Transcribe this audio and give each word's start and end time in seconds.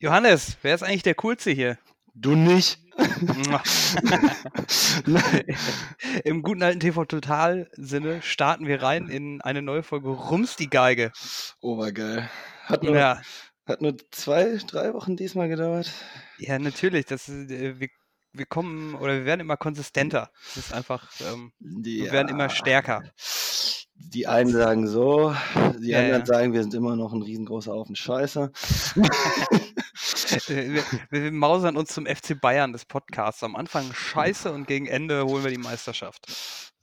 Johannes, 0.00 0.56
wer 0.62 0.74
ist 0.74 0.82
eigentlich 0.82 1.02
der 1.02 1.14
Coolste 1.14 1.50
hier? 1.50 1.76
Du 2.14 2.34
nicht. 2.34 2.78
Im 6.24 6.42
guten 6.42 6.62
alten 6.62 6.80
TV 6.80 7.04
Total 7.04 7.70
Sinne 7.76 8.20
starten 8.22 8.66
wir 8.66 8.82
rein 8.82 9.08
in 9.08 9.40
eine 9.40 9.62
neue 9.62 9.82
Folge 9.82 10.08
Rums 10.08 10.56
die 10.56 10.68
Geige. 10.70 11.12
Obergeil. 11.60 12.28
Hat 12.64 12.82
nur, 12.82 12.96
Ja, 12.96 13.20
hat 13.66 13.80
nur 13.82 13.96
zwei, 14.10 14.58
drei 14.66 14.92
Wochen 14.94 15.16
diesmal 15.16 15.48
gedauert. 15.48 15.90
ja, 16.38 16.58
natürlich. 16.58 17.06
Das 17.06 17.28
äh, 17.28 17.78
wir, 17.78 17.88
wir 18.32 18.46
kommen 18.46 18.94
oder 18.94 19.14
wir 19.14 19.24
werden 19.24 19.40
immer 19.40 19.56
konsistenter. 19.56 20.30
Es 20.50 20.56
ist 20.56 20.72
einfach, 20.72 21.08
ähm, 21.20 21.52
wir 21.58 22.10
werden 22.10 22.28
immer 22.28 22.44
Ja. 22.44 22.50
stärker. 22.50 23.02
Die 24.02 24.26
einen 24.26 24.50
sagen 24.50 24.86
so, 24.88 25.34
die 25.78 25.88
Ja, 25.88 25.98
anderen 25.98 26.20
ja. 26.20 26.26
sagen, 26.26 26.52
wir 26.54 26.62
sind 26.62 26.72
immer 26.74 26.96
noch 26.96 27.12
ein 27.12 27.20
riesengroßer 27.22 27.72
Haufen 27.72 27.96
Scheiße. 27.96 28.50
Wir, 30.48 30.82
wir 31.10 31.32
mausern 31.32 31.76
uns 31.76 31.92
zum 31.92 32.06
FC 32.06 32.40
Bayern 32.40 32.72
des 32.72 32.84
Podcasts. 32.84 33.42
Am 33.42 33.56
Anfang 33.56 33.92
scheiße 33.92 34.50
und 34.52 34.66
gegen 34.66 34.86
Ende 34.86 35.24
holen 35.24 35.44
wir 35.44 35.50
die 35.50 35.58
Meisterschaft. 35.58 36.26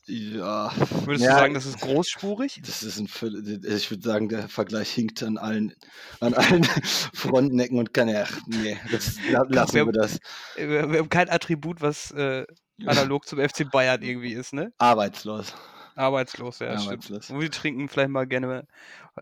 Ja. 0.10 0.72
Würdest 1.04 1.26
Ja, 1.26 1.34
du 1.34 1.40
sagen, 1.40 1.54
das 1.54 1.66
ist 1.66 1.82
großspurig? 1.82 2.62
Das 2.66 2.82
ist 2.82 2.98
ein 2.98 3.06
ich 3.08 3.92
würde 3.92 4.04
sagen, 4.04 4.30
der 4.30 4.48
Vergleich 4.48 4.90
hinkt 4.90 5.22
an 5.22 5.38
allen, 5.38 5.74
an 6.22 6.34
allen 6.34 6.64
Frontenecken 7.14 7.78
und 7.78 7.94
kann 7.94 8.08
ja, 8.08 8.26
nee, 8.46 8.78
das, 8.90 9.18
la- 9.30 9.44
lassen 9.50 9.76
Wir- 9.76 9.86
wir 9.88 9.92
das. 9.92 10.20
Wir, 10.56 10.90
wir 10.92 11.00
haben 11.00 11.10
kein 11.10 11.30
Attribut, 11.30 11.82
was 11.82 12.12
äh, 12.12 12.46
analog 12.86 13.28
zum 13.28 13.40
FC 13.40 13.70
Bayern 13.70 14.02
irgendwie 14.02 14.32
ist, 14.34 14.54
ne? 14.54 14.72
Arbeitslos. 14.78 15.54
Arbeitslos, 15.96 16.60
ja, 16.60 16.76
Arbeitslos. 16.76 17.26
stimmt. 17.26 17.30
Und 17.38 17.42
wir 17.42 17.52
trinken 17.52 17.90
vielleicht 17.90 18.10
mal 18.10 18.28
gerne 18.28 18.66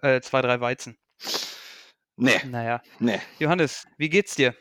äh, 0.04 0.22
zwei, 0.22 0.42
drei 0.44 0.60
Weizen. 0.62 0.98
Nee, 2.18 2.40
Naja. 2.50 2.82
nee. 3.00 3.20
Johannes, 3.40 3.86
wie 3.98 4.10
geht's 4.10 4.36
dir? 4.36 4.56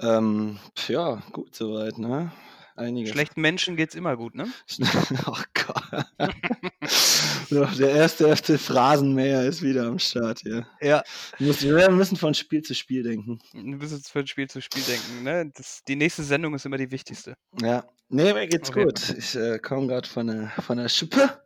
Ähm, 0.00 0.58
ja, 0.88 1.22
gut 1.32 1.54
soweit, 1.54 1.98
ne? 1.98 2.32
Einiges. 2.76 3.12
Schlechten 3.12 3.40
Menschen 3.40 3.76
geht's 3.76 3.94
immer 3.94 4.16
gut, 4.16 4.34
ne? 4.34 4.52
Ach 5.26 5.44
Gott. 5.54 6.06
Der 7.78 7.90
erste 7.90 8.26
erste 8.26 8.58
Phrasenmäher 8.58 9.44
ist 9.44 9.62
wieder 9.62 9.86
am 9.86 9.98
Start 10.00 10.40
hier. 10.40 10.66
Ja. 10.80 11.02
Wir 11.38 11.90
müssen 11.90 12.16
von 12.16 12.34
Spiel 12.34 12.62
zu 12.62 12.74
Spiel 12.74 13.02
denken. 13.04 13.38
Bist 13.78 13.92
jetzt 13.92 14.10
von 14.10 14.26
Spiel 14.26 14.48
zu 14.48 14.60
Spiel 14.60 14.82
denken, 14.82 15.22
ne? 15.22 15.50
Das, 15.54 15.82
die 15.86 15.94
nächste 15.94 16.24
Sendung 16.24 16.54
ist 16.54 16.66
immer 16.66 16.78
die 16.78 16.90
wichtigste. 16.90 17.36
Ja. 17.60 17.84
Nee, 18.08 18.32
mir 18.32 18.48
geht's 18.48 18.70
jeden 18.70 18.84
gut. 18.88 19.14
Ich 19.16 19.36
äh, 19.36 19.58
komme 19.58 19.86
gerade 19.86 20.08
von 20.08 20.26
der, 20.26 20.48
von 20.62 20.78
der 20.78 20.88
Schippe. 20.88 21.40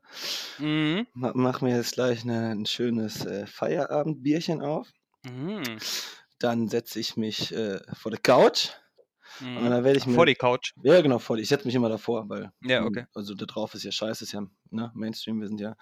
Mhm. 0.58 1.06
Ma- 1.12 1.32
Mach 1.34 1.60
mir 1.60 1.76
jetzt 1.76 1.92
gleich 1.94 2.22
eine, 2.22 2.50
ein 2.50 2.64
schönes 2.64 3.26
äh, 3.26 3.46
Feierabendbierchen 3.46 4.62
auf. 4.62 4.88
Mhm. 5.24 5.78
Dann 6.38 6.68
setze 6.68 7.00
ich 7.00 7.16
mich 7.16 7.52
äh, 7.52 7.80
vor 7.94 8.10
der 8.10 8.20
Couch. 8.20 8.70
Und 9.40 9.54
Mhm. 9.54 9.70
dann 9.70 9.84
werde 9.84 9.98
ich 9.98 10.06
mir. 10.06 10.14
Vor 10.14 10.26
die 10.26 10.34
Couch. 10.34 10.72
Ja, 10.82 11.00
genau, 11.00 11.18
vor. 11.18 11.36
Ich 11.38 11.48
setze 11.48 11.66
mich 11.66 11.74
immer 11.74 11.88
davor, 11.88 12.28
weil. 12.28 12.50
Ja, 12.62 12.78
ähm, 12.78 12.86
okay. 12.86 13.06
Also 13.14 13.34
da 13.34 13.44
drauf 13.46 13.74
ist 13.74 13.84
ja 13.84 13.92
scheiße, 13.92 14.24
ist 14.24 14.32
ja 14.32 14.42
ne, 14.70 14.90
Mainstream, 14.94 15.40
wir 15.40 15.48
sind 15.48 15.60
ja 15.60 15.74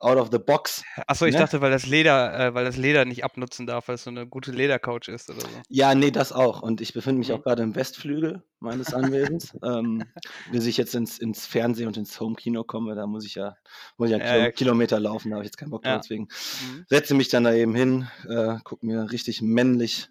out 0.00 0.16
of 0.18 0.28
the 0.32 0.38
box. 0.38 0.82
Achso, 1.06 1.26
ich 1.26 1.34
Ne? 1.34 1.40
dachte, 1.40 1.60
weil 1.60 1.70
das 1.70 1.86
Leder, 1.86 2.38
äh, 2.48 2.54
weil 2.54 2.64
das 2.64 2.76
Leder 2.76 3.04
nicht 3.04 3.24
abnutzen 3.24 3.66
darf, 3.66 3.88
weil 3.88 3.94
es 3.96 4.04
so 4.04 4.10
eine 4.10 4.26
gute 4.26 4.50
Ledercouch 4.52 5.08
ist 5.08 5.30
oder 5.30 5.40
so. 5.40 5.48
Ja, 5.68 5.94
nee, 5.94 6.10
das 6.10 6.32
auch. 6.32 6.62
Und 6.62 6.80
ich 6.80 6.92
befinde 6.94 7.18
mich 7.18 7.28
Mhm. 7.28 7.34
auch 7.36 7.42
gerade 7.42 7.62
im 7.62 7.74
Westflügel 7.74 8.42
meines 8.60 8.92
Anwesens. 8.94 9.52
ähm, 9.62 10.04
bis 10.50 10.66
ich 10.66 10.76
jetzt 10.76 10.94
ins, 10.94 11.18
ins 11.18 11.46
Fernsehen 11.46 11.86
und 11.86 11.96
ins 11.96 12.18
Homekino 12.20 12.64
komme, 12.64 12.94
da 12.94 13.06
muss 13.06 13.24
ich 13.26 13.34
ja, 13.34 13.56
muss 13.98 14.08
ich 14.10 14.12
ja, 14.12 14.18
Ja, 14.18 14.24
Kilo, 14.32 14.44
ja. 14.44 14.50
Kilometer 14.52 14.98
laufen, 15.00 15.30
da 15.30 15.36
habe 15.36 15.44
ich 15.44 15.48
jetzt 15.48 15.58
keinen 15.58 15.70
Bock 15.70 15.82
drauf. 15.82 15.92
Ja. 15.92 15.98
Deswegen 15.98 16.24
Mhm. 16.24 16.84
setze 16.88 17.14
mich 17.14 17.28
dann 17.28 17.44
da 17.44 17.52
eben 17.52 17.74
hin, 17.74 18.08
äh, 18.28 18.56
gucke 18.64 18.84
mir 18.86 19.10
richtig 19.12 19.42
männlich 19.42 20.08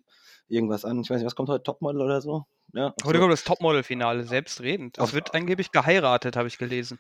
irgendwas 0.54 0.86
an. 0.86 1.02
Ich 1.02 1.10
weiß 1.10 1.18
nicht, 1.18 1.26
was 1.26 1.36
kommt 1.36 1.50
heute? 1.50 1.64
Topmodel 1.64 2.02
oder 2.02 2.22
so? 2.22 2.46
Ja, 2.74 2.94
Heute 3.04 3.18
so. 3.18 3.22
kommt 3.22 3.34
das 3.34 3.44
Topmodel-Finale, 3.44 4.24
selbstredend. 4.24 4.98
Es 4.98 5.14
wird 5.14 5.34
angeblich 5.36 5.72
geheiratet, 5.72 6.36
habe 6.36 6.48
ich 6.48 6.58
gelesen. 6.58 7.00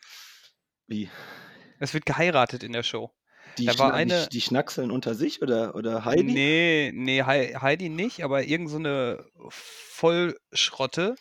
Wie? 0.87 1.09
Es 1.79 1.93
wird 1.93 2.05
geheiratet 2.05 2.63
in 2.63 2.73
der 2.73 2.83
Show. 2.83 3.11
Die, 3.57 3.65
Da 3.65 3.77
war 3.79 3.93
eine- 3.93 4.27
die, 4.31 4.41
schnackseln 4.41 4.89
unter 4.91 5.13
sich 5.15 5.41
oder, 5.41 5.75
oder 5.75 6.05
Heidi? 6.05 6.23
Nee, 6.23 6.91
nee, 6.93 7.23
Hei- 7.23 7.53
Heidi 7.59 7.89
nicht, 7.89 8.23
aber 8.23 8.43
irgend 8.43 8.69
so 8.69 8.77
eine 8.77 9.25
Vollschrotte 9.49 11.15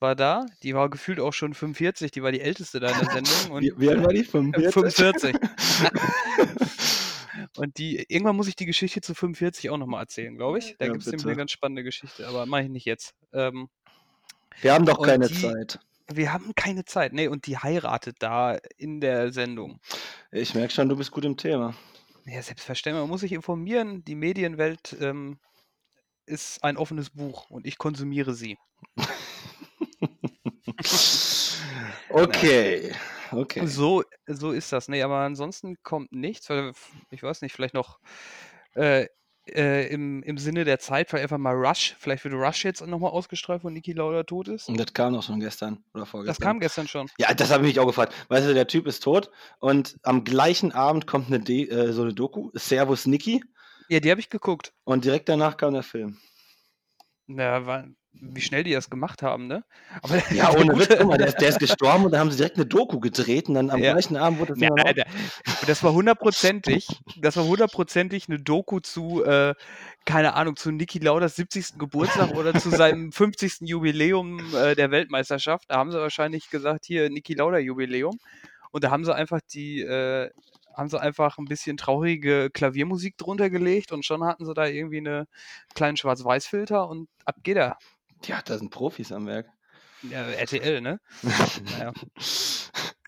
war 0.00 0.14
da. 0.14 0.46
Die 0.62 0.74
war 0.74 0.90
gefühlt 0.90 1.20
auch 1.20 1.32
schon 1.32 1.54
45, 1.54 2.10
die 2.10 2.22
war 2.22 2.32
die 2.32 2.40
älteste 2.40 2.80
da 2.80 2.88
in 2.90 2.98
der 2.98 3.10
Sendung. 3.24 3.50
Und 3.56 3.62
Wie, 3.62 3.72
wie 3.78 3.88
alt 3.88 4.02
war 4.04 4.12
die? 4.12 4.24
45? 4.24 4.72
45. 4.72 5.36
Und 7.58 7.78
die, 7.78 8.04
irgendwann 8.08 8.36
muss 8.36 8.48
ich 8.48 8.56
die 8.56 8.66
Geschichte 8.66 9.00
zu 9.00 9.14
45 9.14 9.70
auch 9.70 9.76
nochmal 9.78 10.02
erzählen, 10.02 10.36
glaube 10.36 10.58
ich. 10.58 10.76
Da 10.78 10.86
Ja, 10.86 10.92
gibt 10.92 11.02
es 11.04 11.08
nämlich 11.10 11.26
eine 11.26 11.36
ganz 11.36 11.50
spannende 11.52 11.82
Geschichte, 11.84 12.26
aber 12.26 12.46
mache 12.46 12.62
ich 12.64 12.68
nicht 12.68 12.84
jetzt. 12.86 13.14
Ähm, 13.32 13.68
Wir 14.60 14.72
haben 14.74 14.84
doch 14.86 15.00
keine 15.02 15.28
die- 15.28 15.34
Zeit. 15.40 15.78
wir 16.12 16.32
haben 16.32 16.54
keine 16.54 16.84
Zeit. 16.84 17.12
Nee, 17.12 17.28
und 17.28 17.46
die 17.46 17.58
heiratet 17.58 18.16
da 18.20 18.58
in 18.76 19.00
der 19.00 19.32
Sendung. 19.32 19.80
Ich 20.30 20.54
merke 20.54 20.72
schon, 20.72 20.88
du 20.88 20.96
bist 20.96 21.10
gut 21.10 21.24
im 21.24 21.36
Thema. 21.36 21.74
Ja, 22.26 22.42
selbstverständlich. 22.42 23.00
Man 23.02 23.08
muss 23.10 23.20
sich 23.20 23.32
informieren. 23.32 24.04
Die 24.04 24.14
Medienwelt 24.16 24.96
ähm, 25.00 25.38
ist 26.26 26.62
ein 26.64 26.76
offenes 26.76 27.10
Buch 27.10 27.50
und 27.50 27.66
ich 27.66 27.78
konsumiere 27.78 28.34
sie. 28.34 28.56
Okay, 32.08 32.92
okay. 33.32 33.66
So, 33.66 34.02
so 34.26 34.52
ist 34.52 34.72
das. 34.72 34.88
Nee, 34.88 35.02
aber 35.02 35.18
ansonsten 35.18 35.76
kommt 35.82 36.12
nichts. 36.12 36.48
Ich 37.10 37.22
weiß 37.22 37.42
nicht, 37.42 37.52
vielleicht 37.52 37.74
noch 37.74 37.98
äh, 38.74 39.06
äh, 39.48 39.86
im, 39.92 40.22
im 40.24 40.38
Sinne 40.38 40.64
der 40.64 40.78
Zeit, 40.80 41.08
vielleicht 41.08 41.22
einfach 41.24 41.38
mal 41.38 41.54
Rush. 41.54 41.94
Vielleicht 42.00 42.24
wird 42.24 42.34
Rush 42.34 42.64
jetzt 42.64 42.84
nochmal 42.84 43.12
ausgestrahlt, 43.12 43.62
wo 43.62 43.70
Niki 43.70 43.92
Lauda 43.92 44.24
tot 44.24 44.48
ist. 44.48 44.68
Und 44.68 44.78
das 44.80 44.92
kam 44.92 45.12
doch 45.12 45.22
schon 45.22 45.38
gestern 45.40 45.84
oder 45.94 46.02
Das 46.02 46.08
vorgestern. 46.10 46.44
kam 46.44 46.60
gestern 46.60 46.88
schon. 46.88 47.08
Ja, 47.18 47.32
das 47.32 47.50
habe 47.52 47.62
ich 47.64 47.68
mich 47.74 47.80
auch 47.80 47.86
gefragt. 47.86 48.12
Weißt 48.28 48.46
du, 48.48 48.54
der 48.54 48.66
Typ 48.66 48.86
ist 48.88 49.04
tot 49.04 49.30
und 49.60 49.96
am 50.02 50.24
gleichen 50.24 50.72
Abend 50.72 51.06
kommt 51.06 51.28
eine 51.28 51.38
De 51.38 51.68
äh, 51.68 51.92
so 51.92 52.02
eine 52.02 52.12
Doku, 52.12 52.50
Servus 52.54 53.06
Niki, 53.06 53.44
Ja, 53.88 54.00
die 54.00 54.10
habe 54.10 54.20
ich 54.20 54.30
geguckt. 54.30 54.72
und 54.84 55.04
direkt 55.04 55.28
danach 55.28 55.56
kam 55.56 55.74
der 55.74 55.84
Film. 55.84 56.18
Na, 57.28 57.64
war, 57.66 57.86
wie 58.20 58.40
schnell 58.40 58.64
die 58.64 58.72
das 58.72 58.90
gemacht 58.90 59.22
haben, 59.22 59.46
ne? 59.46 59.64
Aber 60.02 60.16
Ja, 60.30 60.50
ohne 60.56 60.78
Witz, 60.78 60.88
guck 60.96 61.06
mal, 61.08 61.16
der 61.18 61.28
ist, 61.28 61.40
der 61.40 61.48
ist 61.48 61.58
gestorben 61.58 62.04
und 62.04 62.12
dann 62.12 62.20
haben 62.20 62.30
sie 62.30 62.36
direkt 62.38 62.56
eine 62.56 62.66
Doku 62.66 63.00
gedreht 63.00 63.48
und 63.48 63.54
dann 63.54 63.70
am 63.70 63.80
Ja. 63.82 63.92
gleichen 63.92 64.16
Abend 64.16 64.38
wurde 64.38 64.54
das 64.54 64.60
Ja, 64.62 64.70
Alter, 64.70 65.04
das 65.66 65.82
war 65.82 65.92
hundertprozentig, 65.92 67.00
das 67.16 67.36
war 67.36 67.44
hundertprozentig 67.44 68.28
eine 68.28 68.38
Doku 68.38 68.80
zu, 68.80 69.22
äh, 69.24 69.54
keine 70.04 70.34
Ahnung, 70.34 70.56
zu 70.56 70.70
Niki 70.70 70.98
Lauders 70.98 71.36
70. 71.36 71.78
Geburtstag 71.78 72.30
oder 72.30 72.54
zu 72.54 72.70
seinem 72.70 73.12
50. 73.12 73.66
Jubiläum 73.68 74.54
äh, 74.54 74.74
der 74.74 74.90
Weltmeisterschaft. 74.90 75.64
Da 75.70 75.76
haben 75.76 75.90
sie 75.92 75.98
wahrscheinlich 75.98 76.50
gesagt, 76.50 76.84
hier 76.86 77.08
Niki 77.10 77.34
Lauda 77.34 77.58
Jubiläum. 77.58 78.18
Und 78.72 78.84
da 78.84 78.90
haben 78.90 79.04
sie 79.04 79.14
einfach 79.14 79.40
die, 79.52 79.80
äh, 79.80 80.30
haben 80.76 80.88
sie 80.90 81.00
einfach 81.00 81.38
ein 81.38 81.46
bisschen 81.46 81.76
traurige 81.78 82.50
Klaviermusik 82.52 83.16
drunter 83.16 83.48
gelegt 83.50 83.92
und 83.92 84.04
schon 84.04 84.24
hatten 84.24 84.44
sie 84.44 84.52
da 84.54 84.66
irgendwie 84.66 84.98
eine 84.98 85.26
kleinen 85.74 85.96
Schwarz-Weiß-Filter 85.96 86.88
und 86.88 87.08
ab 87.24 87.36
geht 87.42 87.56
er. 87.56 87.78
Ja, 88.26 88.40
da 88.42 88.58
sind 88.58 88.70
Profis 88.70 89.12
am 89.12 89.26
Werk. 89.26 89.46
Ja, 90.02 90.22
RTL, 90.22 90.80
ne? 90.80 91.00
Naja. 91.72 91.92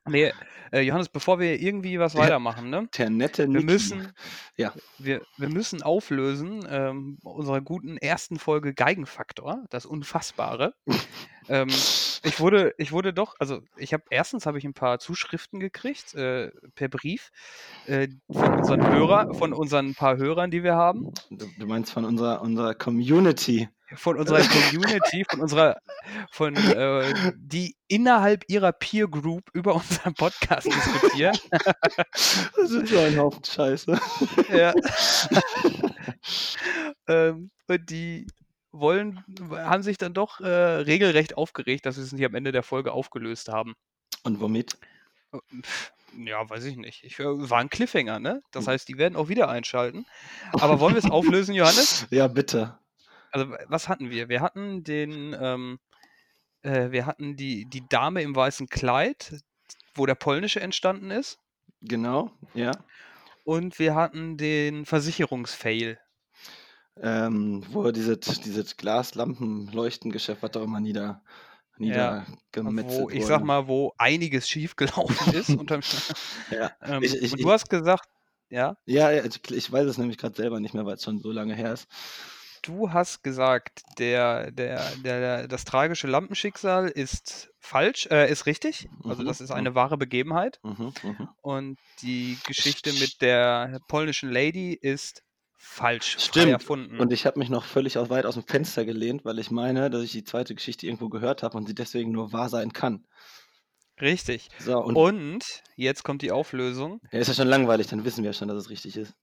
Nee, 0.06 0.33
äh, 0.73 0.81
Johannes, 0.81 1.09
bevor 1.11 1.39
wir 1.39 1.61
irgendwie 1.61 1.99
was 1.99 2.15
Ja. 2.15 2.21
weitermachen, 2.21 2.71
ne? 2.71 2.89
Der 2.97 3.11
nette 3.11 3.47
Wir 3.53 3.62
müssen, 3.62 4.12
Ja. 4.56 4.73
wir, 4.99 5.23
wir 5.37 5.49
müssen 5.51 5.83
auflösen 5.83 6.67
ähm, 6.69 7.19
unserer 7.23 7.61
guten 7.61 7.99
ersten 7.99 8.39
Folge 8.39 8.73
Geigenfaktor, 8.73 9.65
das 9.71 9.84
Unfassbare. 9.84 10.73
ähm, 11.49 11.69
ich 11.69 12.41
wurde, 12.41 12.73
ich 12.79 12.91
wurde 12.93 13.12
doch, 13.12 13.35
also 13.39 13.61
ich 13.77 13.93
habe 13.93 14.05
erstens 14.11 14.47
habe 14.47 14.56
ich 14.59 14.65
ein 14.65 14.73
paar 14.75 14.99
Zuschriften 14.99 15.61
gekriegt 15.61 16.15
äh, 16.15 16.50
per 16.75 16.89
Brief 16.89 17.31
äh, 17.87 18.09
von 18.31 18.55
unseren 18.59 18.87
Hörer, 18.91 19.35
von 19.35 19.53
unseren 19.53 19.95
paar 19.95 20.17
Hörern, 20.17 20.50
die 20.50 20.62
wir 20.62 20.75
haben, 20.75 21.12
Du, 21.31 21.47
du 21.59 21.67
meinst 21.67 21.93
von 21.93 22.05
unserer, 22.06 22.41
unserer 22.41 22.75
Community. 22.75 23.69
Von 23.94 24.19
unserer 24.19 24.40
Community, 24.40 25.25
von 25.29 25.40
unserer, 25.40 25.81
von 26.31 26.56
äh, 26.56 27.32
die 27.37 27.76
innerhalb 27.87 28.44
ihrer 28.49 28.73
Peer 28.73 29.08
Group 29.08 29.44
über 29.52 29.75
unseren 29.75 30.14
Podcast 30.14 30.67
diskutieren. 30.67 31.37
Das 32.56 32.70
ist 32.70 32.88
so 32.88 32.99
ein 32.99 33.19
Haufen 33.19 33.44
Scheiße. 33.44 33.99
Ja. 34.50 34.75
ähm, 37.08 37.50
und 37.67 37.90
die 37.90 38.26
wollen, 38.73 39.25
haben 39.50 39.82
sich 39.82 39.99
dann 39.99 40.14
doch 40.14 40.40
äh, 40.40 40.46
regelrecht 40.46 41.37
aufgeregt, 41.37 41.87
dass 41.87 41.96
wir 41.96 42.05
es 42.05 42.12
nicht 42.12 42.25
am 42.25 42.35
Ende 42.35 42.52
der 42.52 42.62
Folge 42.62 42.93
aufgelöst 42.93 43.49
haben. 43.49 43.75
Und 44.23 44.40
womit? 44.40 44.76
Ja, 46.17 46.49
weiß 46.49 46.64
ich 46.64 46.76
nicht. 46.76 47.05
Ich, 47.05 47.19
äh, 47.19 47.25
war 47.25 47.58
ein 47.58 47.70
Cliffhanger, 47.70 48.19
ne? 48.19 48.43
Das 48.50 48.67
heißt, 48.67 48.88
die 48.88 48.99
werden 48.99 49.17
auch 49.17 49.29
wieder 49.29 49.49
einschalten. 49.49 50.06
Aber 50.52 50.81
wollen 50.81 50.94
wir 50.94 51.05
es 51.05 51.11
auflösen, 51.11 51.55
Johannes? 51.55 52.06
Ja, 52.11 52.29
bitte. 52.29 52.79
Also, 53.32 53.54
was 53.66 53.88
hatten 53.88 54.10
wir? 54.10 54.28
Wir 54.28 54.40
hatten 54.40 54.84
den, 54.84 55.36
ähm, 55.40 55.78
äh, 56.62 56.90
wir 56.90 57.06
hatten 57.06 57.36
die, 57.36 57.66
die 57.69 57.88
Dame 57.88 58.22
im 58.22 58.36
weißen 58.36 58.69
Kleid, 58.69 59.40
wo 59.94 60.06
der 60.06 60.14
polnische 60.16 60.60
entstanden 60.60 61.10
ist. 61.10 61.38
Genau, 61.80 62.30
ja. 62.54 62.84
Und 63.44 63.78
wir 63.78 63.94
hatten 63.94 64.36
den 64.36 64.84
Versicherungsfail. 64.86 65.98
Ähm, 67.00 67.64
wo 67.70 67.84
er 67.84 67.92
dieses, 67.92 68.19
dieses 68.40 68.76
Glaslampenleuchtengeschäft, 68.76 70.42
was 70.42 70.56
auch 70.56 70.62
immer 70.64 70.80
nieder, 70.80 71.22
Ja, 71.80 72.26
niedergemetzelt 72.56 73.00
wo, 73.00 73.10
ich 73.10 73.25
sag 73.26 73.42
mal, 73.44 73.69
wo 73.69 73.92
einiges 73.98 74.48
schiefgelaufen 74.48 75.32
ist 75.34 75.54
unterm. 75.54 75.80
Ja, 76.50 76.72
Ähm, 76.82 77.02
ich, 77.02 77.14
ich, 77.14 77.32
und 77.32 77.38
ich, 77.38 77.44
du 77.44 77.50
hast 77.50 77.69
gesagt, 77.70 78.08
ja, 78.50 78.76
ja, 78.86 79.10
ja, 79.12 79.25
ich, 79.25 79.50
ich 79.50 79.70
weiß 79.70 79.86
es 79.86 79.98
nämlich 79.98 80.19
gerade 80.19 80.34
selber 80.34 80.60
nicht 80.60 80.75
mehr, 80.75 80.86
weil 80.86 80.94
es 80.96 81.04
schon 81.04 81.20
so 81.20 81.30
lange 81.30 81.54
her 81.54 81.75
ist. 81.75 81.88
Du 82.62 82.93
hast 82.93 83.22
gesagt, 83.22 83.82
der, 83.99 84.50
der, 84.50 84.96
der, 84.96 85.49
das 85.49 85.64
tragische 85.64 86.06
Lampenschicksal 86.06 86.88
ist 86.88 87.50
falsch, 87.58 88.06
äh, 88.10 88.31
ist 88.31 88.46
richtig. 88.46 88.88
Also 89.05 89.22
Mhm, 89.22 89.26
das 89.26 89.40
ist 89.40 89.50
mhm, 89.50 89.56
eine 89.56 89.75
wahre 89.75 89.96
Begebenheit. 89.99 90.60
mhm, 90.62 90.93
mhm. 91.02 91.28
Und 91.43 91.78
die 92.02 92.38
Geschichte 92.46 92.93
mit 92.93 93.20
der 93.22 93.81
polnischen 93.88 94.31
Lady 94.31 94.72
ist 94.75 95.22
falsch, 95.56 96.16
Stimmt. 96.19 96.52
erfunden. 96.52 97.00
Und 97.00 97.12
ich 97.12 97.26
habe 97.26 97.38
mich 97.38 97.49
noch 97.49 97.64
völlig 97.64 97.99
aus, 97.99 98.10
weit 98.10 98.26
aus 98.26 98.34
dem 98.34 98.44
Fenster 98.46 98.84
gelehnt, 98.84 99.25
weil 99.25 99.38
ich 99.38 99.50
meine, 99.50 99.90
dass 99.90 100.02
ich 100.02 100.12
die 100.12 100.25
zweite 100.25 100.54
Geschichte 100.54 100.87
irgendwo 100.87 101.08
gehört 101.08 101.43
habe 101.43 101.56
und 101.56 101.66
sie 101.66 101.75
deswegen 101.75 102.12
nur 102.12 102.32
wahr 102.32 102.49
sein 102.49 102.72
kann. 102.72 103.04
Richtig. 104.00 104.49
So, 104.58 104.78
und 104.78 104.96
Und 104.96 105.44
jetzt 105.76 106.04
kommt 106.04 106.22
die 106.22 106.31
Auflösung. 106.32 107.00
ja, 107.12 107.19
ist 107.20 107.28
ja 107.28 107.34
schon 107.34 107.49
langweilig, 107.49 107.87
dann 107.88 108.04
wissen 108.04 108.22
wir 108.22 108.31
ja 108.31 108.32
schon, 108.34 108.49
dass 108.49 108.56
es 108.56 108.70
richtig 108.70 108.96
ist. 108.96 109.14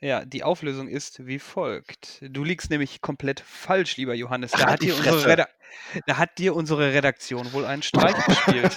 Ja, 0.00 0.24
die 0.24 0.44
Auflösung 0.44 0.88
ist 0.88 1.26
wie 1.26 1.38
folgt. 1.38 2.18
Du 2.22 2.44
liegst 2.44 2.70
nämlich 2.70 3.00
komplett 3.00 3.40
falsch, 3.40 3.96
lieber 3.96 4.14
Johannes. 4.14 4.52
Ach, 4.54 4.58
Da 4.60 4.66
halt 4.66 4.72
hat, 4.74 4.82
dir 4.82 4.96
unsere 4.96 5.46
da 6.06 6.16
hat 6.18 6.38
dir 6.38 6.54
unsere 6.54 6.92
Redaktion 6.92 7.52
wohl 7.52 7.64
einen 7.64 7.82
Streich 7.82 8.14
gespielt. 8.26 8.76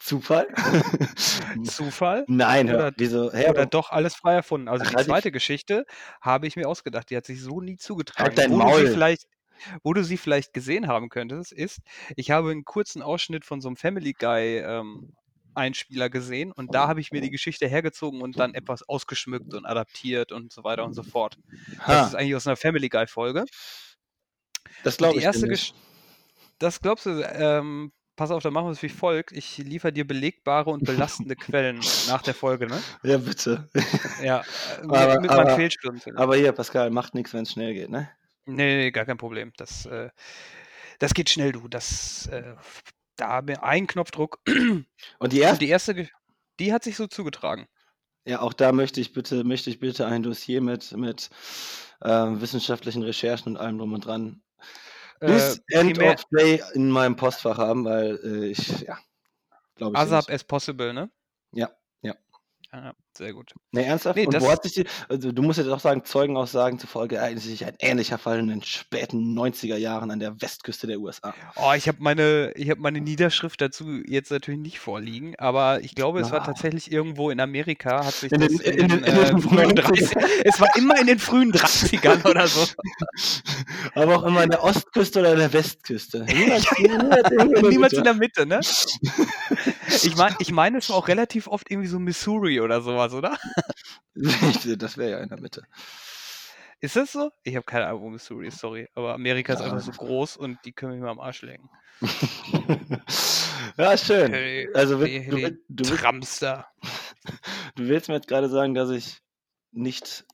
Zufall? 0.00 0.46
Zufall 1.64 2.24
Nein, 2.28 2.68
hör, 2.68 2.76
oder, 2.76 2.92
wieso? 2.96 3.30
Oder 3.30 3.66
doch 3.66 3.90
alles 3.90 4.14
frei 4.14 4.34
erfunden? 4.34 4.68
Also 4.68 4.84
ach, 4.84 4.90
die 4.90 4.96
halt, 4.96 5.06
zweite 5.06 5.32
Geschichte 5.32 5.86
habe 6.20 6.46
ich 6.46 6.56
mir 6.56 6.68
ausgedacht. 6.68 7.10
Die 7.10 7.16
hat 7.16 7.26
sich 7.26 7.40
so 7.42 7.60
nie 7.60 7.72
halt 7.72 7.80
zugetragen. 7.80 8.34
dein 8.36 8.50
Wo 8.52 8.60
du 8.60 8.66
sie 8.76 8.82
Maul. 8.84 8.90
vielleicht, 8.90 9.26
wo 9.82 9.92
du 9.92 10.02
sie 10.04 10.16
vielleicht 10.16 10.52
gesehen 10.52 10.86
haben 10.88 11.08
könntest, 11.08 11.52
ist, 11.52 11.80
ich 12.16 12.30
habe 12.30 12.50
einen 12.50 12.64
kurzen 12.64 13.02
Ausschnitt 13.02 13.44
von 13.44 13.60
so 13.60 13.68
einem 13.68 13.76
Family 13.76 14.12
Guy 14.12 14.58
ähm, 14.58 15.14
Einspieler 15.54 16.10
gesehen 16.10 16.52
und 16.52 16.74
da 16.74 16.88
habe 16.88 17.00
ich 17.00 17.12
mir 17.12 17.20
die 17.20 17.30
Geschichte 17.30 17.66
hergezogen 17.66 18.22
und 18.22 18.38
dann 18.38 18.54
etwas 18.54 18.88
ausgeschmückt 18.88 19.54
und 19.54 19.66
adaptiert 19.66 20.32
und 20.32 20.52
so 20.52 20.64
weiter 20.64 20.84
und 20.84 20.94
so 20.94 21.02
fort. 21.02 21.38
Das 21.86 22.08
ist 22.08 22.14
Ha, 22.14 22.18
eigentlich 22.18 22.34
aus 22.34 22.46
einer 22.46 22.56
Family 22.56 22.88
Guy 22.88 23.06
Folge. 23.06 23.44
das 24.82 24.96
glaube 24.96 25.18
ich 25.18 25.24
erste 25.24 25.46
nicht. 25.46 25.74
Das 26.58 26.80
glaubst 26.80 27.06
du, 27.06 27.10
ähm, 27.22 27.92
pass 28.16 28.30
auf, 28.30 28.42
dann 28.42 28.52
machen 28.52 28.66
wir 28.66 28.72
es 28.72 28.82
wie 28.82 28.88
folgt. 28.88 29.32
Ich 29.32 29.58
liefere 29.58 29.92
dir 29.92 30.06
belegbare 30.06 30.70
und 30.70 30.84
belastende 30.84 31.34
Quellen 31.36 31.80
nach 32.06 32.22
der 32.22 32.34
Folge, 32.34 32.66
ne? 32.66 32.80
Ja, 33.02 33.18
bitte. 33.18 33.68
Ja, 34.22 34.40
äh, 34.40 34.82
mit, 34.82 34.90
Aber, 34.96 35.20
mit 35.20 35.30
meinen 35.30 35.40
aber, 35.40 35.56
Fehlstunden. 35.56 36.16
aber 36.16 36.36
hier, 36.36 36.52
Pascal, 36.52 36.90
macht 36.90 37.14
nichts, 37.14 37.34
wenn 37.34 37.42
es 37.42 37.52
schnell 37.52 37.74
geht, 37.74 37.90
ne? 37.90 38.08
Nee, 38.46 38.76
nee, 38.76 38.90
gar 38.90 39.04
kein 39.04 39.16
Problem. 39.16 39.52
Das, 39.56 39.86
äh, 39.86 40.10
das 40.98 41.12
geht 41.14 41.28
schnell, 41.30 41.52
du. 41.52 41.66
Das, 41.66 42.26
äh, 42.28 42.54
da 43.16 43.28
haben 43.28 43.48
wir 43.48 43.62
einen 43.64 43.86
Knopfdruck. 43.86 44.40
Und 45.18 45.32
die 45.32 45.40
Und 45.42 45.42
erste, 45.42 45.58
die 45.58 45.68
erste, 45.68 46.08
die 46.60 46.72
hat 46.72 46.84
sich 46.84 46.96
so 46.96 47.06
zugetragen. 47.06 47.68
ja, 48.26 48.40
auch 48.40 48.52
da 48.52 48.72
möchte 48.72 49.00
ich 49.00 49.12
bitte, 49.12 49.44
möchte 49.44 49.70
ich 49.70 49.78
bitte 49.80 50.06
ein 50.06 50.22
Dossier 50.22 50.60
mit, 50.60 50.92
mit 50.96 51.30
ähm, 52.02 52.40
wissenschaftlichen 52.40 53.02
Recherchen 53.02 53.52
und 53.52 53.56
allem 53.58 53.78
drum 53.78 53.92
und 53.92 54.06
dran 54.06 54.42
Äh, 55.20 55.26
bis 55.26 55.62
End 55.68 55.94
primär 55.94 56.14
of 56.14 56.24
Day 56.30 56.62
in 56.74 56.90
meinem 56.90 57.16
Postfach 57.16 57.58
haben, 57.58 57.84
weil 57.84 58.18
äh, 58.24 58.46
ich, 58.48 58.80
ja, 58.80 58.98
glaube 59.76 59.94
ich 59.96 60.00
ASAP 60.00 60.30
as 60.30 60.44
possible, 60.44 60.92
ne? 60.92 61.10
Ja, 61.52 61.70
ja. 62.02 62.14
Sehr 63.16 63.32
gut. 63.32 63.54
Ne, 63.72 63.84
ernsthaft? 63.84 64.16
Nee, 64.16 64.26
Und 64.26 64.40
wo 64.40 64.50
hat 64.50 64.64
sich 64.64 64.72
die, 64.72 64.84
also 65.08 65.30
du 65.30 65.40
musst 65.42 65.58
jetzt 65.58 65.68
auch 65.68 65.78
sagen, 65.78 66.04
Zeugenaussagen 66.04 66.78
zufolge 66.80 67.16
ereignet 67.16 67.42
sich 67.44 67.64
ein 67.64 67.74
ähnlicher 67.78 68.18
Fall 68.18 68.40
in 68.40 68.48
den 68.48 68.62
späten 68.62 69.38
90er 69.38 69.76
Jahren 69.76 70.10
an 70.10 70.18
der 70.18 70.40
Westküste 70.42 70.86
der 70.88 70.98
USA. 70.98 71.32
oh, 71.56 71.72
ich 71.76 71.86
habe 71.86 71.98
meine, 72.00 72.52
ich 72.56 72.70
habe 72.70 72.80
meine 72.80 73.00
Niederschrift 73.00 73.60
dazu 73.60 73.84
jetzt 74.06 74.30
natürlich 74.32 74.58
nicht 74.60 74.80
vorliegen, 74.80 75.34
aber 75.38 75.80
ich 75.82 75.94
glaube, 75.94 76.20
es 76.20 76.32
war 76.32 76.42
Ah. 76.42 76.46
tatsächlich 76.46 76.90
irgendwo 76.90 77.30
in 77.30 77.38
Amerika, 77.38 78.04
hat 78.04 78.14
sich 78.14 78.32
In 78.32 78.40
das 78.40 78.48
den, 78.56 78.60
in 78.60 78.90
in 78.90 78.98
in 78.98 79.04
äh, 79.04 79.24
den 79.26 79.40
frühen 79.40 79.70
90er. 79.70 79.82
30 79.82 80.16
es 80.44 80.60
war 80.60 80.68
immer 80.76 80.98
in 81.00 81.06
den 81.06 81.18
frühen 81.20 81.52
30ern 81.52 82.28
oder 82.28 82.48
so. 82.48 82.66
Aber 83.94 84.16
auch 84.16 84.22
immer 84.24 84.40
an 84.40 84.50
der 84.50 84.62
Ostküste 84.64 85.20
oder 85.20 85.32
an 85.32 85.38
der 85.38 85.52
Westküste. 85.52 86.24
Niemals, 86.28 86.66
niemals 86.78 87.30
irgendwo 87.30 87.54
in 87.56 87.62
der 87.62 87.70
Niemals 87.70 87.92
in 87.92 87.98
Mitte. 88.00 88.02
der 88.02 88.14
Mitte, 88.14 88.46
ne? 88.46 88.60
Ich 90.02 90.16
meine, 90.16 90.34
ich 90.40 90.52
meine, 90.52 90.78
es 90.78 90.88
war 90.90 90.96
auch 90.96 91.08
relativ 91.08 91.46
oft 91.46 91.70
irgendwie 91.70 91.88
so 91.88 91.98
Missouri 91.98 92.60
oder 92.60 92.80
sowas, 92.80 93.03
oder? 93.12 93.36
Das 94.78 94.96
wäre 94.96 95.10
ja 95.10 95.18
in 95.18 95.28
der 95.28 95.40
Mitte. 95.40 95.62
Ist 96.80 96.94
das 96.96 97.12
so? 97.12 97.30
Ich 97.42 97.56
habe 97.56 97.64
keine 97.64 97.86
Ahnung, 97.86 98.02
wo 98.02 98.10
Missouri 98.10 98.46
ist, 98.48 98.58
sorry. 98.58 98.88
Aber 98.94 99.14
Amerika 99.14 99.52
ist 99.54 99.60
einfach 99.60 99.78
Ja. 99.78 99.82
so 99.82 99.92
groß 99.92 100.36
und 100.36 100.58
die 100.64 100.72
können 100.72 100.92
mich 100.92 101.00
mal 101.02 101.10
am 101.10 101.18
Arsch 101.20 101.42
legen. 101.42 101.68
ja, 103.76 103.96
schön. 103.96 104.34
Also 104.74 104.98
du, 104.98 105.04
will- 105.04 105.60
du, 105.68 105.88
will- 105.90 105.96
Tramster. 105.96 106.66
du 107.76 107.88
willst 107.88 108.08
mir 108.08 108.14
jetzt 108.16 108.28
gerade 108.28 108.48
sagen, 108.48 108.74
dass 108.74 108.90
ich 108.90 109.20
nicht 109.72 110.24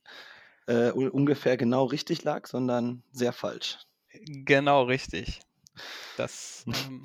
äh, 0.67 0.91
un- 0.93 1.11
ungefähr 1.11 1.57
genau 1.57 1.85
richtig 1.85 2.25
lag, 2.25 2.47
sondern 2.47 3.03
sehr 3.13 3.33
falsch. 3.33 3.79
Genau, 4.13 4.83
richtig. 4.85 5.41
Das, 6.17 6.65
ähm, 6.67 7.03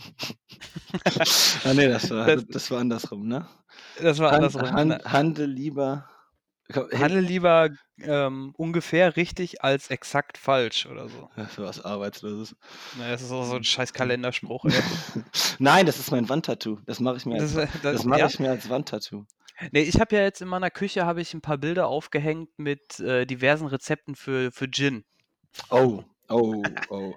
ah 1.63 1.73
nee, 1.73 1.87
das 1.87 2.09
war, 2.09 2.25
das, 2.27 2.45
das 2.47 2.71
war 2.71 2.79
andersrum, 2.79 3.27
ne? 3.27 3.47
das 4.01 4.19
war 4.19 4.33
andersrum. 4.33 4.71
han, 4.71 4.87
Na, 4.89 5.11
handel 5.11 5.47
lieber. 5.49 6.09
Handle 6.73 7.21
lieber 7.21 7.69
ähm, 8.01 8.51
ungefähr 8.57 9.15
richtig 9.15 9.63
als 9.63 9.91
exakt 9.91 10.39
falsch 10.39 10.87
oder 10.87 11.07
so. 11.07 11.29
das 11.35 11.57
war 11.59 11.65
was 11.65 11.85
Arbeitsloses. 11.85 12.55
Na, 12.97 13.09
das 13.09 13.21
ist 13.21 13.31
auch 13.31 13.45
so 13.45 13.55
ein 13.55 13.63
scheiß 13.63 13.93
Kalenderspruch. 13.93 14.65
Nein, 15.59 15.85
das 15.85 15.99
ist 15.99 16.09
mein 16.09 16.27
Wandtattoo. 16.27 16.79
Das 16.85 16.99
mache 16.99 17.17
ich 17.17 17.25
mir 17.27 17.39
als, 17.39 17.53
Das, 17.53 17.65
äh, 17.65 17.67
das 17.83 17.97
das, 17.97 18.05
mache 18.05 18.21
ja? 18.21 18.27
ich 18.27 18.39
mir 18.39 18.49
als 18.49 18.67
Wandtattoo. 18.67 19.25
Nee, 19.71 19.83
ich 19.83 19.99
habe 19.99 20.15
ja 20.15 20.23
jetzt 20.23 20.41
in 20.41 20.47
meiner 20.47 20.71
Küche 20.71 21.05
habe 21.05 21.21
ich 21.21 21.33
ein 21.33 21.41
paar 21.41 21.57
Bilder 21.57 21.87
aufgehängt 21.87 22.49
mit 22.57 22.99
äh, 22.99 23.25
diversen 23.25 23.67
Rezepten 23.67 24.15
für, 24.15 24.51
für 24.51 24.69
Gin. 24.69 25.05
Oh, 25.69 26.03
oh, 26.29 26.63
oh. 26.89 27.13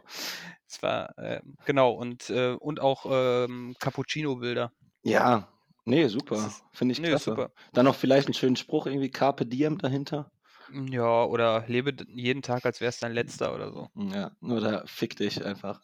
Es 0.69 0.83
war, 0.83 1.15
ähm, 1.19 1.57
genau, 1.65 1.93
und, 1.93 2.29
äh, 2.31 2.53
und 2.53 2.81
auch 2.81 3.07
ähm, 3.09 3.75
Cappuccino-Bilder. 3.79 4.71
Ja, 5.03 5.49
nee, 5.85 6.07
super. 6.09 6.53
Finde 6.73 6.93
ich 6.93 7.01
nee, 7.01 7.09
klasse. 7.09 7.31
super. 7.31 7.51
Dann 7.73 7.87
noch 7.87 7.95
vielleicht 7.95 8.29
einen 8.29 8.35
schönen 8.35 8.57
Spruch, 8.57 8.87
irgendwie 8.87 9.11
Carpe 9.11 9.47
Diem 9.47 9.79
dahinter. 9.79 10.31
Ja, 10.91 11.25
oder 11.25 11.65
lebe 11.67 11.95
jeden 12.09 12.43
Tag, 12.43 12.67
als 12.67 12.81
wäre 12.81 12.91
es 12.91 12.99
dein 12.99 13.13
letzter 13.13 13.55
oder 13.55 13.73
so. 13.73 13.89
Ja, 13.95 14.33
oder 14.43 14.87
fick 14.87 15.17
dich 15.17 15.43
einfach. 15.43 15.81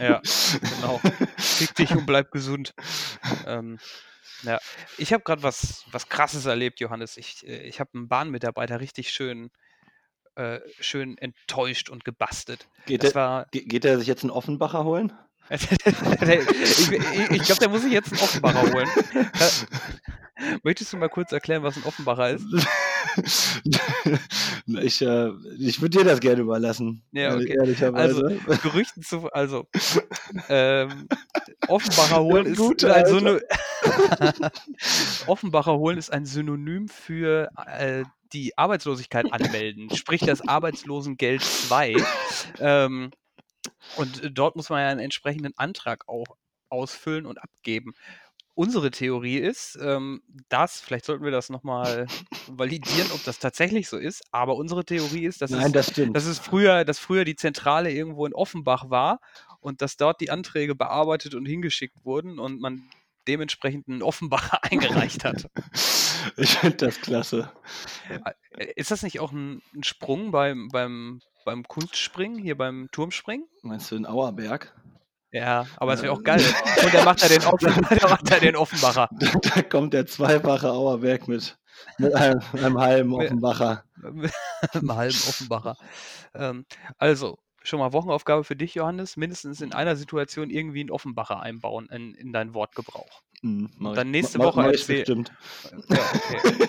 Ja, 0.00 0.20
genau. 0.60 1.00
Fick 1.38 1.74
dich 1.76 1.92
und 1.92 2.06
bleib 2.06 2.30
gesund. 2.32 2.74
Ähm, 3.46 3.78
ja, 4.42 4.58
ich 4.98 5.12
habe 5.12 5.22
gerade 5.22 5.42
was, 5.42 5.84
was 5.90 6.08
Krasses 6.08 6.46
erlebt, 6.46 6.80
Johannes. 6.80 7.16
Ich, 7.16 7.46
äh, 7.46 7.62
ich 7.62 7.80
habe 7.80 7.90
einen 7.94 8.08
Bahnmitarbeiter 8.08 8.80
richtig 8.80 9.10
schön, 9.10 9.50
äh, 10.36 10.60
schön 10.80 11.18
enttäuscht 11.18 11.88
und 11.90 12.04
gebastelt. 12.04 12.68
Geht 12.86 13.02
Das 13.02 13.12
der, 13.12 13.20
war. 13.20 13.46
ge- 13.50 13.64
geht 13.64 13.84
der 13.84 13.98
sich 13.98 14.06
jetzt 14.06 14.22
einen 14.22 14.30
Offenbacher 14.30 14.84
holen? 14.84 15.12
ich 15.50 15.70
ich, 17.30 17.42
glaube, 17.42 17.60
der 17.60 17.68
muss 17.68 17.82
sich 17.82 17.92
jetzt 17.92 18.12
einen 18.12 18.20
Offenbacher 18.20 18.62
holen. 18.72 18.88
Äh, 19.14 20.58
Möchtest 20.62 20.92
du 20.92 20.98
mal 20.98 21.08
kurz 21.08 21.32
erklären, 21.32 21.62
was 21.62 21.76
ein 21.76 21.84
Offenbacher 21.84 22.30
ist? 22.30 22.44
ich 24.66 25.00
äh, 25.00 25.30
ich 25.58 25.80
würde 25.80 25.98
dir 25.98 26.04
das 26.04 26.20
gerne 26.20 26.42
überlassen. 26.42 27.02
Ja, 27.12 27.34
okay. 27.34 27.56
Also. 27.94 28.22
Gerüchten 28.62 29.02
zu. 29.02 29.30
Also, 29.32 29.66
ähm, 30.48 31.08
Offenbacher 31.68 32.20
holen 32.20 32.46
ist 32.46 32.58
gute, 32.58 32.94
ein 32.94 33.04
Alter. 33.04 33.18
Syno 33.18 33.38
Offenbacher 35.26 35.78
holen 35.78 35.96
ist 35.96 36.12
ein 36.12 36.26
Synonym 36.26 36.88
für 36.88 37.48
äh, 37.66 38.04
die 38.32 38.56
Arbeitslosigkeit 38.56 39.32
anmelden, 39.32 39.94
sprich 39.94 40.20
das 40.20 40.46
Arbeitslosengeld 40.46 41.42
2. 41.42 41.96
Ähm, 42.58 43.10
und 43.96 44.30
dort 44.32 44.56
muss 44.56 44.70
man 44.70 44.80
ja 44.80 44.88
einen 44.88 45.00
entsprechenden 45.00 45.52
Antrag 45.56 46.08
auch 46.08 46.36
ausfüllen 46.68 47.26
und 47.26 47.42
abgeben. 47.42 47.94
Unsere 48.54 48.90
Theorie 48.90 49.36
ist, 49.36 49.78
ähm, 49.82 50.22
dass, 50.48 50.80
vielleicht 50.80 51.04
sollten 51.04 51.24
wir 51.24 51.30
das 51.30 51.50
nochmal 51.50 52.06
validieren, 52.46 53.10
ob 53.12 53.22
das 53.24 53.38
tatsächlich 53.38 53.86
so 53.88 53.98
ist, 53.98 54.22
aber 54.30 54.56
unsere 54.56 54.84
Theorie 54.84 55.26
ist, 55.26 55.42
dass 55.42 55.50
Nein, 55.50 55.74
es, 55.74 55.92
das 55.92 55.92
dass 56.12 56.24
es 56.24 56.38
früher, 56.38 56.86
dass 56.86 56.98
früher 56.98 57.26
die 57.26 57.36
Zentrale 57.36 57.92
irgendwo 57.92 58.24
in 58.24 58.32
Offenbach 58.32 58.88
war 58.88 59.20
und 59.60 59.82
dass 59.82 59.98
dort 59.98 60.22
die 60.22 60.30
Anträge 60.30 60.74
bearbeitet 60.74 61.34
und 61.34 61.44
hingeschickt 61.44 62.04
wurden 62.04 62.38
und 62.38 62.60
man 62.60 62.88
dementsprechend 63.28 63.88
einen 63.88 64.02
Offenbacher 64.02 64.62
eingereicht 64.70 65.24
hat. 65.24 65.46
Ich 66.38 66.58
finde 66.58 66.76
das 66.78 67.00
klasse. 67.00 67.52
Äh, 68.56 68.72
Ist 68.74 68.90
das 68.90 69.02
nicht 69.04 69.20
auch 69.20 69.30
ein, 69.30 69.62
ein 69.76 69.84
Sprung 69.84 70.32
beim, 70.32 70.68
beim, 70.72 71.20
beim 71.44 71.62
Kunstspringen, 71.68 72.36
hier 72.38 72.56
beim 72.56 72.88
Turmspringen? 72.90 73.46
Meinst 73.62 73.90
du 73.90 73.94
den 73.94 74.06
Auerberg? 74.06 74.74
Ja, 75.30 75.66
aber 75.76 75.92
es 75.94 76.02
wäre 76.02 76.12
auch 76.12 76.18
Äh, 76.20 76.22
geil. 76.24 76.44
Und 76.84 76.92
der 76.92 77.04
macht 77.04 77.22
da 77.22 77.28
den, 77.28 77.44
Offen, 77.44 77.86
der 78.00 78.08
macht 78.08 78.28
da 78.30 78.38
den 78.40 78.56
Offenbacher. 78.56 79.08
da, 79.12 79.26
da 79.54 79.62
kommt 79.62 79.92
der 79.94 80.06
zweifache 80.06 80.70
Auerberg 80.72 81.28
mit, 81.28 81.56
Mit 81.98 82.12
einem, 82.14 82.40
einem 82.54 82.78
halben 82.80 83.10
Mit- 83.10 83.26
Offenbacher. 83.26 83.84
Im 84.72 84.94
halben 84.96 85.14
Offenbacher. 85.28 85.76
Ähm, 86.34 86.64
also, 86.98 87.38
schon 87.66 87.78
mal 87.78 87.92
Wochenaufgabe 87.92 88.44
für 88.44 88.56
dich, 88.56 88.74
Johannes. 88.74 89.16
Mindestens 89.16 89.60
in 89.60 89.72
einer 89.72 89.96
Situation 89.96 90.50
irgendwie 90.50 90.80
einen 90.80 90.90
Offenbacher 90.90 91.40
einbauen 91.40 91.88
in, 91.90 92.14
in 92.14 92.32
deinen 92.32 92.54
Wortgebrauch. 92.54 93.22
Hm, 93.42 93.70
mach 93.78 93.94
dann 93.94 94.10
nächste 94.10 94.38
Woche 94.38 94.60
mach 94.60 94.66
erzähl- 94.68 94.98
bestimmt. 94.98 95.32
Ja, 95.88 95.98
okay. 96.14 96.68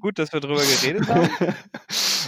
Gut, 0.00 0.18
dass 0.18 0.32
wir 0.32 0.40
drüber 0.40 0.60
geredet 0.60 1.08
haben. 1.08 1.28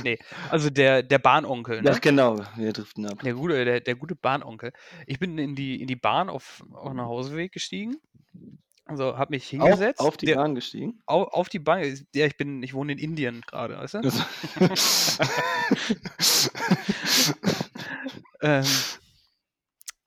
Nee, 0.05 0.17
also 0.49 0.71
der, 0.71 1.03
der 1.03 1.19
Bahnonkel, 1.19 1.83
ne? 1.83 1.91
Ach 1.93 2.01
genau, 2.01 2.39
wir 2.55 2.73
driften 2.73 3.05
ab. 3.07 3.21
Der 3.25 3.35
gute, 3.35 3.65
der, 3.65 3.81
der 3.81 3.97
gute 3.97 4.15
Bahnonkel. 4.15 4.73
Ich 5.09 5.19
bin 5.19 5.37
in 5.39 5.57
die, 5.57 5.81
in 5.81 5.89
die 5.89 5.97
Bahn 5.97 6.31
auf, 6.31 6.63
auf 6.73 6.91
einen 6.91 7.01
Hauseweg 7.01 7.51
gestiegen. 7.51 7.97
Also 8.85 9.19
habe 9.19 9.31
mich 9.33 9.47
Auf, 9.47 9.51
hingesetzt. 9.51 10.01
auf 10.01 10.17
die 10.17 10.27
der, 10.27 10.37
Bahn 10.37 10.55
gestiegen. 10.55 11.01
Au, 11.05 11.25
auf 11.25 11.49
die 11.49 11.59
Bahn. 11.59 11.83
Ja, 12.15 12.27
ich 12.27 12.37
bin, 12.37 12.63
ich 12.63 12.75
wohne 12.75 12.93
in 12.93 12.99
Indien 12.99 13.41
gerade, 13.41 13.77
weißt 13.77 13.95
du? 13.95 14.01
Ähm, 18.43 18.65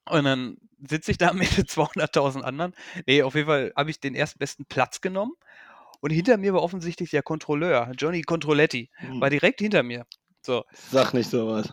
und 0.08 0.24
dann 0.24 0.56
sitze 0.88 1.10
ich 1.12 1.18
da 1.18 1.32
mit 1.32 1.48
200.000 1.70 2.42
anderen. 2.42 2.74
Nee, 3.06 3.22
auf 3.22 3.34
jeden 3.34 3.46
Fall 3.46 3.72
habe 3.76 3.90
ich 3.90 4.00
den 4.00 4.14
erstbesten 4.14 4.64
Platz 4.66 5.00
genommen. 5.00 5.32
Und 6.00 6.10
hinter 6.10 6.36
mir 6.36 6.52
war 6.52 6.62
offensichtlich 6.62 7.10
der 7.10 7.22
Kontrolleur, 7.22 7.92
Johnny 7.96 8.22
Controlletti, 8.22 8.90
war 9.20 9.30
direkt 9.30 9.60
hinter 9.60 9.84
mir. 9.84 10.04
So. 10.40 10.64
Sag 10.90 11.14
nicht 11.14 11.30
sowas. 11.30 11.72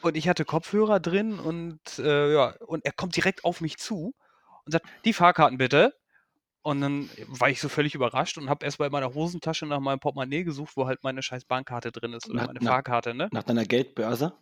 Und 0.00 0.16
ich 0.16 0.28
hatte 0.28 0.46
Kopfhörer 0.46 0.98
drin 1.00 1.38
und 1.38 1.80
äh, 1.98 2.32
ja, 2.32 2.54
und 2.66 2.84
er 2.86 2.92
kommt 2.92 3.16
direkt 3.16 3.44
auf 3.44 3.60
mich 3.60 3.76
zu 3.76 4.14
und 4.64 4.72
sagt, 4.72 4.86
die 5.04 5.12
Fahrkarten 5.12 5.58
bitte. 5.58 5.94
Und 6.62 6.80
dann 6.80 7.10
war 7.26 7.50
ich 7.50 7.60
so 7.60 7.68
völlig 7.68 7.94
überrascht 7.94 8.38
und 8.38 8.48
habe 8.48 8.64
erst 8.64 8.78
bei 8.78 8.88
meiner 8.88 9.12
Hosentasche 9.14 9.66
nach 9.66 9.78
meinem 9.78 10.00
Portemonnaie 10.00 10.42
gesucht, 10.42 10.72
wo 10.76 10.86
halt 10.86 11.04
meine 11.04 11.22
scheiß 11.22 11.44
Bahnkarte 11.44 11.92
drin 11.92 12.12
ist 12.14 12.28
oder 12.30 12.40
Na- 12.40 12.46
meine 12.46 12.60
na- 12.62 12.70
Fahrkarte, 12.70 13.14
ne? 13.14 13.28
Nach 13.30 13.42
deiner 13.42 13.64
Geldbörse. 13.66 14.32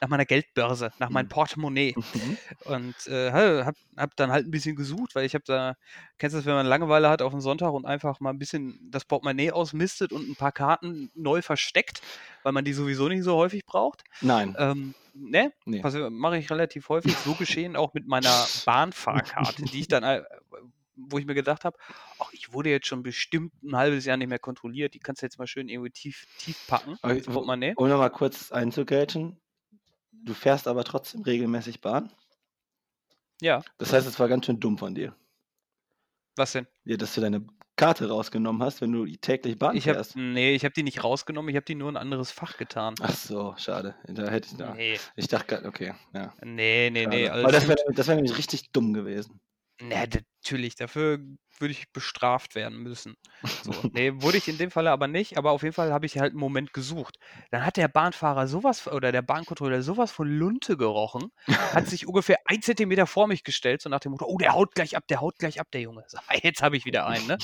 Nach 0.00 0.08
meiner 0.08 0.24
Geldbörse, 0.24 0.92
nach 0.98 1.10
meinem 1.10 1.26
Mhm. 1.26 1.30
Portemonnaie. 1.30 1.94
Mhm. 1.96 2.38
Und 2.64 3.06
äh, 3.06 3.32
ha- 3.32 3.72
hab, 3.96 4.16
dann 4.16 4.30
halt 4.30 4.46
ein 4.46 4.50
bisschen 4.50 4.76
gesucht, 4.76 5.14
weil 5.14 5.24
ich 5.24 5.34
habe 5.34 5.44
da, 5.46 5.74
kennst 6.18 6.34
du 6.34 6.38
das, 6.38 6.46
wenn 6.46 6.54
man 6.54 6.66
Langeweile 6.66 7.08
hat 7.08 7.22
auf 7.22 7.32
einen 7.32 7.40
Sonntag 7.40 7.72
und 7.72 7.86
einfach 7.86 8.20
mal 8.20 8.30
ein 8.30 8.38
bisschen 8.38 8.78
das 8.90 9.04
Portemonnaie 9.04 9.50
ausmistet 9.52 10.12
und 10.12 10.28
ein 10.28 10.36
paar 10.36 10.52
Karten 10.52 11.10
neu 11.14 11.42
versteckt, 11.42 12.02
weil 12.42 12.52
man 12.52 12.64
die 12.64 12.72
sowieso 12.72 13.08
nicht 13.08 13.22
so 13.24 13.36
häufig 13.36 13.64
braucht. 13.64 14.04
Nein. 14.20 14.54
Ähm, 14.58 14.94
ne? 15.14 15.52
Nee. 15.64 15.82
Mache 16.10 16.38
ich 16.38 16.50
relativ 16.50 16.88
häufig. 16.88 17.16
So 17.18 17.34
geschehen 17.34 17.76
auch 17.76 17.94
mit 17.94 18.06
meiner 18.06 18.46
Bahnfahrkarte, 18.64 19.64
die 19.64 19.80
ich 19.80 19.88
dann, 19.88 20.02
äh, 20.04 20.22
wo 20.94 21.18
ich 21.18 21.26
mir 21.26 21.34
gedacht 21.34 21.64
habe, 21.64 21.76
ach, 22.18 22.30
ich 22.32 22.52
wurde 22.52 22.70
jetzt 22.70 22.86
schon 22.86 23.02
bestimmt 23.02 23.52
ein 23.62 23.76
halbes 23.76 24.04
Jahr 24.04 24.16
nicht 24.16 24.28
mehr 24.28 24.38
kontrolliert, 24.38 24.94
die 24.94 24.98
kannst 24.98 25.22
du 25.22 25.26
jetzt 25.26 25.38
mal 25.38 25.46
schön 25.46 25.68
irgendwie 25.68 25.90
tief, 25.90 26.26
tief 26.38 26.56
packen. 26.66 26.98
Um 27.76 27.88
nochmal 27.88 28.10
kurz 28.10 28.52
einzugrätschen. 28.52 29.38
Du 30.24 30.34
fährst 30.34 30.68
aber 30.68 30.84
trotzdem 30.84 31.22
regelmäßig 31.22 31.80
Bahn. 31.80 32.12
Ja, 33.40 33.62
Das 33.78 33.92
heißt, 33.92 34.06
es 34.06 34.20
war 34.20 34.28
ganz 34.28 34.46
schön 34.46 34.60
dumm 34.60 34.78
von 34.78 34.94
dir. 34.94 35.16
was 36.36 36.52
denn? 36.52 36.66
Ja, 36.84 36.96
dass 36.96 37.14
du 37.14 37.20
deine 37.20 37.44
Karte 37.76 38.08
rausgenommen 38.08 38.62
hast, 38.62 38.80
wenn 38.80 38.92
du 38.92 39.04
täglich 39.16 39.58
Bahn 39.58 39.74
Ich 39.76 39.88
habe, 39.88 39.96
fährst. 39.96 40.14
nee, 40.16 40.54
ich 40.54 40.64
habe 40.64 40.74
die 40.74 40.82
nicht 40.84 41.02
rausgenommen, 41.02 41.48
ich 41.48 41.56
habe 41.56 41.64
die 41.64 41.74
nur 41.74 41.88
in 41.88 41.96
ein 41.96 42.00
anderes 42.02 42.30
Fach 42.30 42.56
getan. 42.56 42.94
Ach 43.00 43.14
so, 43.16 43.54
schade. 43.56 43.96
Da 44.06 44.28
hätte 44.30 44.48
ich 44.50 44.56
da. 44.56 44.74
Nee, 44.74 44.98
Ich 45.16 45.26
dachte 45.26 45.46
gerade, 45.56 45.66
okay, 45.68 45.94
ja. 46.14 46.32
nee, 46.44 46.90
nee, 46.90 47.06
nee. 47.06 47.26
schade. 47.26 47.32
alles 47.32 47.44
Aber 47.44 47.52
das 47.52 47.68
wäre 47.68 48.06
wär 48.08 48.14
nämlich 48.14 48.38
richtig 48.38 48.70
dumm 48.72 48.92
gewesen. 48.92 49.40
Na, 49.80 50.06
natürlich, 50.42 50.74
dafür 50.74 51.18
würde 51.58 51.72
ich 51.72 51.92
bestraft 51.92 52.54
werden 52.54 52.78
müssen. 52.78 53.16
So, 53.62 53.72
nee, 53.92 54.12
wurde 54.16 54.38
ich 54.38 54.48
in 54.48 54.58
dem 54.58 54.70
Falle 54.70 54.90
aber 54.90 55.06
nicht, 55.06 55.38
aber 55.38 55.52
auf 55.52 55.62
jeden 55.62 55.74
Fall 55.74 55.92
habe 55.92 56.06
ich 56.06 56.18
halt 56.18 56.32
einen 56.32 56.40
Moment 56.40 56.72
gesucht. 56.72 57.18
Dann 57.50 57.64
hat 57.64 57.76
der 57.76 57.88
Bahnfahrer 57.88 58.48
sowas 58.48 58.88
oder 58.88 59.12
der 59.12 59.22
Bahnkontrolleur 59.22 59.82
sowas 59.82 60.10
von 60.10 60.28
Lunte 60.28 60.76
gerochen, 60.76 61.30
hat 61.46 61.86
sich 61.86 62.06
ungefähr 62.06 62.38
ein 62.46 62.62
Zentimeter 62.62 63.06
vor 63.06 63.28
mich 63.28 63.44
gestellt, 63.44 63.82
so 63.82 63.88
nach 63.88 64.00
dem 64.00 64.12
Motto, 64.12 64.26
oh, 64.26 64.38
der 64.38 64.52
haut 64.54 64.74
gleich 64.74 64.96
ab, 64.96 65.04
der 65.08 65.20
haut 65.20 65.38
gleich 65.38 65.60
ab, 65.60 65.68
der 65.72 65.82
Junge. 65.82 66.04
So, 66.08 66.18
jetzt 66.42 66.62
habe 66.62 66.76
ich 66.76 66.84
wieder 66.84 67.06
einen, 67.06 67.26
ne? 67.26 67.38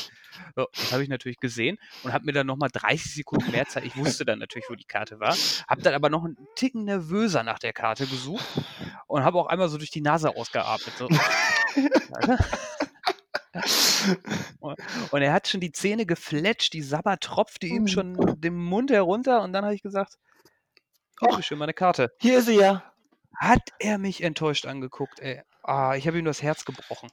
So, 0.57 0.67
das 0.75 0.93
habe 0.93 1.03
ich 1.03 1.09
natürlich 1.09 1.39
gesehen 1.39 1.79
und 2.03 2.13
habe 2.13 2.25
mir 2.25 2.33
dann 2.33 2.47
nochmal 2.47 2.71
30 2.73 3.15
Sekunden 3.15 3.51
mehr 3.51 3.67
Zeit, 3.67 3.85
ich 3.85 3.97
wusste 3.97 4.25
dann 4.25 4.39
natürlich, 4.41 4.69
wo 4.69 4.75
die 4.75 4.85
Karte 4.85 5.21
war, 5.21 5.37
habe 5.69 5.83
dann 5.83 5.95
aber 5.95 6.11
noch 6.11 6.25
einen 6.25 6.37
Ticken 6.57 6.85
nervöser 6.85 7.43
nach 7.43 7.59
der 7.59 7.73
Karte 7.73 8.07
gesucht 8.07 8.45
und 9.07 9.23
habe 9.23 9.39
auch 9.39 9.47
einmal 9.47 9.69
so 9.69 9.79
durch 9.79 9.91
die 9.91 10.01
Nase 10.01 10.35
ausgeatmet. 10.35 10.97
So. 10.97 11.09
Und 14.61 15.23
er 15.23 15.33
hat 15.33 15.49
schon 15.49 15.61
die 15.61 15.73
Zähne 15.73 16.07
gefletscht, 16.07 16.73
die 16.73 16.83
Sabber 16.83 17.19
tropfte 17.19 17.67
ihm 17.67 17.89
schon 17.89 18.17
den 18.41 18.55
Mund 18.55 18.91
herunter 18.91 19.43
und 19.43 19.53
dann 19.53 19.65
habe 19.65 19.75
ich 19.75 19.83
gesagt, 19.83 20.19
oh, 21.21 21.41
schön 21.41 21.59
meine 21.59 21.75
Karte. 21.75 22.13
Hier 22.21 22.39
ist 22.39 22.47
sie 22.47 22.57
ja. 22.59 22.83
Hat 23.37 23.71
er 23.79 23.99
mich 23.99 24.23
enttäuscht 24.23 24.67
angeguckt, 24.67 25.21
ey. 25.21 25.43
Ah, 25.63 25.95
ich 25.97 26.07
habe 26.07 26.19
ihm 26.19 26.25
das 26.25 26.43
Herz 26.43 26.65
gebrochen. 26.65 27.11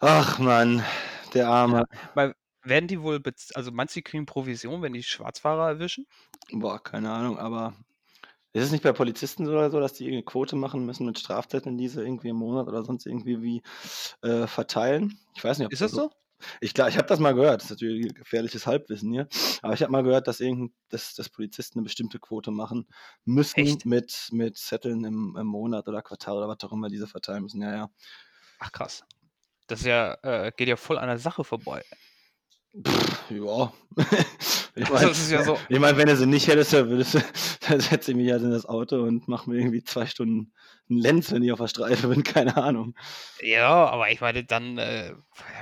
Ach 0.00 0.38
Mann, 0.38 0.84
der 1.32 1.48
Arme. 1.48 1.86
Werden 2.62 2.88
die 2.88 3.02
wohl, 3.02 3.22
also 3.54 3.72
meinst 3.72 3.94
du, 3.94 4.00
die 4.00 4.04
kriegen 4.04 4.26
Provision, 4.26 4.80
wenn 4.82 4.94
die 4.94 5.02
Schwarzfahrer 5.02 5.68
erwischen? 5.68 6.06
Boah, 6.50 6.82
keine 6.82 7.10
Ahnung, 7.10 7.38
aber 7.38 7.74
ist 8.54 8.64
es 8.64 8.70
nicht 8.70 8.84
bei 8.84 8.92
Polizisten 8.92 9.46
so 9.46 9.52
oder 9.52 9.70
so, 9.70 9.80
dass 9.80 9.94
die 9.94 10.04
irgendeine 10.04 10.24
Quote 10.24 10.54
machen 10.54 10.86
müssen 10.86 11.04
mit 11.04 11.18
Strafzetteln, 11.18 11.76
die 11.76 11.88
sie 11.88 12.02
irgendwie 12.02 12.28
im 12.28 12.36
Monat 12.36 12.68
oder 12.68 12.84
sonst 12.84 13.04
irgendwie 13.04 13.42
wie 13.42 13.62
äh, 14.22 14.46
verteilen? 14.46 15.18
Ich 15.34 15.42
weiß 15.42 15.58
nicht, 15.58 15.66
ob 15.66 15.72
Ist 15.72 15.82
das 15.82 15.90
so? 15.90 16.10
Ich, 16.60 16.72
klar, 16.72 16.88
ich 16.88 16.96
habe 16.96 17.08
das 17.08 17.18
mal 17.18 17.34
gehört, 17.34 17.62
das 17.62 17.70
ist 17.70 17.82
natürlich 17.82 18.14
gefährliches 18.14 18.66
Halbwissen 18.66 19.10
hier, 19.10 19.28
aber 19.62 19.74
ich 19.74 19.82
habe 19.82 19.90
mal 19.90 20.02
gehört, 20.02 20.28
dass, 20.28 20.40
irgend, 20.40 20.72
dass, 20.88 21.14
dass 21.14 21.28
Polizisten 21.30 21.78
eine 21.78 21.84
bestimmte 21.84 22.18
Quote 22.18 22.50
machen 22.50 22.86
müssen 23.24 23.60
Echt? 23.60 23.86
mit, 23.86 24.28
mit 24.30 24.56
Zetteln 24.56 25.04
im, 25.04 25.36
im 25.36 25.46
Monat 25.46 25.88
oder 25.88 26.02
Quartal 26.02 26.36
oder 26.36 26.48
was 26.48 26.62
auch 26.62 26.72
immer 26.72 26.88
diese 26.88 27.06
verteilen 27.06 27.42
müssen. 27.42 27.60
Ja, 27.62 27.74
ja. 27.74 27.90
Ach 28.60 28.70
krass. 28.70 29.04
Das 29.66 29.82
ja, 29.84 30.16
äh, 30.22 30.52
geht 30.56 30.68
ja 30.68 30.76
voll 30.76 30.98
an 30.98 31.08
der 31.08 31.18
Sache 31.18 31.42
vorbei. 31.42 31.82
Pff, 32.86 33.30
ja. 33.30 33.72
ich 34.76 34.90
Also, 34.90 35.08
das 35.08 35.18
ist 35.18 35.30
ja 35.30 35.44
so. 35.44 35.58
Ich 35.68 35.78
meine, 35.78 35.96
wenn 35.96 36.08
du 36.08 36.16
sie 36.16 36.26
nicht 36.26 36.48
hättest, 36.48 36.72
dann, 36.72 36.88
würdest 36.88 37.14
du, 37.14 37.20
dann 37.68 37.80
setze 37.80 38.10
ich 38.10 38.16
mich 38.16 38.30
halt 38.30 38.42
in 38.42 38.50
das 38.50 38.66
Auto 38.66 39.02
und 39.02 39.28
mache 39.28 39.48
mir 39.48 39.58
irgendwie 39.58 39.84
zwei 39.84 40.06
Stunden 40.06 40.52
einen 40.90 40.98
Lenz, 40.98 41.30
wenn 41.30 41.42
ich 41.42 41.52
auf 41.52 41.60
der 41.60 41.68
Streife 41.68 42.08
bin, 42.08 42.24
keine 42.24 42.56
Ahnung. 42.56 42.94
Ja, 43.40 43.86
aber 43.86 44.10
ich 44.10 44.20
meine, 44.20 44.44
dann, 44.44 44.78
äh, 44.78 45.14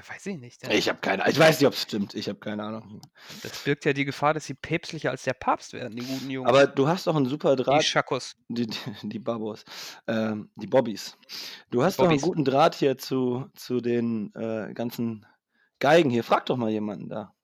weiß 0.09 0.27
ich 0.27 0.39
nicht. 0.39 0.67
Ich 0.71 0.89
habe 0.89 0.99
keine 1.01 1.29
Ich 1.29 1.39
weiß 1.39 1.61
nicht, 1.61 1.67
ob 1.67 1.75
es 1.75 1.83
stimmt. 1.83 2.15
Ich 2.15 2.29
habe 2.29 2.39
keine 2.39 2.65
Ahnung. 2.65 3.03
Das 3.43 3.63
birgt 3.63 3.85
ja 3.85 3.93
die 3.93 4.05
Gefahr, 4.05 4.35
dass 4.35 4.47
sie 4.47 4.55
päpstlicher 4.55 5.11
als 5.11 5.25
der 5.25 5.35
Papst 5.35 5.75
werden, 5.75 5.95
die 5.95 6.05
guten 6.05 6.31
Jungs. 6.31 6.49
Aber 6.49 6.67
du 6.67 6.89
hast 6.89 7.07
doch 7.07 7.15
einen 7.15 7.27
super 7.27 7.55
die 7.55 7.63
Draht. 7.63 7.85
Schakos. 7.85 8.37
Die, 8.49 8.67
die, 8.67 8.79
die 9.03 9.19
Babos. 9.19 9.65
Ähm, 10.07 10.51
die 10.57 10.67
Bobbys. 10.67 11.19
Du 11.71 11.83
hast 11.83 11.99
doch 11.99 12.05
einen 12.05 12.13
Bobbys. 12.13 12.23
guten 12.23 12.45
Draht 12.45 12.75
hier 12.77 12.97
zu, 12.97 13.47
zu 13.55 13.81
den 13.81 14.35
äh, 14.35 14.73
ganzen 14.73 15.27
Geigen 15.79 16.11
hier. 16.11 16.25
Frag 16.25 16.47
doch 16.47 16.57
mal 16.57 16.71
jemanden 16.71 17.09
da. 17.09 17.35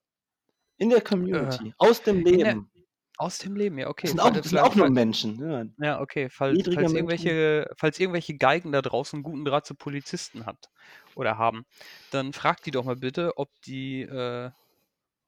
In 0.79 0.91
der 0.91 1.01
Community. 1.01 1.75
aus 1.79 2.03
dem 2.03 2.21
Äh, 2.21 2.25
der- 2.37 2.55
Leben. 2.55 2.71
Aus 3.21 3.39
dem 3.39 3.57
Leben, 3.57 3.79
ja, 3.79 3.89
okay. 3.89 4.03
das 4.07 4.11
sind 4.13 4.21
auch, 4.21 4.27
Fall- 4.27 4.33
das 4.41 4.49
sind 4.51 4.59
auch 4.61 4.77
nur 4.77 4.85
fall- 4.87 4.91
Menschen. 4.93 5.75
Ja. 5.81 5.85
Ja, 5.85 6.01
okay. 6.01 6.29
Falls, 6.31 6.57
niedrige 6.57 6.77
falls, 6.83 6.93
Menschen. 6.93 7.09
irgendwelche, 7.27 7.71
falls 7.77 7.99
irgendwelche 7.99 8.37
Geigen 8.37 8.71
da 8.71 8.81
draußen 8.81 9.17
einen 9.17 9.25
guten 9.25 9.45
Draht 9.45 9.67
zu 9.67 9.75
Polizisten 9.75 10.47
hat 10.47 10.71
oder 11.17 11.37
haben, 11.37 11.67
dann 12.13 12.33
fragt 12.33 12.65
die 12.67 12.71
doch 12.71 12.85
mal 12.85 12.95
bitte, 12.95 13.37
ob 13.37 13.51
die, 13.63 14.03
äh, 14.03 14.51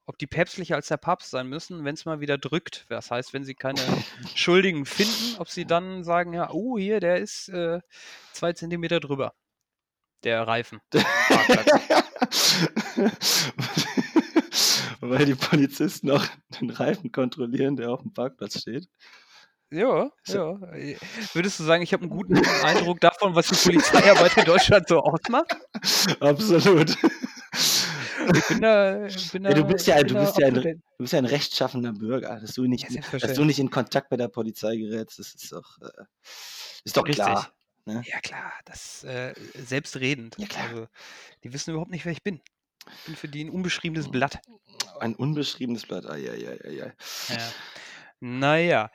ob 0.07 0.19
die 0.19 0.29
päpstlicher 0.29 0.77
als 0.77 0.87
der 0.87 0.99
Papst 0.99 1.31
sein 1.31 1.49
müssen, 1.49 1.85
wenn 1.85 1.95
es 1.95 2.05
mal 2.05 2.21
wieder 2.21 2.39
drückt. 2.39 2.87
Das 2.91 3.11
heißt, 3.11 3.33
wenn 3.33 3.43
sie 3.45 3.57
keine 3.57 3.81
Schuldigen 4.37 4.87
finden, 4.87 5.41
ob 5.41 5.49
sie 5.49 5.65
dann 5.65 6.05
sagen, 6.05 6.33
ja, 6.33 6.49
oh, 6.53 6.79
hier, 6.79 7.01
der 7.01 7.17
ist 7.17 7.49
äh, 7.49 7.81
zwei 8.33 8.53
Zentimeter 8.53 9.01
drüber. 9.01 9.35
Der 10.23 10.47
Reifen. 10.47 10.81
Weil 15.01 15.25
die 15.25 15.35
Polizisten 15.35 16.11
auch 16.11 16.25
den 16.61 16.71
Reifen 16.71 17.11
kontrollieren, 17.13 17.77
der 17.77 17.91
auf 17.91 18.03
dem 18.03 18.13
Parkplatz 18.13 18.61
steht. 18.61 18.89
Ja, 19.73 20.11
ja. 20.27 20.61
Würdest 21.33 21.61
du 21.61 21.65
sagen, 21.65 21.83
ich 21.83 21.93
habe 21.93 22.03
einen 22.03 22.11
guten 22.11 22.37
Eindruck 22.65 23.01
davon, 23.01 23.37
was 23.37 23.49
die 23.49 23.55
Polizeiarbeit 23.55 24.37
in 24.37 24.45
Deutschland 24.45 24.89
so 24.89 24.99
ausmacht? 25.01 25.57
Absolut. 26.21 26.91
Ich 28.35 28.49
bin 28.49 28.61
da, 28.61 29.07
bin 29.33 29.43
da, 29.45 29.51
Ja, 29.51 29.55
du 29.55 29.65
bist 29.65 29.87
ja- 29.87 30.03
du 30.03 30.15
bist 30.15 30.39
ja 30.39 30.49
ein-. 30.49 30.55
Du 30.55 30.75
bist 30.99 31.13
ja 31.13 31.19
ein 31.21 31.25
rechtschaffender 31.25 31.93
Bürger, 31.93 32.41
dass 32.41 32.53
du 32.55 32.67
nicht, 32.67 32.91
Ja, 32.91 33.01
dass 33.19 33.35
du 33.35 33.45
nicht 33.45 33.59
in 33.61 33.71
Kontakt 33.71 34.11
mit 34.11 34.19
der 34.21 34.29
Polizei 34.29 34.77
gerätst, 34.77 35.19
das 35.21 35.35
ist 35.35 35.53
doch, 35.53 35.79
äh, 35.81 36.05
ist 36.85 36.97
doch 36.97 37.07
Richtig. 37.07 37.25
klar. 37.25 37.53
ne? 37.87 38.03
Ja, 38.07 38.21
klar, 38.21 38.53
das 38.65 39.05
äh, 39.05 39.35
selbstredend. 39.55 40.35
Ja, 40.39 40.47
klar. 40.49 40.69
Also, 40.69 40.87
die 41.45 41.53
wissen 41.53 41.71
überhaupt 41.71 41.91
nicht, 41.93 42.05
wer 42.05 42.13
ich 42.13 42.23
bin. 42.25 42.41
Ich 42.89 43.03
bin 43.03 43.17
für 43.17 43.29
die 43.29 43.45
ein 43.45 43.51
unbeschriebenes 43.51 44.09
Hm. 44.09 44.11
Blatt. 44.11 44.41
Ein 45.01 45.15
unbeschriebenes 45.17 45.87
Blatt. 45.87 46.07
Ai, 46.07 46.31
ai, 46.31 46.49
ai, 46.65 46.83
ai. 46.85 46.95
Ja. 47.29 47.55
Naja. 48.21 48.91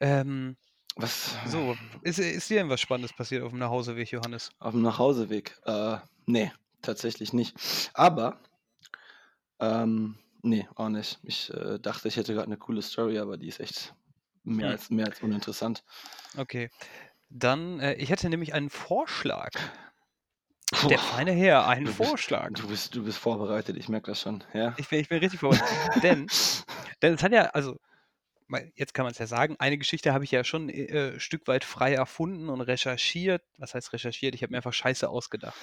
Ähm, 0.00 0.56
Was? 0.96 1.36
so, 1.44 1.76
ist, 2.02 2.18
ist 2.20 2.50
dir 2.50 2.58
irgendwas 2.58 2.80
Spannendes 2.80 3.14
passiert 3.14 3.42
auf 3.44 3.50
dem 3.50 3.60
Nachhauseweg, 3.60 4.10
Johannes? 4.12 4.52
Auf 4.58 4.72
dem 4.72 4.82
Nachhauseweg? 4.82 5.58
Äh, 5.64 5.98
nee, 6.26 6.52
tatsächlich 6.82 7.32
nicht. 7.32 7.56
Aber 7.94 8.40
ähm, 9.60 10.18
Ne, 10.42 10.68
auch 10.76 10.88
nicht. 10.90 11.18
Ich, 11.24 11.52
äh, 11.52 11.80
dachte, 11.80 12.06
ich 12.06 12.16
hätte 12.16 12.32
grad 12.34 12.46
'ne 12.48 12.56
coole 12.56 12.80
Story, 12.82 13.18
aber 13.18 13.36
die 13.36 13.48
ist 13.48 13.58
echt 13.58 13.96
mehr 14.44 14.68
Hm. 14.68 14.76
als 14.76 14.90
mehr 14.90 15.06
als 15.06 15.20
uninteressant. 15.20 15.82
Okay. 16.36 16.70
Dann, 17.30 17.80
äh, 17.80 17.94
ich 17.94 18.10
hätte 18.10 18.28
nämlich 18.28 18.54
einen 18.54 18.70
Vorschlag. 18.70 19.52
Der 20.88 20.98
feine 20.98 21.30
Herr, 21.32 21.66
einen 21.68 21.86
Du 21.86 21.92
bist 21.94 22.08
Vorschlag. 22.08 22.50
du 22.54 22.66
bist 22.68 22.94
du 22.94 23.04
bist 23.04 23.18
vorbereitet, 23.18 23.76
ich 23.76 23.88
merke 23.88 24.10
das 24.10 24.20
schon, 24.20 24.42
ja? 24.52 24.74
Ich 24.78 24.88
bin 24.88 25.00
ich 25.00 25.08
bin 25.08 25.18
richtig 25.18 25.40
vorbereitet. 25.40 26.02
Denn 26.02 26.26
denn 27.02 27.14
es 27.14 27.22
hat 27.22 27.32
ja 27.32 27.42
also, 27.50 27.78
jetzt 28.74 28.92
kann 28.92 29.04
man's 29.04 29.18
ja 29.18 29.26
sagen, 29.28 29.56
eine 29.60 29.78
Geschichte 29.78 30.12
habe 30.12 30.24
ich 30.24 30.32
ja 30.32 30.42
schon, 30.42 30.68
äh, 30.68 31.20
Stück 31.20 31.46
weit 31.46 31.64
frei 31.64 31.94
erfunden 31.94 32.48
und 32.48 32.60
recherchiert. 32.60 33.42
Was 33.58 33.74
heißt 33.74 33.92
recherchiert? 33.92 34.34
Ich 34.34 34.42
habe 34.42 34.50
mir 34.50 34.56
einfach 34.58 34.72
Scheiße 34.72 35.08
ausgedacht. 35.08 35.56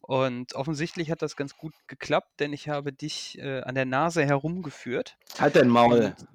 Und 0.00 0.54
offensichtlich 0.54 1.10
hat 1.10 1.20
das 1.20 1.36
ganz 1.36 1.56
gut 1.56 1.74
geklappt, 1.88 2.40
denn 2.40 2.52
ich 2.52 2.68
habe 2.68 2.92
dich, 2.92 3.38
äh, 3.38 3.62
an 3.62 3.74
der 3.74 3.86
Nase 3.86 4.24
herumgeführt. 4.24 5.16
Halt 5.38 5.56
dein 5.56 5.68
Maul. 5.68 6.14
Und 6.16 6.28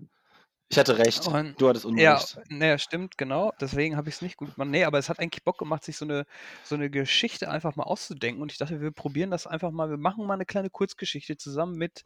Ich 0.72 0.78
hatte 0.80 0.98
recht. 0.98 1.28
und 1.28 1.58
Du 1.58 1.68
hattest 1.68 1.86
Unrecht. 1.86 2.38
ja, 2.50 2.78
stimmt, 2.78 3.18
genau. 3.18 3.51
Deswegen 3.60 3.98
habe 3.98 4.10
ich's 4.10 4.22
nicht 4.22 4.38
gut 4.38 4.56
gemacht. 4.56 4.70
Ne, 4.70 4.86
aber 4.86 4.98
es 5.00 5.10
hat 5.10 5.20
eigentlich 5.20 5.44
Bock 5.44 5.58
gemacht, 5.58 5.84
sich 5.84 5.98
so 5.98 6.06
'ne 6.06 6.25
so 6.63 6.78
'ne 6.78 6.90
Geschichte 6.90 7.50
einfach 7.50 7.75
mal 7.75 7.84
auszudenken. 7.84 8.42
Und 8.42 8.51
ich 8.51 8.58
dachte, 8.58 8.82
wir 8.82 8.92
probieren 8.92 9.32
das 9.32 9.48
einfach 9.48 9.72
mal. 9.72 9.90
Wir 9.90 9.98
machen 9.98 10.25
mal 10.25 10.38
'ne 10.38 10.46
kleine 10.46 10.70
Kurzgeschichte 10.70 11.38
zusammen 11.38 11.75
mit 11.78 12.04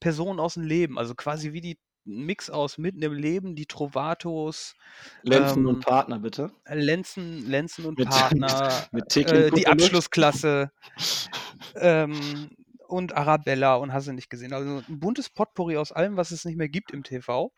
Personen 0.00 0.40
aus'm 0.40 0.62
Leben. 0.64 0.98
Also 0.98 1.14
quasi 1.14 1.52
wie 1.52 1.60
die 1.62 1.78
Mix 2.04 2.50
aus 2.50 2.78
mitten 2.78 3.02
im 3.02 3.12
Leben, 3.14 3.54
die 3.56 3.66
Trovatos, 3.66 4.76
Lenzen 5.22 5.66
und 5.66 5.78
ähm, 5.78 5.84
Partner, 5.84 6.18
bitte. 6.18 6.50
Lenzen 6.68 7.46
Lenzen 7.46 7.86
und 7.86 7.98
Mit 7.98 8.08
mit 8.30 8.52
Partner, 8.52 8.88
mit 8.92 9.08
Tekin 9.08 9.44
äh, 9.44 9.52
die. 9.52 9.66
Abschlussklasse, 9.66 10.72
ähm, 11.76 12.50
und 12.88 13.14
Arabella 13.16 13.76
und 13.76 13.92
hast 13.92 14.08
du 14.08 14.12
nicht 14.12 14.30
gesehen. 14.30 14.52
Also 14.54 14.82
'n 14.88 15.00
buntes 15.00 15.30
Potpourri 15.30 15.76
aus 15.76 15.92
allem, 15.92 16.16
was 16.16 16.30
es 16.32 16.44
nicht 16.44 16.56
mehr 16.56 16.68
gibt 16.68 16.92
im 16.92 17.02
TV, 17.04 17.52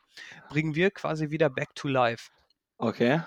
bringen 0.49 0.75
wir 0.75 0.90
quasi 0.90 1.30
wieder 1.30 1.50
back 1.50 1.75
to 1.75 1.88
life. 1.88 2.30
Okay. 2.80 3.20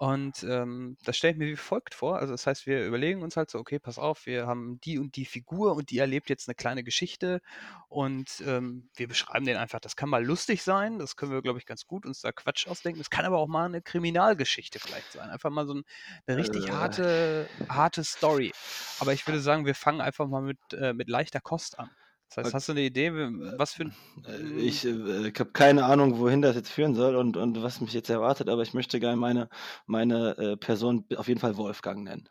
Und, 0.00 0.44
ähm, 0.44 0.96
das 1.02 1.16
stelle 1.16 1.32
ich 1.32 1.38
mir 1.38 1.46
wie 1.48 1.56
folgt 1.56 1.92
vor. 1.92 2.18
Also, 2.20 2.32
das 2.32 2.46
heißt, 2.46 2.66
wir 2.66 2.86
überlegen 2.86 3.20
uns 3.22 3.36
halt 3.36 3.50
so: 3.50 3.58
„Okay, 3.58 3.80
pass 3.80 3.98
auf, 3.98 4.26
wir 4.26 4.46
haben 4.46 4.80
die 4.80 4.96
und 4.96 5.16
die 5.16 5.24
Figur 5.26 5.74
und 5.74 5.90
die 5.90 5.98
erlebt 5.98 6.30
jetzt 6.30 6.46
'ne 6.46 6.54
kleine 6.54 6.84
Geschichte 6.84 7.40
und, 7.88 8.40
ähm, 8.46 8.90
wir 8.94 9.08
beschreiben 9.08 9.44
den 9.44 9.56
einfach. 9.56 9.80
Das 9.80 9.96
kann 9.96 10.08
mal 10.08 10.24
lustig 10.24 10.62
sein, 10.62 11.00
das 11.00 11.16
können 11.16 11.32
wir, 11.32 11.42
glaube 11.42 11.58
ich, 11.58 11.66
ganz 11.66 11.84
gut 11.84 12.06
uns 12.06 12.20
da 12.20 12.30
Quatsch 12.30 12.68
ausdenken. 12.68 13.00
Es 13.00 13.10
kann 13.10 13.24
aber 13.24 13.38
auch 13.38 13.48
mal 13.48 13.68
'ne 13.68 13.82
Kriminalgeschichte 13.82 14.78
vielleicht 14.78 15.10
sein. 15.10 15.30
Einfach 15.30 15.50
mal 15.50 15.66
so 15.66 15.74
'n 15.74 15.82
'ne 16.28 16.36
richtig 16.36 16.70
Äh. 16.70 16.70
harte 16.70 17.50
harte 17.68 18.04
Story. 18.04 18.54
Aber 18.98 19.12
ich 19.14 19.26
würde 19.26 19.40
sagen, 19.40 19.66
wir 19.66 19.74
fangen 19.74 20.00
einfach 20.00 20.28
mal 20.28 20.42
mit 20.42 20.58
äh, 20.74 20.92
mit 20.92 21.08
leichter 21.08 21.40
Kost 21.40 21.76
an. 21.76 21.97
Das 22.32 22.36
heißt, 22.36 22.44
Ok 22.44 22.54
hast 22.54 22.68
du 22.68 22.74
'ne 22.74 22.82
Idee, 22.82 23.10
was 23.12 23.72
für 23.74 23.84
'n 23.84 23.94
Äh, 24.26 24.38
hm 24.40 24.68
ich, 24.68 24.84
äh, 24.84 25.28
ich 25.28 25.38
habe 25.40 25.50
keine 25.52 25.84
Ahnung, 25.84 26.18
wohin 26.18 26.42
das 26.42 26.56
jetzt 26.56 26.70
führen 26.70 26.94
soll 26.94 27.16
und 27.16 27.36
und 27.36 27.62
was 27.62 27.80
mich 27.80 27.92
jetzt 27.92 28.10
erwartet, 28.10 28.48
aber 28.48 28.62
ich 28.62 28.74
möchte 28.74 29.00
gerne 29.00 29.16
meine 29.16 29.48
meine, 29.86 30.36
äh, 30.38 30.56
Person 30.56 31.04
auf 31.16 31.28
jeden 31.28 31.40
Fall 31.40 31.56
Wolfgang 31.56 32.04
nennen. 32.04 32.28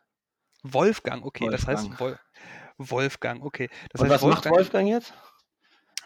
Wolfgang, 0.64 1.24
okay, 1.24 1.48
das 1.48 1.66
heißt 1.66 1.88
Wolfgang. 1.88 1.98
Wol 1.98 2.18
Wolfgang, 2.78 3.42
okay. 3.44 3.68
Das 3.90 4.00
Und 4.00 4.02
heißt, 4.02 4.10
was 4.10 4.24
macht 4.24 4.48
Wolfgang 4.48 4.48
Wolfgang 4.48 4.88
jetzt? 4.88 5.12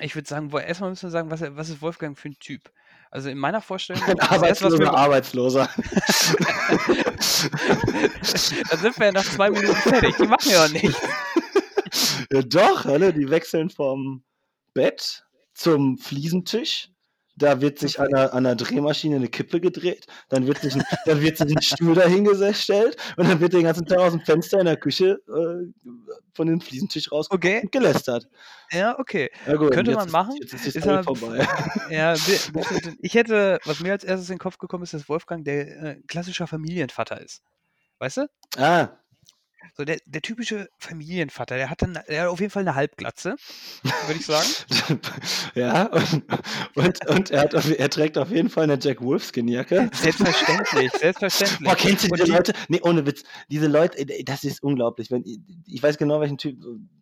Ich 0.00 0.14
würde 0.14 0.28
sagen, 0.28 0.52
wo 0.52 0.58
erst 0.58 0.80
mal 0.80 0.88
müssen 0.90 1.06
wir 1.08 1.10
sagen, 1.10 1.30
was 1.30 1.40
was 1.42 1.68
ist 1.68 1.82
Wolfgang 1.82 2.18
für 2.18 2.28
'n 2.28 2.38
Typ? 2.38 2.72
Also, 3.10 3.28
in 3.28 3.38
meiner 3.38 3.60
Vorstellung, 3.60 4.02
Ein 4.06 4.20
das 4.30 4.42
erste, 4.42 4.70
arbeitsloser 4.70 4.94
Arbeitsloser. 4.94 5.68
Dann 8.68 8.80
sind 8.80 8.98
wir 8.98 9.06
ja 9.06 9.12
nach 9.12 9.26
2 9.26 9.50
Minuten 9.50 9.82
fertig. 9.82 10.16
Die 10.18 10.26
machen 10.26 10.50
ja 10.50 10.68
nichts. 10.68 11.16
Ja 12.32 12.40
doch, 12.40 12.86
hallo, 12.86 13.12
die 13.12 13.28
wechseln 13.28 13.68
vom 13.68 14.24
Bett 14.72 15.26
zum 15.52 15.98
Fliesentisch. 15.98 16.88
Da 17.36 17.60
wird 17.60 17.78
sich 17.78 18.00
an 18.00 18.08
Flie 18.08 18.14
'ner 18.14 18.32
an 18.32 18.44
'ner 18.44 18.56
Drehmaschine 18.56 19.20
'ne 19.20 19.28
Kippe 19.28 19.60
gedreht. 19.60 20.06
Dann 20.30 20.46
wird 20.46 20.62
sich 20.62 20.74
'n 20.76 20.82
dann 21.04 21.20
wird 21.20 21.36
sich 21.36 21.52
'n 21.54 21.60
Stuhl 21.60 21.94
dahingestellt 21.94 22.96
und 23.18 23.28
dann 23.28 23.40
wird 23.40 23.52
den 23.52 23.64
ganzen 23.64 23.84
Tag 23.86 23.98
aus'm 23.98 24.24
Fenster 24.24 24.60
in 24.60 24.64
der 24.66 24.78
Küche, 24.78 25.18
äh, 25.28 25.72
von 26.34 26.46
dem 26.46 26.62
Fliesentisch 26.62 27.12
rausgeguckt 27.12 27.32
Okay. 27.32 27.64
gelästert. 27.70 28.28
Ja, 28.70 28.98
okay. 28.98 29.30
Ja 29.46 29.56
gut, 29.56 29.74
Könnte 29.74 29.92
man 29.92 30.08
ist 30.08 30.10
machen. 30.10 30.40
jetzt 30.40 30.52
ist 30.54 30.64
die 30.66 30.70
Story 30.70 30.98
vorbei. 31.00 31.46
ja, 31.88 32.18
ich 33.00 33.14
hätte 33.14 33.60
was 33.64 33.80
mir 33.80 33.92
als 33.92 34.04
Erstes 34.04 34.30
in 34.30 34.34
den 34.36 34.40
Kopf 34.40 34.58
gekommen 34.58 34.84
ist, 34.84 34.94
dass 34.94 35.08
Wolfgang 35.08 35.44
der, 35.44 35.82
äh, 35.98 36.02
klassischer 36.08 36.46
Familienvater 36.46 37.20
ist. 37.20 37.42
Weißt 38.00 38.18
du? 38.18 38.28
Ah. 38.58 39.01
So 39.76 39.84
der 39.86 39.98
der 40.04 40.20
typische 40.20 40.68
Familienvater, 40.78 41.56
der 41.56 41.70
hat 41.70 41.80
dann 41.82 41.98
der 42.08 42.22
hat 42.22 42.28
auf 42.28 42.40
jeden 42.40 42.50
Fall 42.50 42.64
'ne 42.64 42.74
Halbglatze, 42.74 43.36
würde 44.00 44.18
ich 44.18 44.26
sagen. 44.26 44.54
Ja, 45.54 45.86
und 45.86 46.24
und 46.76 47.06
und 47.08 47.30
er 47.30 47.40
hat 47.42 47.54
er 47.54 47.90
trägt 47.90 48.18
auf 48.18 48.30
jeden 48.30 48.48
Fall 48.50 48.66
'ne 48.66 48.78
Jack 48.80 49.02
Wolfskin-Jacke. 49.02 49.90
Selbstverständlich, 49.94 50.92
Boah, 51.64 51.74
selbstverständlich. 51.74 51.76
kennst 51.76 52.04
du 52.04 52.08
diese 52.08 52.24
die 52.24 52.26
Leute? 52.26 52.52
Ne, 52.68 52.80
ohne 52.82 53.06
Witz. 53.06 53.22
Diese 53.50 53.66
Leute, 53.68 53.98
ey, 53.98 54.24
das 54.24 54.44
ist 54.44 54.62
unglaublich. 54.62 55.10
Wenn 55.10 55.24
i 55.24 55.40
ich 55.66 55.82
weiß 55.82 55.98
genau, 55.98 56.20
welchen 56.20 56.38
Typ 56.38 56.58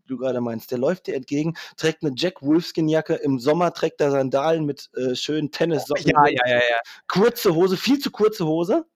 du 0.07 0.16
grade 0.18 0.40
meinst. 0.40 0.70
Der 0.70 0.79
läuft 0.79 1.07
dir 1.07 1.14
entgegen, 1.14 1.55
trägt 1.77 2.03
'ne 2.03 2.12
Jack 2.16 2.42
Wolfskin-Jacke. 2.42 3.14
Im 3.14 3.38
Sommer 3.38 3.73
trägt 3.73 4.01
er 4.01 4.11
Sandalen 4.11 4.64
mit, 4.66 4.90
äh, 4.96 5.14
schönen 5.14 5.51
Tennissocken 5.53 6.12
Ja, 6.12 6.27
ja, 6.29 6.46
ja, 6.49 6.57
ja. 6.59 6.81
Kurze 7.09 7.55
Hose, 7.55 7.77
viel 7.77 7.99
zu 7.99 8.11
kurze 8.11 8.46
Hose, 8.46 8.87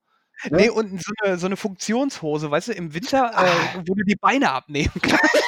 ne? 0.50 0.58
Ne, 0.58 0.70
und 0.72 1.02
so 1.02 1.12
'ne 1.24 1.38
so 1.38 1.48
'ne 1.48 1.56
Funktionshose, 1.56 2.50
weißt 2.50 2.68
du, 2.68 2.72
im 2.72 2.94
Winter, 2.94 3.32
Ah. 3.36 3.64
äh, 3.64 3.68
wo 3.72 3.94
du 3.94 4.04
die 4.04 4.16
Beine 4.16 4.50
abnehmen 4.52 4.92
kannst. 5.02 5.44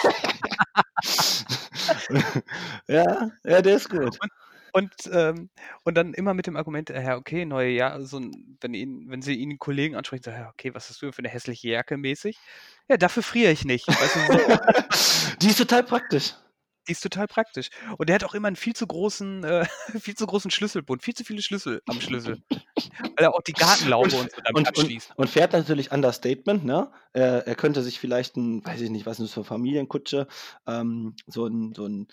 Ja, 2.89 3.31
ja, 3.45 3.63
der 3.63 3.77
ist 3.77 3.89
gut. 3.91 4.19
Und 4.21 4.31
und, 4.73 4.95
ähm 5.13 5.51
und 5.85 5.97
dann 5.97 6.15
immer 6.15 6.35
mit 6.35 6.47
dem 6.47 6.57
Argument, 6.57 6.91
äh, 6.91 7.13
okay, 7.17 7.45
neue 7.47 7.71
Jahr 7.71 8.03
so 8.05 8.21
wenn 8.61 8.75
ihn 8.75 9.07
wenn 9.11 9.23
sie 9.23 9.35
ihn 9.37 9.53
'n 9.53 9.59
Kollegen 9.59 9.97
ansprechen, 9.97 10.25
so: 10.25 10.31
„Ja, 10.33 10.51
okay, 10.51 10.75
was 10.75 10.91
hast 10.91 11.03
du 11.03 11.07
denn 11.07 11.13
für 11.15 11.23
'ne 11.23 11.29
hässliche 11.31 11.69
Jacke?“ 11.71 11.97
mäßig. 11.99 12.43
„Ja, 12.89 12.97
dafür 12.99 13.23
friere 13.25 13.53
ich 13.53 13.65
nicht.“ 13.65 13.99
Weißt 13.99 14.17
du, 14.17 14.21
so. 14.23 14.41
Die 15.43 15.49
ist 15.49 15.59
total 15.59 15.85
praktisch. 15.85 16.35
Die 16.89 16.93
ist 16.93 17.01
total 17.03 17.27
praktisch. 17.27 17.71
Und 17.99 18.09
der 18.09 18.15
hat 18.17 18.25
auch 18.25 18.35
immer 18.35 18.49
'n 18.49 18.57
viel 18.57 18.75
zu 18.75 18.87
großen 18.87 19.45
äh, 19.45 19.67
viel 20.01 20.15
zu 20.15 20.27
großen 20.27 20.51
Schlüsselbund, 20.51 21.03
viel 21.03 21.15
zu 21.15 21.25
viele 21.25 21.43
Schlüssel 21.43 21.83
am 21.87 22.01
Schlüssel, 22.01 22.39
weil 23.17 23.27
er 23.27 23.35
auch 23.35 23.43
die 23.43 23.55
Gartenlaube 23.57 24.17
Und 24.17 24.17
und 24.17 24.31
so 24.35 24.41
damit 24.45 24.67
und 24.69 24.75
und 24.77 24.95
abschließt. 24.95 25.15
und 25.17 25.31
fährt 25.31 25.53
natürlich 25.53 25.93
Understatement, 25.93 26.65
ne? 26.65 26.91
Äh, 27.15 27.45
er 27.47 27.55
könnte 27.55 27.83
sich 27.83 27.99
vielleicht 27.99 28.37
'n 28.37 28.65
weiß 28.65 28.81
ich 28.83 28.91
nicht, 28.91 29.07
was 29.07 29.19
ist 29.21 29.31
'n 29.33 29.35
so 29.35 29.45
Familienkutsche, 29.45 30.27
ähm, 30.67 31.17
so 31.27 31.47
'n 31.47 31.73
so 31.75 31.87
'n 31.87 32.09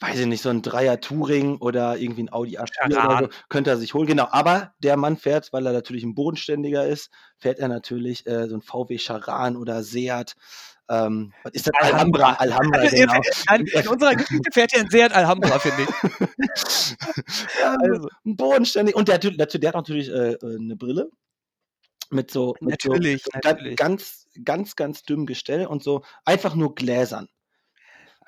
weiß 0.00 0.20
ich 0.20 0.26
nicht, 0.26 0.42
so 0.42 0.50
'n 0.50 0.62
3er 0.62 1.00
Touring 1.00 1.56
oder 1.58 1.96
irgendwie 1.98 2.22
'n 2.22 2.32
Audi 2.32 2.58
A4 2.58 3.00
oder 3.00 3.16
so 3.16 3.28
könnte 3.48 3.70
er 3.70 3.76
sich 3.78 3.94
holen. 3.94 4.06
Genau, 4.06 4.28
aber 4.30 4.74
der 4.80 4.96
Mann 4.96 5.16
fährt, 5.16 5.52
weil 5.52 5.66
er 5.66 5.72
natürlich 5.72 6.04
'n 6.04 6.14
Bodenständiger 6.14 6.86
ist, 6.86 7.10
fährt 7.38 7.58
er 7.58 7.68
natürlich, 7.68 8.26
äh, 8.26 8.48
so 8.48 8.54
'n 8.56 8.62
VW 8.62 8.98
Charan 8.98 9.56
oder 9.56 9.82
Seat. 9.82 10.36
Ähm, 10.90 11.34
was 11.42 11.52
ist 11.54 11.66
das? 11.66 11.74
Alhambra, 11.80 12.32
Alhambra. 12.34 12.34
Alhambra, 12.34 12.90
genau. 12.94 13.22
nein, 13.48 13.64
in 13.72 13.88
unserer 13.88 14.16
Geschichte 14.16 14.50
fährt 14.52 14.72
er 14.74 14.80
'n 14.82 14.90
Seat 14.90 15.12
Alhambra, 15.12 15.58
finde 15.58 15.84
ich. 15.84 15.90
Ja, 17.54 17.76
Also 17.80 18.08
'n 18.24 18.36
bodenständig 18.36 18.94
und 18.96 19.08
der 19.08 19.16
hat 19.16 19.24
natü 19.24 19.58
der 19.58 19.68
hat 19.70 19.74
natürlich, 19.76 20.08
äh, 20.10 20.32
äh, 20.34 20.58
'ne 20.58 20.76
Brille 20.76 21.10
mit 22.10 22.30
so 22.30 22.56
mit 22.60 22.76
Natürlich, 22.82 23.22
so 23.24 23.30
natürlich. 23.34 23.76
ganz 23.76 24.26
ganz, 24.44 24.76
ganz 24.76 25.02
dünnem 25.04 25.26
Gestell 25.26 25.66
und 25.66 25.82
so 25.82 26.04
einfach 26.24 26.54
nur 26.54 26.74
Gläsern. 26.74 27.28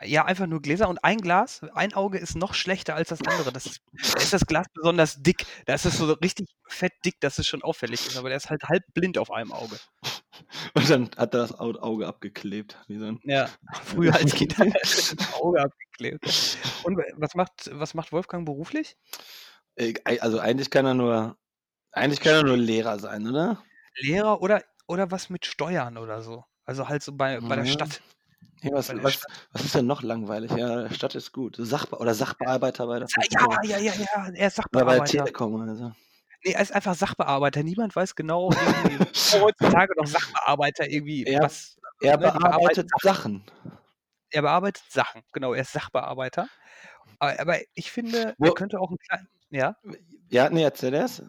Ja, 0.03 0.25
einfach 0.25 0.47
nur 0.47 0.63
Gläser 0.63 0.89
und 0.89 1.05
ein 1.05 1.19
Glas 1.21 1.63
ein 1.75 1.93
Auge 1.95 2.19
ist 2.19 2.35
noch 2.37 2.55
schlechter 2.55 2.95
als 2.95 3.09
das 3.11 3.23
andere. 3.23 3.53
Das 3.53 3.67
ist 3.67 3.81
da 4.15 4.21
ist 4.21 4.33
das 4.33 4.47
Glas 4.47 4.67
besonders 4.75 5.23
dick. 5.23 5.45
Da 5.67 5.75
ist 5.75 5.85
es 5.87 5.99
so 5.99 6.11
richtig 6.15 6.49
fett 6.67 6.93
dick, 7.05 7.21
dass 7.21 7.39
es 7.39 7.47
schon 7.47 7.63
auffällig 7.63 8.07
ist, 8.07 8.17
aber 8.17 8.29
der 8.31 8.37
ist 8.39 8.49
halt 8.51 8.65
halb 8.65 8.83
blind 8.95 9.19
auf 9.19 9.31
einem 9.31 9.53
Auge. 9.53 9.79
Und 10.75 10.91
dann 10.91 11.05
hat 11.17 11.35
er 11.35 11.41
das 11.43 11.59
Au 11.59 11.73
Auge 11.81 12.07
abgeklebt, 12.07 12.79
wie 12.89 12.99
so 12.99 13.07
'n 13.07 13.21
Ja, 13.23 13.51
früher 13.85 14.15
als 14.15 14.35
Kind 14.35 14.57
hat 14.59 14.69
er 14.69 14.81
das 14.81 15.17
Auge 15.33 15.61
abgeklebt. 15.63 16.25
Und 16.83 16.97
was 17.17 17.35
macht 17.35 17.71
was 17.73 17.95
macht 17.95 18.13
Wolfgang 18.13 18.47
beruflich? 18.47 18.97
Also, 20.05 20.39
eigentlich 20.41 20.71
kann 20.71 20.87
er 20.87 20.95
nur 20.95 21.37
eigentlich 21.93 22.21
kann 22.21 22.35
er 22.35 22.45
nur 22.45 22.57
Lehrer 22.59 22.99
sein, 23.01 23.27
oder? 23.29 23.65
Lehrer 23.97 24.41
oder 24.43 24.63
oder 24.87 25.11
was 25.11 25.31
mit 25.31 25.47
Steuern 25.47 25.97
oder 25.97 26.23
so. 26.23 26.45
Also, 26.65 26.89
halt 26.89 27.03
so 27.03 27.13
bei 27.17 27.41
bei 27.41 27.57
der 27.57 27.65
Ja. 27.65 27.67
Stadt. 27.67 28.03
Ja, 28.63 28.73
was 28.73 28.91
was 28.95 29.15
Stadt. 29.15 29.33
was 29.53 29.65
ist 29.65 29.75
denn 29.75 29.87
noch 29.87 30.03
langweilig? 30.03 30.53
Ja, 30.53 30.91
Stadt 30.93 31.15
ist 31.17 31.33
gut. 31.33 31.57
Sachbe 31.59 31.99
oder 31.99 32.15
Sachbearbeiter 32.15 32.87
bei 32.87 32.99
der 33.01 33.09
Versicherung. 33.09 33.59
ja, 33.63 33.79
ja, 33.79 33.79
ja, 33.79 33.93
ja, 33.95 34.31
er 34.35 34.47
ist 34.49 34.57
Oder 34.73 34.85
bei 34.85 34.95
der 34.95 35.05
Sachbearbeiter. 35.05 35.05
Telekom 35.05 35.55
oder 35.55 35.75
so. 35.77 35.93
Ne, 36.45 36.53
er 36.55 36.63
ist 36.63 36.73
einfach 36.73 36.95
Sachbearbeiter. 36.95 37.63
Niemand 37.63 37.95
weiß 37.95 38.15
genau 38.15 38.57
irgendwie 38.59 39.05
heutzutage 39.31 39.93
noch 39.97 40.07
Sachbearbeiter 40.07 40.89
irgendwie 40.91 41.27
Er 41.27 41.41
was 41.41 41.77
er 42.01 42.17
ne, 42.19 42.33
bearbeitet 42.33 42.89
Sachen. 43.03 43.45
Er 44.33 44.43
bearbeitet 44.43 44.85
Sachen, 44.91 45.23
genau, 45.33 45.55
er 45.55 45.63
ist 45.63 45.73
Sachbearbeiter. 45.73 46.49
A 47.21 47.37
aber 47.41 47.59
ich 47.75 47.91
finde, 47.93 48.37
er 48.43 48.53
Wo 48.53 48.53
könnte 48.53 48.81
auch 48.81 48.91
'n 48.93 48.99
klein 48.99 49.29
ja? 49.51 49.77
Ja, 50.31 50.49
ne, 50.51 50.63
erzähl 50.63 50.95
erst. 50.95 51.25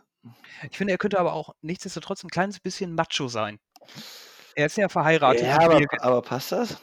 Ich 0.71 0.77
finde, 0.77 0.93
er 0.93 0.97
könnte 0.97 1.19
aber 1.19 1.33
auch 1.33 1.53
nichtsdestotrotz 1.61 2.23
'n 2.23 2.29
kleines 2.29 2.59
bisschen 2.59 2.95
macho 2.95 3.27
sein. 3.27 3.59
Er 4.55 4.65
ist 4.67 4.77
ja 4.77 4.89
verheiratet 4.89 5.47
Ja, 5.47 5.59
aber 5.61 5.81
aber 6.01 6.21
passt 6.21 6.51
das? 6.51 6.77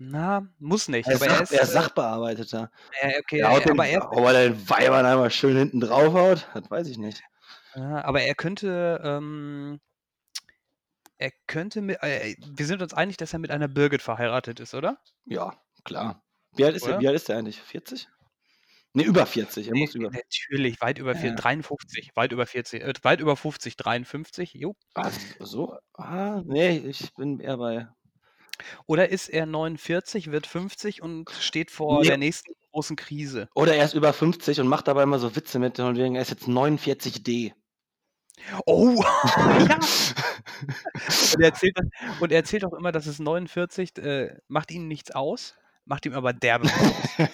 Na, 0.00 0.46
muss 0.58 0.88
nicht, 0.88 1.10
Er 1.10 1.14
ist 1.14 1.22
aber 1.22 1.28
er 1.28 1.38
Sach 1.38 1.42
ist, 1.42 1.52
er 1.52 1.62
ist 1.62 1.72
äh 1.72 1.72
Sachbearbeiter. 1.72 2.70
Ja, 3.02 3.10
okay, 3.20 3.40
Der 3.40 3.50
haut 3.50 3.66
äh, 3.66 3.66
den 3.66 3.72
aber 3.72 3.86
er 3.86 4.00
ob 4.12 4.24
er 4.26 4.32
den 4.34 4.70
Weibern 4.70 5.06
einmal 5.06 5.30
schön 5.30 5.56
hinten 5.56 5.80
draufhaut, 5.80 6.48
das 6.54 6.70
weiß 6.70 6.88
ich 6.88 6.98
nicht. 6.98 7.22
Ja, 7.74 8.02
aber 8.04 8.22
er 8.22 8.34
könnte, 8.34 9.00
ähm 9.04 9.80
er 11.20 11.30
könnte 11.46 11.80
mi 11.80 11.94
äh, 11.94 12.36
wir 12.46 12.66
sind 12.66 12.82
uns 12.82 12.92
einig, 12.94 13.16
dass 13.16 13.32
er 13.32 13.38
mit 13.38 13.50
einer 13.50 13.68
Birgit 13.68 14.02
verheiratet 14.02 14.60
ist, 14.60 14.74
oder? 14.74 14.98
Ja, 15.28 15.60
klar. 15.84 16.22
Wie 16.52 16.64
alt 16.64 16.76
ist 16.76 16.86
er 16.86 16.96
Oder? 16.96 16.98
wie 16.98 17.06
alt 17.08 17.16
ist 17.16 17.28
der 17.28 17.36
eigentlich? 17.36 17.60
40? 17.60 18.08
Ne, 18.94 19.02
über 19.04 19.26
40. 19.26 19.68
Er 19.68 19.74
Ne, 19.74 19.76
muss 19.76 19.94
über 19.94 20.12
natürlich, 20.12 20.80
weit 20.80 20.98
über 20.98 21.14
vier 21.16 21.32
Ja. 21.32 21.34
53, 21.34 22.10
weit 22.14 22.32
über 22.32 22.46
40, 22.46 22.82
äh, 22.82 22.94
weit 23.02 23.20
über 23.20 23.36
50, 23.36 23.76
53, 23.76 24.54
jo. 24.54 24.74
Ah, 24.98 25.12
so? 25.40 25.76
Ah, 25.94 26.40
ne, 26.46 26.78
ich 26.78 27.12
bin 27.14 27.38
eher 27.40 27.58
bei 27.58 27.88
Oder 28.86 29.08
ist 29.10 29.28
er 29.28 29.46
49, 29.46 30.30
wird 30.30 30.46
50 30.46 31.02
und 31.02 31.30
steht 31.30 31.70
vor 31.70 32.04
Ne. 32.04 32.04
der 32.04 32.18
nächsten 32.18 32.52
großen 32.72 32.96
Krise? 32.96 33.48
Oder 33.56 33.74
er 33.74 33.86
ist 33.86 33.94
über 33.94 34.12
50 34.12 34.60
und 34.60 34.68
macht 34.68 34.86
dabei 34.86 35.02
immer 35.02 35.18
so 35.18 35.34
Witze 35.34 35.58
mit 35.58 35.78
von 35.78 35.96
wegen, 35.96 36.14
er 36.14 36.20
ist 36.20 36.28
jetzt 36.30 36.46
49D. 36.46 37.54
Oh, 38.68 39.00
ja. 39.56 39.78
Und 41.30 41.40
er 41.40 41.46
erzählt 41.48 41.76
und 42.18 42.32
er 42.32 42.38
erzählt 42.38 42.64
auch 42.64 42.72
immer, 42.74 42.92
dass 42.92 43.06
es 43.06 43.18
49, 43.18 43.96
äh, 43.98 44.36
macht 44.48 44.70
ihm 44.70 44.88
nichts 44.88 45.10
aus, 45.12 45.54
macht 45.84 46.06
ihm 46.06 46.14
aber 46.14 46.32
derbe 46.32 46.74
aus. 46.76 47.18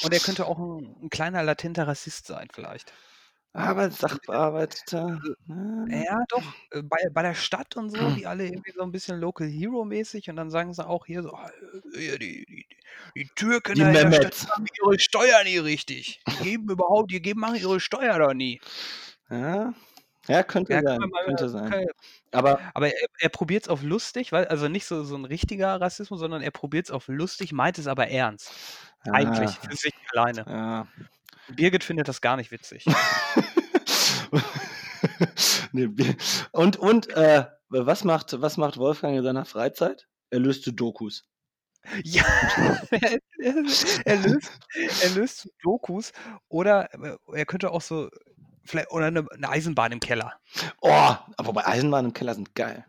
Und 0.00 0.12
er 0.14 0.20
könnte 0.20 0.46
auch 0.46 0.58
'n 0.58 0.96
'n 1.04 1.10
kleiner 1.10 1.42
latenter 1.42 1.88
Rassist 1.88 2.26
sein 2.26 2.48
vielleicht. 2.52 2.94
Aber 3.54 3.90
Sachbearbeiter, 3.90 5.22
Äh, 5.86 6.02
ne? 6.02 6.04
ja 6.04 6.18
doch, 6.28 6.54
äh, 6.70 6.82
bei 6.82 6.98
bei 7.12 7.22
der 7.22 7.34
Stadt 7.34 7.76
und 7.76 7.90
so, 7.90 8.10
die 8.10 8.26
alle 8.26 8.44
irgendwie 8.46 8.72
so 8.72 8.82
'n 8.82 8.90
bisschen 8.92 9.18
Local 9.20 9.46
Hero 9.48 9.84
mäßig 9.84 10.28
und 10.30 10.36
dann 10.36 10.50
sagen 10.50 10.74
sie 10.74 10.86
auch 10.86 11.06
hier 11.06 11.22
so: 11.22 11.32
„Ah, 11.34 11.50
äh, 11.94 11.98
hier 11.98 12.18
die 12.18 12.44
die 12.46 12.66
die 13.16 13.30
Türken 13.34 13.76
Die 13.76 13.84
da 13.84 13.92
in 13.92 14.00
der 14.00 14.12
Stadt, 14.12 14.32
Mehmeds. 14.32 14.40
die 14.40 14.46
machen 14.46 14.66
ihre 14.82 14.98
Steuern 14.98 15.44
nie 15.44 15.58
richtig. 15.58 16.22
Die 16.28 16.38
geben 16.38 16.70
überhaupt 16.70 17.10
die 17.12 17.22
geben 17.22 17.40
machen 17.40 17.56
ihre 17.56 17.80
Steuer 17.80 18.18
doch 18.18 18.34
nie.“ 18.34 18.60
Ja. 19.30 19.74
Ja, 20.28 20.42
könnte 20.42 20.72
Ja, 20.72 20.82
können 20.82 20.82
sein, 20.82 21.12
mal 21.12 21.24
könnte 21.24 21.48
sein. 21.48 21.76
können 21.76 21.88
Aber 22.32 22.60
aber 22.74 22.88
er 22.88 23.08
er 23.20 23.28
probiert's 23.30 23.68
auf 23.68 23.82
lustig, 23.82 24.32
weil 24.32 24.46
also 24.48 24.68
nicht 24.68 24.86
so 24.86 25.02
so 25.04 25.16
'n 25.16 25.24
richtiger 25.24 25.80
Rassismus, 25.80 26.20
sondern 26.20 26.42
er 26.42 26.50
probiert's 26.50 26.90
auf 26.90 27.08
lustig, 27.08 27.52
meint 27.52 27.78
es 27.78 27.86
aber 27.86 28.08
ernst. 28.08 28.52
Eigentlich 29.10 29.58
Ah. 29.58 29.68
für 29.68 29.74
sich 29.76 29.92
alleine. 30.12 30.46
Ja. 30.46 30.88
Birgit 31.48 31.84
findet 31.84 32.08
das 32.08 32.20
gar 32.20 32.36
nicht 32.36 32.50
witzig. 32.50 32.84
Ne, 35.72 35.88
Bi 35.88 36.16
und 36.52 36.76
und, 36.76 37.08
äh, 37.10 37.44
was 37.68 38.04
macht 38.04 38.40
was 38.40 38.56
macht 38.56 38.78
Wolfgang 38.78 39.16
in 39.16 39.22
seiner 39.22 39.44
Freizeit? 39.44 40.08
Er 40.30 40.40
löst 40.40 40.64
Sudokus. 40.64 41.24
Ja, 42.04 42.24
er 42.90 43.18
er 44.06 44.16
löst 44.16 44.52
er 44.98 45.10
löst 45.10 45.40
Sudokus 45.42 46.12
oder, 46.48 46.92
äh, 46.94 47.18
er 47.34 47.46
könnte 47.46 47.72
auch 47.72 47.82
so 47.82 48.10
viellei 48.64 48.88
oder 48.90 49.10
'ne 49.12 49.26
'ne 49.36 49.50
Eisenbahn 49.50 49.92
im 49.92 50.00
Keller. 50.00 50.34
Oh, 50.82 50.90
aber 50.90 51.48
wobei 51.48 51.66
Eisenbahnen 51.66 52.10
im 52.10 52.14
Keller 52.14 52.36
sind 52.36 52.54
geil. 52.54 52.86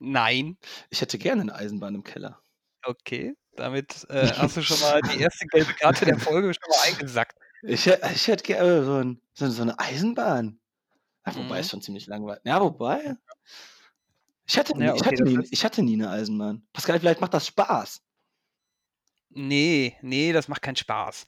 Nein. 0.00 0.58
Ich 0.90 1.02
hätte 1.02 1.18
gerne 1.18 1.46
'ne 1.46 1.56
Eisenbahn 1.56 1.96
im 1.96 2.04
Keller. 2.04 2.40
Okay, 2.84 3.36
damit, 3.56 4.06
äh, 4.10 4.34
hast 4.36 4.58
du 4.58 4.62
schon 4.62 4.80
mal 4.80 5.02
die 5.02 5.20
erste 5.20 5.46
gelbe 5.48 5.74
Karte 5.74 6.06
der 6.06 6.18
Folge 6.18 6.54
schon 6.54 6.70
mal 6.70 6.88
eingesackt. 6.90 7.38
Ich 7.66 7.86
ich 7.86 8.28
hätte 8.28 8.42
gerne 8.44 8.84
so 8.84 8.96
'n 8.98 9.20
so 9.32 9.48
so 9.48 9.64
'ne 9.64 9.78
Eisenbahn. 9.78 10.60
Ja, 11.26 11.36
wobei 11.36 11.60
Mhm. 11.60 11.62
ist 11.62 11.70
schon 11.70 11.82
ziemlich 11.82 12.06
langweilig. 12.08 12.42
Ja, 12.46 12.60
wobei 12.60 13.16
ich 14.48 14.58
hatte 14.58 14.78
nie 14.78 14.88
Ja, 14.88 14.94
ich 14.94 15.04
okay, 15.04 15.06
hatte 15.06 15.22
das 15.22 15.28
nie 15.28 15.46
ich 15.50 15.64
hatte 15.64 15.82
nie 15.82 15.96
'ne 15.96 16.10
Eisenbahn. 16.10 16.66
Pascal, 16.72 17.00
vielleicht 17.00 17.20
macht 17.20 17.34
das 17.34 17.46
Spaß. 17.46 18.00
Ne, 19.30 19.94
ne, 20.02 20.32
das 20.32 20.48
macht 20.48 20.62
keinen 20.62 20.76
Spaß. 20.76 21.26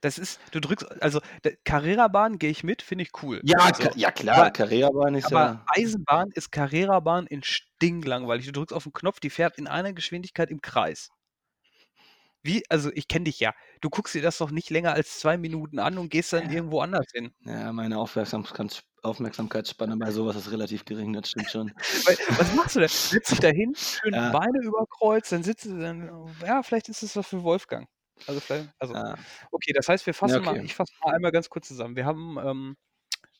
Das 0.00 0.18
ist 0.18 0.40
du 0.52 0.60
drückst 0.60 1.02
also, 1.02 1.20
Carrerabahn 1.64 2.38
gehe 2.38 2.50
ich 2.50 2.64
mit, 2.64 2.82
finde 2.82 3.04
ich 3.04 3.10
cool. 3.22 3.44
Ja, 3.46 3.72
So, 3.72 3.72
Ka 3.72 3.90
ja 3.94 4.10
klar, 4.10 4.50
Carrerabahn 4.50 5.14
ist 5.16 5.30
aber 5.30 5.30
ja 5.30 5.66
Eisenbahn 5.66 6.30
ist 6.34 6.52
Carrerabahn 6.52 7.26
in 7.28 7.42
stinklangweilig. 7.44 8.46
Du 8.46 8.52
drückst 8.52 8.74
auf 8.74 8.86
'n 8.86 8.92
Knopf, 8.94 9.20
die 9.20 9.30
fährt 9.30 9.58
in 9.58 9.68
einer 9.68 9.92
Geschwindigkeit 9.94 10.50
im 10.50 10.60
Kreis. 10.62 11.10
Wie 12.44 12.62
also, 12.68 12.90
ich 12.92 13.08
kenne 13.08 13.24
dich 13.24 13.40
ja. 13.40 13.54
Du 13.80 13.88
guckst 13.88 14.14
dir 14.14 14.20
das 14.20 14.36
doch 14.36 14.50
nicht 14.50 14.68
länger 14.68 14.92
als 14.92 15.18
2 15.18 15.38
Minuten 15.38 15.78
an 15.78 15.96
und 15.96 16.10
gehst 16.10 16.30
dann 16.34 16.46
Ja. 16.46 16.50
irgendwo 16.50 16.80
anders 16.80 17.06
hin. 17.12 17.34
Ja, 17.44 17.72
meine 17.72 17.98
Aufmerksamkeits 17.98 18.84
Aufmerksamkeitsspanne 19.02 19.96
bei 19.98 20.10
so 20.12 20.26
was 20.26 20.36
ist 20.36 20.50
relativ 20.52 20.84
gering, 20.86 21.12
das 21.14 21.28
stimmt 21.30 21.50
schon. 21.50 21.72
Weil 22.04 22.18
was 22.36 22.52
machst 22.52 22.76
du 22.76 22.80
denn? 22.80 22.90
Setzt 23.10 23.30
dich 23.32 23.40
da 23.40 23.48
hin, 23.48 23.76
schön 23.90 24.14
Ja. 24.14 24.30
Beine 24.30 24.60
über 24.62 24.86
Kreuz, 24.88 25.28
dann 25.30 25.42
sitzt 25.42 25.66
du 25.66 25.78
dann 25.78 26.36
ja, 26.44 26.62
vielleicht 26.62 26.88
ist 26.88 27.02
es 27.02 27.16
was 27.16 27.26
für 27.28 27.42
Wolfgang. 27.42 27.88
Also, 28.26 28.40
vielleicht 28.40 28.70
also, 28.78 28.94
Ja. 28.94 29.16
okay, 29.50 29.72
das 29.74 29.88
heißt, 29.88 30.06
wir 30.06 30.14
Ja, 30.22 30.36
fassen 30.36 30.44
mal 30.44 30.56
okay. 30.56 30.64
ich 30.64 30.74
fasse 30.74 30.92
mal 31.04 31.14
einmal 31.14 31.32
ganz 31.32 31.50
kurz 31.50 31.68
zusammen. 31.68 31.96
Wir 31.96 32.06
haben, 32.06 32.38
ähm, 32.38 32.76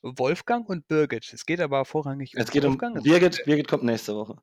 Wolfgang 0.02 0.68
und 0.68 0.88
Birgit. 0.88 1.32
Es 1.34 1.46
geht 1.46 1.60
aber 1.60 1.84
vorrangig 1.86 2.36
um 2.38 2.42
Es 2.42 2.50
geht 2.50 2.64
um 2.64 2.82
Wolfgang. 2.82 2.96
Es 2.98 3.04
Birgit 3.04 3.44
Birgit 3.44 3.68
kommt 3.68 3.84
nächste 3.84 4.14
Woche. 4.16 4.36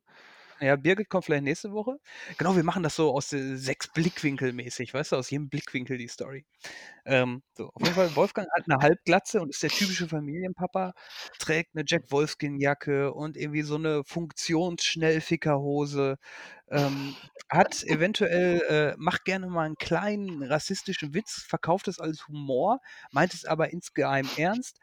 Ja, 0.64 0.76
Birgit 0.76 1.10
kommt 1.10 1.26
vielleicht 1.26 1.44
nächste 1.44 1.72
Woche. 1.72 1.98
Genau, 2.38 2.56
wir 2.56 2.64
machen 2.64 2.84
das 2.84 2.96
so 2.96 3.12
aus, 3.16 3.34
äh, 3.34 3.56
6 3.58 3.88
Blickwinkel 3.88 4.54
mäßig, 4.54 4.94
weißt 4.94 5.12
du, 5.14 5.16
aus 5.16 5.32
jedem 5.32 5.50
Blickwinkel 5.50 5.98
die 5.98 6.08
Story. 6.08 6.46
Ähm, 7.06 7.42
so, 7.58 7.70
auf 7.74 7.82
jeden 7.84 7.96
Fall, 7.96 8.12
Wolfgang 8.16 8.48
hat 8.56 8.68
'ne 8.68 8.78
Halbglatze 8.82 9.42
und 9.42 9.50
ist 9.50 9.64
der 9.64 9.74
typische 9.74 10.08
Familienpapa, 10.08 10.94
trägt 11.40 11.74
'ne 11.76 11.84
Jack 11.88 12.12
Wolfskin-Jacke 12.12 13.12
und 13.14 13.38
irgendwie 13.38 13.64
so 13.64 13.78
'ne 13.80 14.04
Funktions-Schnellfickerhose, 14.06 16.18
ähm, 16.70 17.18
hat 17.50 17.82
eventuell 17.84 18.62
äh, 18.70 18.94
macht 18.98 19.26
gerne 19.26 19.48
mal 19.48 19.66
'n 19.70 19.78
kleinen 19.78 20.44
rassistischen 20.44 21.14
Witz, 21.16 21.44
verkauft 21.48 21.88
es 21.90 22.00
als 22.00 22.28
Humor, 22.28 22.80
meint 23.12 23.34
es 23.34 23.46
aber 23.46 23.72
insgeheim 23.74 24.30
ernst, 24.36 24.78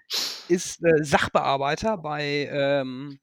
ist, 0.49 0.83
äh, 0.85 1.05
Sachbearbeiter 1.05 1.97
bei, 1.99 2.49
ähm 2.53 3.21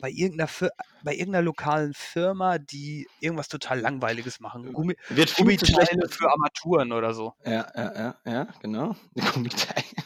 bei 0.00 0.10
irgend 0.10 0.36
'ner 0.38 0.48
Fir 0.48 0.70
bei 1.02 1.14
irgend 1.14 1.32
'ner 1.32 1.42
lokalen 1.42 1.94
Firma, 1.94 2.58
die 2.58 3.10
irgendwas 3.20 3.48
total 3.48 3.80
Langweiliges 3.80 4.40
machen. 4.40 4.72
Gummi 4.72 4.94
Wird 5.08 5.34
Gummiteile 5.34 6.06
für 6.10 6.30
Armaturen 6.30 6.92
oder 6.92 7.14
so. 7.14 7.34
Ja, 7.44 7.66
ja, 7.74 7.92
ja, 7.94 8.14
ja, 8.26 8.46
genau. 8.60 8.94
Gummiteile. 9.32 10.04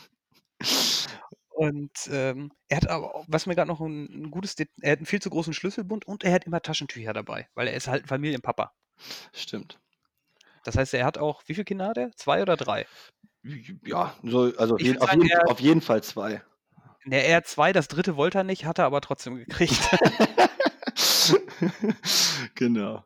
Und, 1.51 1.93
ähm, 2.11 2.51
er 2.69 2.79
hat 2.79 2.89
aber 2.91 3.25
was 3.29 3.47
mir 3.47 3.55
grad 3.55 3.69
noch 3.69 3.81
'n 3.81 4.07
'n 4.11 4.31
gutes 4.31 4.57
Det 4.57 4.69
er 4.83 4.93
hat 4.93 5.01
'n 5.01 5.07
viel 5.07 5.23
zu 5.23 5.31
großen 5.31 5.53
Schlüsselbund 5.55 6.05
und 6.07 6.25
er 6.25 6.33
hat 6.33 6.45
immer 6.47 6.61
Taschentücher 6.63 7.13
dabei, 7.13 7.49
weil 7.55 7.69
er 7.69 7.75
ist 7.75 7.87
halt 7.89 8.05
'n 8.05 8.09
Familienpapa. 8.09 8.73
Stimmt. 9.33 9.79
Das 10.65 10.77
heißt, 10.77 10.95
er 10.95 11.05
hat 11.05 11.19
auch 11.19 11.43
wie 11.47 11.55
viele 11.55 11.65
Kinder 11.67 11.87
hat 11.89 11.99
er? 11.99 12.11
2 12.17 12.43
oder 12.43 12.57
3? 12.57 12.89
J 13.45 13.77
ja, 13.87 14.15
so 14.23 14.53
also, 14.57 14.79
je 14.79 14.99
auf 14.99 15.13
jeden 15.13 15.31
auf 15.45 15.61
jeden 15.61 15.81
Fall 15.83 16.03
2. 16.03 16.43
Ne, 17.07 17.23
er 17.23 17.37
hat 17.37 17.47
2, 17.47 17.73
das 17.75 17.89
3. 17.89 18.17
wollte 18.17 18.39
er 18.39 18.45
nicht, 18.45 18.65
hat 18.65 18.79
er 18.79 18.87
aber 18.87 19.01
trotzdem 19.03 19.37
gekriegt. 19.37 19.91
Genau. 22.55 23.05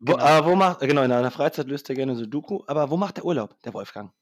Wo 0.00 0.16
Genau. 0.16 0.18
aber 0.18 0.46
wo 0.46 0.56
macht 0.56 0.80
genau, 0.80 1.02
in 1.04 1.10
seiner 1.10 1.30
Freizeit 1.30 1.68
löst 1.68 1.88
er 1.90 1.96
gerne 1.96 2.16
Sudoku, 2.16 2.64
aber 2.68 2.90
wo 2.90 2.96
macht 2.98 3.18
er 3.18 3.24
Urlaub, 3.26 3.60
der 3.64 3.74
Wolfgang? 3.74 4.12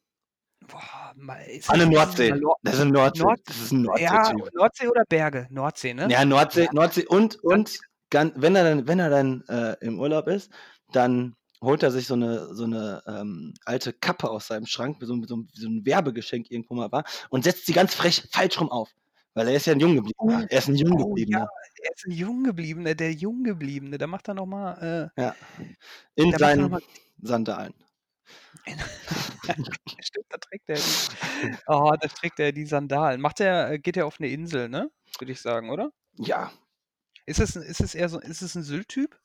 Boah, 0.66 1.12
mal 1.16 1.40
ist 1.46 1.70
An 1.70 1.78
der 1.80 1.88
Nordsee. 1.88 2.34
Das 2.62 2.74
ist 2.76 2.80
'n 2.80 2.90
Nordsee 2.90 3.22
Nord 3.22 3.40
das 3.44 3.60
ist 3.60 3.72
'n 3.72 3.82
ja, 3.94 4.32
Nordsee-Typ. 4.32 4.50
Nordsee 4.52 4.88
oder 4.88 5.04
Berge? 5.08 5.46
Nordsee, 5.50 5.94
ne? 5.94 6.10
Ja, 6.10 6.24
Nordsee 6.24 6.68
Ja. 6.68 6.72
Nordsee 6.72 7.06
und 7.06 7.36
und 7.42 7.78
wenn 8.12 8.54
er 8.56 8.64
dann 8.64 8.86
wenn 8.88 8.98
er 9.00 9.10
dann, 9.10 9.42
äh, 9.48 9.76
im 9.84 9.98
Urlaub 10.00 10.28
ist, 10.28 10.50
dann 10.92 11.34
holt 11.62 11.82
er 11.82 11.90
sich 11.90 12.06
so 12.06 12.16
'ne 12.16 12.54
so 12.54 12.66
'ne, 12.66 13.02
ähm, 13.06 13.54
alte 13.64 13.92
Kappe 13.92 14.30
aus 14.30 14.46
seinem 14.48 14.66
Schrank, 14.66 15.00
wie 15.00 15.06
so 15.06 15.14
so 15.26 15.44
so 15.54 15.68
'n 15.68 15.84
Werbegeschenk 15.86 16.50
irgendwo 16.50 16.74
mal 16.74 16.92
war 16.92 17.04
und 17.30 17.44
setzt 17.44 17.66
sie 17.66 17.72
ganz 17.72 17.94
frech 17.94 18.24
falsch 18.32 18.60
rum 18.60 18.70
auf, 18.70 18.90
weil 19.34 19.48
er 19.48 19.54
ist 19.56 19.66
ja 19.66 19.72
'n 19.74 19.80
Junggebliebener. 19.80 20.14
Oh, 20.20 20.46
Er 20.48 20.58
ist 20.58 20.68
'n 20.68 20.76
oh 20.90 21.16
ja, 21.26 21.38
Junggebliebener. 21.38 21.50
er 21.82 21.92
ist 21.94 22.06
'n 22.06 22.10
Junggebliebener, 22.12 22.94
der 22.96 23.12
Junggebliebene. 23.12 23.98
Da 23.98 24.06
macht 24.08 24.28
er 24.28 24.34
noch 24.34 24.46
mal, 24.46 24.74
äh 24.82 25.10
Ja. 25.18 25.34
In 26.16 26.36
noch 26.56 26.68
seinen 26.68 26.70
mal 26.70 26.80
Sandalen. 27.22 27.74
Stimmt, 30.00 30.26
da 30.30 30.38
trägt 30.38 30.68
er 30.68 30.82
die 30.82 30.96
oh, 31.66 31.92
da 32.00 32.08
trägt 32.08 32.40
er 32.40 32.52
die 32.52 32.66
Sandalen. 32.66 33.20
Macht 33.20 33.40
er 33.40 33.72
äh, 33.72 33.78
geht 33.78 33.96
er 33.96 34.06
auf 34.06 34.20
'ne 34.20 34.28
Insel, 34.28 34.68
ne? 34.68 34.90
Würde 35.18 35.32
ich 35.32 35.40
sagen, 35.40 35.70
oder? 35.70 35.92
Ja. 36.16 36.50
Ist 37.28 37.40
es 37.40 37.56
ist 37.56 37.80
es 37.82 37.94
eher 37.94 38.08
so 38.08 38.18
ist 38.20 38.40
es 38.40 38.54
'n 38.56 38.62
Sylt-Typ? 38.62 39.18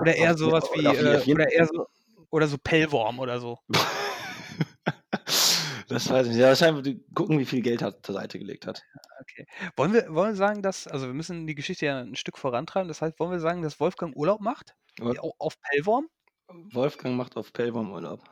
Oder 0.00 0.14
eher 0.16 0.32
auf 0.32 0.38
so 0.38 0.52
was 0.52 0.64
je 0.74 0.82
wie, 0.82 0.86
äh 0.86 1.32
oder 1.32 1.52
eher 1.52 1.66
so 1.66 1.86
oder 2.30 2.46
so 2.48 2.58
Pellworm 2.58 3.18
oder 3.18 3.40
so? 3.40 3.58
Das 5.88 6.10
weiß 6.10 6.26
ich 6.26 6.32
nicht. 6.32 6.40
Ja, 6.40 6.48
wahrscheinlich 6.48 6.98
gucken, 7.14 7.38
wie 7.38 7.44
viel 7.44 7.62
Geld 7.62 7.80
er 7.82 8.02
zur 8.02 8.14
Seite 8.16 8.38
gelegt 8.40 8.66
hat. 8.66 8.82
Okay. 9.20 9.46
Wollen 9.76 9.92
wir 9.92 10.12
wollen 10.12 10.30
wir 10.32 10.36
sagen, 10.36 10.60
dass 10.62 10.86
also, 10.88 11.06
wir 11.06 11.14
müssen 11.14 11.46
die 11.46 11.54
Geschichte 11.54 11.86
ja 11.86 12.00
'n 12.00 12.16
Stück 12.16 12.38
vorantreiben. 12.38 12.88
Das 12.88 13.02
heißt, 13.02 13.18
wollen 13.20 13.30
wir 13.30 13.38
sagen, 13.40 13.62
dass 13.62 13.78
Wolfgang 13.80 14.16
Urlaub 14.16 14.40
macht? 14.40 14.74
Au 15.00 15.32
auf 15.38 15.54
Pellworm? 15.62 16.08
Wolfgang 16.48 17.16
macht 17.16 17.36
auf 17.36 17.52
Pellworm 17.52 17.92
Urlaub. 17.92 18.24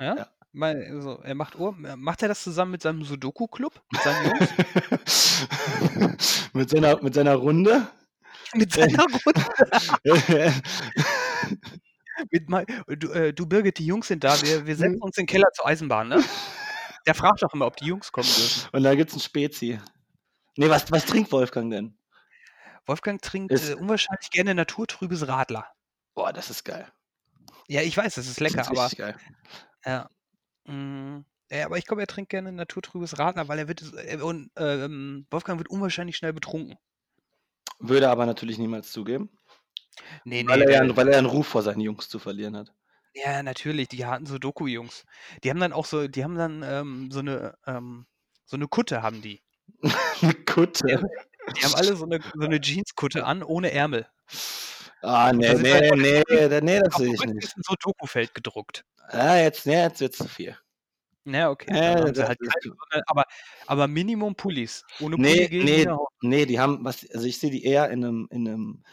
Ja? 0.00 0.16
Ja. 0.16 0.26
Also, 0.54 1.20
er 1.22 1.34
macht 1.34 1.56
Ur 1.58 1.72
macht 1.76 2.22
er 2.22 2.28
das 2.28 2.42
zusammen 2.42 2.72
mit 2.72 2.82
seinem 2.82 3.04
Sudoku-Club, 3.04 3.80
mit 3.92 4.02
seinen 4.02 4.26
Jungs? 4.26 4.48
Mit 6.54 6.70
seiner 6.70 7.02
mit 7.02 7.14
seiner 7.14 7.34
Runde? 7.36 7.86
mit 8.54 8.72
seiner 8.72 9.04
Runde. 9.04 9.44
mit 12.30 12.48
mein, 12.48 12.66
du, 12.88 13.10
äh, 13.12 13.32
du, 13.32 13.46
Birgit, 13.46 13.78
die 13.78 13.86
Jungs 13.86 14.08
sind 14.08 14.24
da, 14.24 14.40
wir, 14.42 14.66
wir 14.66 14.76
setzen 14.76 15.00
uns 15.00 15.16
in 15.18 15.22
den 15.22 15.28
Keller 15.28 15.48
zur 15.54 15.66
Eisenbahn, 15.66 16.08
ne? 16.08 16.22
Der 17.06 17.14
fragt 17.14 17.42
doch 17.42 17.54
immer, 17.54 17.66
ob 17.66 17.76
die 17.76 17.86
Jungs 17.86 18.12
kommen 18.12 18.28
dürfen. 18.28 18.68
Und 18.72 18.82
da 18.82 18.94
gibt's 18.94 19.14
'n 19.14 19.20
Spezi. 19.20 19.78
Ne, 20.56 20.68
was 20.68 20.90
was 20.92 21.06
trinkt 21.06 21.32
Wolfgang 21.32 21.70
denn? 21.70 21.96
Wolfgang 22.86 23.20
trinkt, 23.22 23.52
Ist 23.52 23.70
äh, 23.70 23.74
unwahrscheinlich 23.74 24.30
gerne 24.30 24.54
naturtrübes 24.54 25.28
Radler. 25.28 25.66
Boah, 26.14 26.32
das 26.32 26.50
ist 26.50 26.64
geil. 26.64 26.90
Ja, 27.68 27.82
ich 27.82 27.96
weiß, 27.96 28.14
das 28.16 28.28
ist 28.28 28.40
lecker, 28.40 28.58
Das 28.58 28.70
ist 28.70 28.78
aber 28.78 28.88
geil. 28.90 29.16
ja. 29.84 30.10
Hm, 30.66 31.24
ja, 31.50 31.66
aber 31.66 31.78
ich 31.78 31.86
glaube, 31.86 32.02
er 32.02 32.06
trinkt 32.08 32.30
gerne 32.30 32.52
naturtrübes 32.52 33.18
Radler, 33.18 33.48
weil 33.48 33.58
er 33.58 33.68
wird 33.68 33.82
es 33.82 33.92
äh, 33.94 34.18
und, 34.22 34.50
ähm, 34.56 35.26
Wolfgang 35.30 35.58
wird 35.60 35.70
unwahrscheinlich 35.70 36.16
schnell 36.16 36.32
betrunken. 36.34 36.78
Würde 37.80 38.06
er 38.06 38.10
aber 38.12 38.26
natürlich 38.26 38.58
niemals 38.58 38.90
zugeben. 38.90 39.30
Ne, 40.26 40.42
Weil 40.46 40.62
ne, 40.62 40.64
er 40.64 40.70
ja 40.72 40.80
der 40.80 40.84
'n 40.84 40.96
weil 40.96 41.08
er 41.08 41.18
'n 41.20 41.26
Ruf 41.26 41.48
vor 41.48 41.62
seinen 41.62 41.80
Jungs 41.80 42.08
zu 42.08 42.18
verlieren 42.18 42.56
hat. 42.56 42.72
Ja, 43.14 43.42
natürlich, 43.42 43.88
die 43.88 44.04
harten 44.04 44.26
Sudoku-Jungs. 44.26 45.04
Die 45.42 45.50
haben 45.50 45.60
dann 45.60 45.72
auch 45.72 45.86
so 45.86 46.06
die 46.08 46.22
haben 46.24 46.34
dann, 46.36 46.62
ähm, 46.62 47.10
so 47.10 47.22
'ne 47.22 47.56
ähm, 47.66 48.06
so 48.44 48.56
'ne 48.56 48.68
Kutte 48.68 49.02
haben 49.02 49.22
die. 49.22 49.42
'Ne 50.22 50.34
Die 50.86 50.94
Kutte? 50.94 50.94
haben 50.94 51.06
die 51.56 51.64
haben 51.64 51.74
alle 51.74 51.96
so 51.96 52.06
'ne 52.06 52.20
so 52.34 52.46
'ne 52.46 52.60
Jeanskutte 52.62 53.24
an, 53.24 53.42
ohne 53.42 53.72
Ärmel. 53.72 54.06
Ah, 55.02 55.32
Und 55.32 55.32
ne, 55.32 55.46
da 55.48 55.56
sind 55.56 55.72
dann 55.72 55.82
ne, 55.84 55.92
immer 55.92 55.96
ne, 55.96 56.22
die 56.30 56.48
da 56.48 56.60
ne, 56.60 56.80
das 56.84 56.96
sehe 56.96 57.14
ich 57.14 57.24
nicht. 57.24 57.48
ist 57.48 57.56
'n 57.56 57.62
Sudoku-Feld 57.64 58.34
gedruckt. 58.34 58.84
Ah, 59.06 59.36
jetzt 59.38 59.66
ne, 59.66 59.74
jetzt 59.82 60.00
wird's 60.00 60.18
zu 60.18 60.28
viel. 60.28 60.58
Ja, 61.34 61.50
okay, 61.50 61.78
dann 61.84 61.94
Äh, 61.94 62.12
halt 62.26 62.38
keine, 62.42 63.02
aber 63.06 63.24
aber 63.66 63.88
Minimum 63.88 64.34
Pullis. 64.36 64.84
Ohne 64.98 65.18
Pulli 65.18 65.46
Ne, 65.46 65.48
gehen 65.48 65.70
die 65.70 65.84
ne, 66.22 66.46
ne, 66.46 66.46
haben 66.58 66.84
was 66.84 67.06
also, 67.12 67.26
ich 67.26 67.38
sehe 67.38 67.50
die 67.50 67.64
eher 67.64 67.90
in 67.90 68.00
'nem 68.00 68.28
in 68.30 68.42
'nem, 68.44 68.84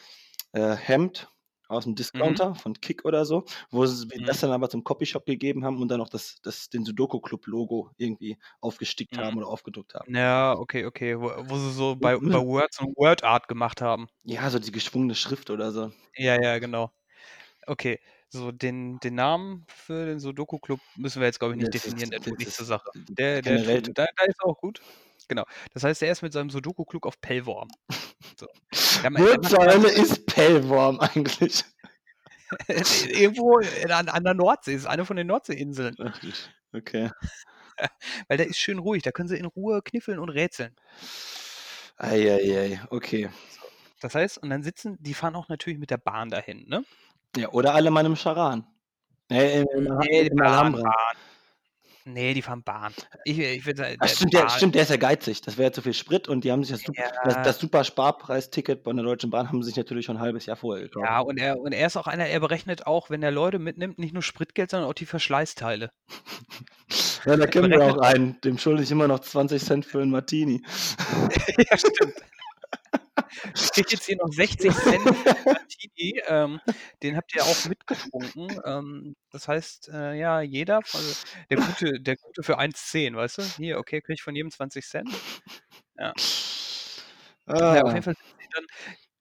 äh, 0.54 0.76
Hemd 0.76 1.30
aus'm 1.70 1.96
Mhm. 2.14 2.38
Discounter 2.38 2.56
von 2.56 2.74
Kick 2.76 3.06
oder 3.06 3.26
so, 3.26 3.46
wo 3.72 3.86
sie 3.88 4.08
Mhm. 4.18 4.26
das 4.26 4.40
dann 4.42 4.52
aber 4.52 4.70
zum 4.70 4.84
Copyshop 4.84 5.26
gegeben 5.26 5.66
haben 5.66 5.82
und 5.82 5.90
dann 5.90 6.00
noch 6.00 6.10
das 6.10 6.38
das 6.44 6.70
den 6.70 6.86
Sudoku-Club-Logo 6.86 7.92
irgendwie 7.98 8.38
aufgestickt 8.62 9.18
Mhm. 9.18 9.20
haben 9.20 9.38
oder 9.38 9.48
aufgedruckt 9.48 9.96
haben. 9.96 10.08
Ja, 10.08 10.56
okay, 10.60 10.86
okay, 10.86 11.16
wo 11.20 11.30
wo 11.50 11.58
sie 11.58 11.72
so 11.74 11.96
bei 11.96 12.18
Mhm. 12.20 12.32
bei 12.32 12.40
Word 12.40 12.74
so 12.74 12.86
Word 12.98 13.24
Art 13.24 13.48
gemacht 13.50 13.82
haben. 13.82 14.08
Ja, 14.28 14.50
so 14.50 14.60
die 14.60 14.72
geschwungene 14.72 15.16
Schrift 15.16 15.50
oder 15.52 15.72
so. 15.72 15.92
Ja, 16.18 16.36
ja, 16.42 16.60
genau. 16.60 16.92
Okay, 17.68 18.00
so 18.36 18.52
den 18.52 19.00
den 19.00 19.16
Namen 19.16 19.66
für 19.68 20.06
den 20.06 20.20
Sudoku-Club 20.20 20.80
müssen 20.96 21.22
wir 21.22 21.28
jetzt, 21.28 21.40
glaube 21.40 21.54
ich, 21.54 21.58
nicht 21.58 21.74
Das 21.74 21.86
ist 21.86 21.86
definieren, 21.86 22.12
der 22.12 22.22
tut 22.22 22.38
nichts 22.40 22.56
zur 22.56 22.64
ist 22.64 22.68
Sache. 22.68 22.90
Der 23.10 23.42
der 23.42 23.84
tut 23.84 23.98
da 23.98 24.06
da 24.16 24.24
ist 24.26 24.42
auch 24.42 24.58
gut. 24.58 24.82
Genau. 25.28 25.46
Das 25.74 25.84
heißt, 25.84 26.04
er 26.04 26.12
ist 26.12 26.22
mit 26.22 26.34
seinem 26.34 26.50
Sudoku-Club 26.50 27.06
auf 27.06 27.20
Pellworm. 27.22 27.70
So. 28.38 28.48
Der 29.02 29.12
Wo 29.14 29.24
der 29.24 29.42
zur 29.44 29.60
Hölle 29.60 29.90
ist 29.90 30.26
Pellworm 30.26 31.00
eigentlich? 31.00 31.64
Irgendwo 33.08 33.60
an 33.90 34.10
an 34.10 34.24
der 34.26 34.34
Nordsee, 34.34 34.74
ist 34.74 34.86
eine 34.86 35.06
von 35.06 35.16
den 35.16 35.28
Nordseeinseln. 35.28 35.96
Okay. 36.74 37.12
Weil 38.28 38.38
der 38.38 38.48
ist 38.48 38.58
schön 38.58 38.80
ruhig, 38.80 39.04
da 39.04 39.12
können 39.12 39.30
sie 39.30 39.38
in 39.38 39.46
Ruhe 39.46 39.82
kniffeln 39.82 40.20
und 40.20 40.30
rätseln. 40.30 40.76
Ei, 41.98 42.30
ei, 42.30 42.60
ei, 42.60 42.82
okay. 42.90 43.30
Das 44.02 44.16
heißt 44.16 44.38
und 44.40 44.50
dann 44.50 44.64
sitzen 44.64 44.98
die 45.00 45.14
fahren 45.14 45.36
auch 45.36 45.48
natürlich 45.48 45.80
mit 45.80 45.92
der 45.92 45.98
Bahn 45.98 46.30
dahin, 46.30 46.68
ne? 46.68 46.84
Ja, 47.38 47.50
oder 47.52 47.74
alle 47.76 47.92
mal 47.92 48.06
im 48.06 48.16
Charan. 48.16 48.66
Äh, 49.32 49.62
in 49.62 49.68
in 49.86 49.92
Ne, 50.00 50.06
in 50.28 50.42
Alhambra. 50.42 50.84
Bahn. 50.84 51.16
Ne, 52.08 52.34
die 52.36 52.42
fahren 52.44 52.64
Bahn. 52.64 52.96
Ich 53.24 53.40
ich 53.40 53.66
würde 53.66 53.78
sagen, 53.80 53.98
Ach 54.00 54.10
stimmt, 54.10 54.34
der 54.34 54.50
stimmt, 54.50 54.76
der 54.76 54.84
ist 54.84 54.90
ja 54.90 54.98
geizig. 54.98 55.42
Das 55.42 55.58
wäre 55.58 55.70
ja 55.70 55.72
zu 55.74 55.82
viel 55.82 55.94
Sprit 55.94 56.28
und 56.28 56.44
die 56.44 56.52
haben 56.52 56.64
sich 56.64 56.72
das 56.72 56.84
sup 56.86 56.98
das 57.24 57.36
Ja. 57.36 57.42
das 57.42 57.60
Super-Sparpreisticket 57.60 58.84
von 58.84 58.98
der 58.98 59.06
Deutschen 59.06 59.30
Bahn 59.30 59.48
haben 59.50 59.64
sich 59.64 59.76
natürlich 59.78 60.06
schon 60.06 60.18
'n 60.18 60.20
halbes 60.20 60.46
Jahr 60.46 60.58
vorher 60.58 60.84
gekauft. 60.84 61.08
Ja, 61.08 61.20
und 61.20 61.38
er 61.38 61.60
und 61.60 61.74
er 61.74 61.88
ist 61.88 61.98
auch 61.98 62.08
einer, 62.08 62.26
er 62.28 62.40
berechnet 62.40 62.88
auch, 62.88 63.10
wenn 63.10 63.22
er 63.22 63.32
Leute 63.32 63.60
mitnimmt, 63.60 63.98
nicht 64.00 64.14
nur 64.14 64.24
Spritgeld, 64.24 64.70
sondern 64.72 64.90
auch 64.90 64.94
die 64.94 65.06
Verschleißteile. 65.06 65.92
Ja, 67.26 67.38
da 67.38 67.48
kennen 67.48 67.74
wir 67.74 67.84
auch 67.86 67.98
einen, 67.98 68.40
dem 68.42 68.58
schulde 68.60 68.84
ich 68.84 68.92
immer 68.92 69.08
noch 69.08 69.20
20 69.20 69.64
Cent 69.64 69.86
für 69.86 70.02
'n 70.02 70.12
Martini. 70.12 70.64
Ja, 71.72 71.78
stimmt. 71.78 72.16
Ich 73.56 73.72
kriege 73.72 73.90
jetzt 73.92 74.06
hier 74.06 74.18
noch 74.18 74.30
60 74.32 74.78
Cent 74.80 75.12
Martini, 75.50 76.22
ähm, 76.28 76.62
den 77.04 77.16
habt 77.18 77.34
ihr 77.36 77.46
auch 77.46 77.64
mitgetrunken. 77.64 78.60
Ähm, 78.66 79.16
das 79.32 79.48
heißt, 79.48 79.90
äh, 79.90 80.16
ja, 80.16 80.42
jeder 80.42 80.84
also, 80.94 81.16
der 81.50 81.60
Gute 81.60 82.02
der 82.02 82.18
Gute 82.18 82.44
für 82.44 82.58
1,10, 82.60 83.16
weißt 83.16 83.38
du? 83.40 83.54
Hier, 83.58 83.80
okay, 83.80 84.02
kriege 84.02 84.16
ich 84.16 84.24
von 84.24 84.36
jedem 84.36 84.52
20 84.52 84.86
Cent. 84.88 85.24
Ja. 86.00 86.16
Na 87.48 87.76
ja, 87.76 87.84
auf 87.84 87.94
Ah. 87.94 87.94
jeden 87.94 88.04
Fall 88.04 88.16
sitzen 88.16 88.38
die 88.42 88.48
dann 88.54 88.66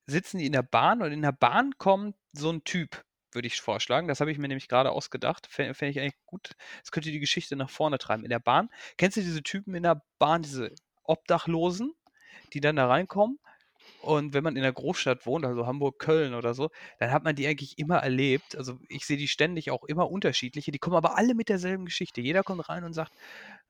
sitzen 0.06 0.38
die 0.38 0.46
in 0.46 0.52
der 0.52 0.62
Bahn 0.62 1.02
und 1.02 1.12
in 1.12 1.22
der 1.22 1.32
Bahn 1.32 1.72
kommt 1.78 2.16
so 2.32 2.50
'n 2.50 2.64
Typ, 2.64 3.04
würde 3.32 3.46
ich 3.48 3.60
vorschlagen. 3.60 4.08
Das 4.08 4.20
habe 4.20 4.32
ich 4.32 4.38
mir 4.38 4.48
nämlich 4.48 4.68
grade 4.68 4.90
ausgedacht. 4.92 5.46
Fä 5.50 5.74
fände 5.74 5.92
ich 5.92 6.00
eigentlich 6.00 6.24
gut. 6.26 6.52
Das 6.82 6.92
könnte 6.92 7.10
die 7.12 7.20
Geschichte 7.20 7.56
nach 7.56 7.70
vorne 7.70 7.98
treiben. 7.98 8.24
In 8.24 8.30
der 8.30 8.40
Bahn 8.40 8.70
kennst 8.98 9.16
du 9.18 9.22
diese 9.22 9.42
Typen 9.42 9.74
in 9.74 9.82
der 9.84 10.02
Bahn, 10.18 10.42
diese 10.42 10.74
Obdachlosen, 11.04 11.94
die 12.54 12.60
dann 12.60 12.76
da 12.76 12.88
reinkommen? 12.88 13.38
Und 14.04 14.34
wenn 14.34 14.44
man 14.44 14.56
in 14.56 14.62
der 14.62 14.72
Großstadt 14.72 15.26
wohnt, 15.26 15.44
also 15.46 15.66
Hamburg, 15.66 15.98
Köln 15.98 16.34
oder 16.34 16.54
so, 16.54 16.70
dann 16.98 17.10
hat 17.10 17.24
man 17.24 17.34
die 17.36 17.46
eigentlich 17.46 17.78
immer 17.78 17.98
erlebt. 17.98 18.56
Also, 18.56 18.78
ich 18.88 19.06
sehe 19.06 19.16
die 19.16 19.28
ständig 19.28 19.70
auch 19.70 19.84
immer 19.84 20.10
unterschiedliche. 20.10 20.70
Die 20.72 20.78
kommen 20.78 20.96
aber 20.96 21.16
alle 21.16 21.34
mit 21.34 21.48
derselben 21.48 21.86
Geschichte. 21.86 22.20
Jeder 22.20 22.42
kommt 22.44 22.68
rein 22.68 22.84
und 22.84 22.92
sagt: 22.92 23.14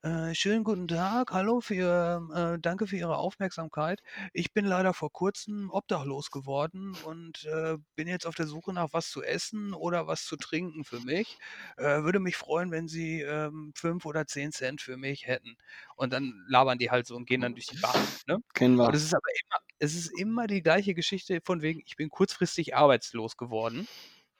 „Äh, 0.02 0.34
schönen 0.34 0.64
guten 0.64 0.86
Tag, 0.88 1.32
hallo 1.32 1.60
für 1.60 2.28
äh, 2.34 2.58
danke 2.60 2.86
für 2.86 2.96
Ihre 2.96 3.16
Aufmerksamkeit. 3.16 4.00
Ich 4.32 4.52
bin 4.52 4.64
leider 4.66 4.92
vor 4.94 5.10
Kurzem 5.12 5.70
obdachlos 5.70 6.30
geworden 6.30 6.94
und, 6.94 7.44
äh, 7.44 7.76
bin 7.96 8.08
jetzt 8.08 8.26
auf 8.26 8.34
der 8.34 8.46
Suche 8.46 8.72
nach 8.72 8.88
was 8.92 9.08
zu 9.10 9.22
essen 9.22 9.72
oder 9.74 10.06
was 10.06 10.24
zu 10.24 10.36
trinken 10.36 10.84
für 10.84 11.00
mich. 11.00 11.38
Äh, 11.76 12.02
würde 12.02 12.20
mich 12.20 12.36
freuen, 12.36 12.70
wenn 12.70 12.88
Sie, 12.88 13.20
ähm, 13.22 13.72
5 13.74 14.04
oder 14.06 14.26
10 14.26 14.52
Cent 14.52 14.80
für 14.82 14.96
mich 14.96 15.26
hätten.“ 15.26 15.56
Und 15.96 16.12
dann 16.12 16.44
labern 16.48 16.78
die 16.78 16.90
halt 16.90 17.06
so 17.06 17.16
und 17.16 17.26
gehen 17.26 17.40
dann 17.40 17.54
durch 17.54 17.68
die 17.68 17.76
Bahn, 17.78 18.16
ne? 18.26 18.38
Kennen 18.54 18.76
Und 18.82 18.94
wir. 18.94 18.94
es 18.94 19.02
ist 19.04 19.14
aber 19.14 19.22
immer 19.42 19.58
es 19.78 19.94
ist 19.94 20.08
immer 20.08 20.23
die 20.48 20.62
gleiche 20.62 20.94
Geschichte 20.94 21.40
von 21.44 21.62
wegen: 21.62 21.82
„Ich 21.86 21.96
bin 21.96 22.10
kurzfristig 22.10 22.74
arbeitslos 22.76 23.36
geworden.“ 23.36 23.88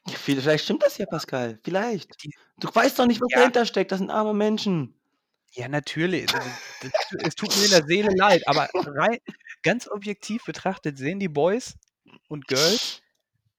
Ja, 0.07 0.15
viel 0.17 0.41
vielleicht 0.41 0.65
stimmt 0.65 0.83
das 0.83 0.99
ja, 0.99 1.07
Pascal, 1.07 1.59
vielleicht. 1.63 2.17
Du 2.59 2.69
weißt 2.75 2.99
doch 2.99 3.07
nicht, 3.07 3.21
was 3.21 3.31
Ja. 3.31 3.39
dahinter 3.39 3.67
steckt. 3.67 3.93
Das 3.93 3.99
sind 3.99 4.11
arme 4.11 4.35
Menschen. 4.35 4.95
Ja, 5.53 5.69
natürlich. 5.69 6.29
Also, 6.35 6.51
das 6.81 6.93
es 7.23 7.35
tut 7.37 7.55
mir 7.57 7.65
in 7.65 7.71
der 7.71 7.85
Seele 7.87 8.11
leid, 8.17 8.43
aber 8.47 8.69
rei 8.85 9.21
ganz 9.63 9.89
objektiv 9.89 10.45
betrachtet 10.45 10.99
sehen 10.99 11.21
die 11.21 11.29
Boys 11.29 11.77
und 12.29 12.49
Girls 12.49 13.04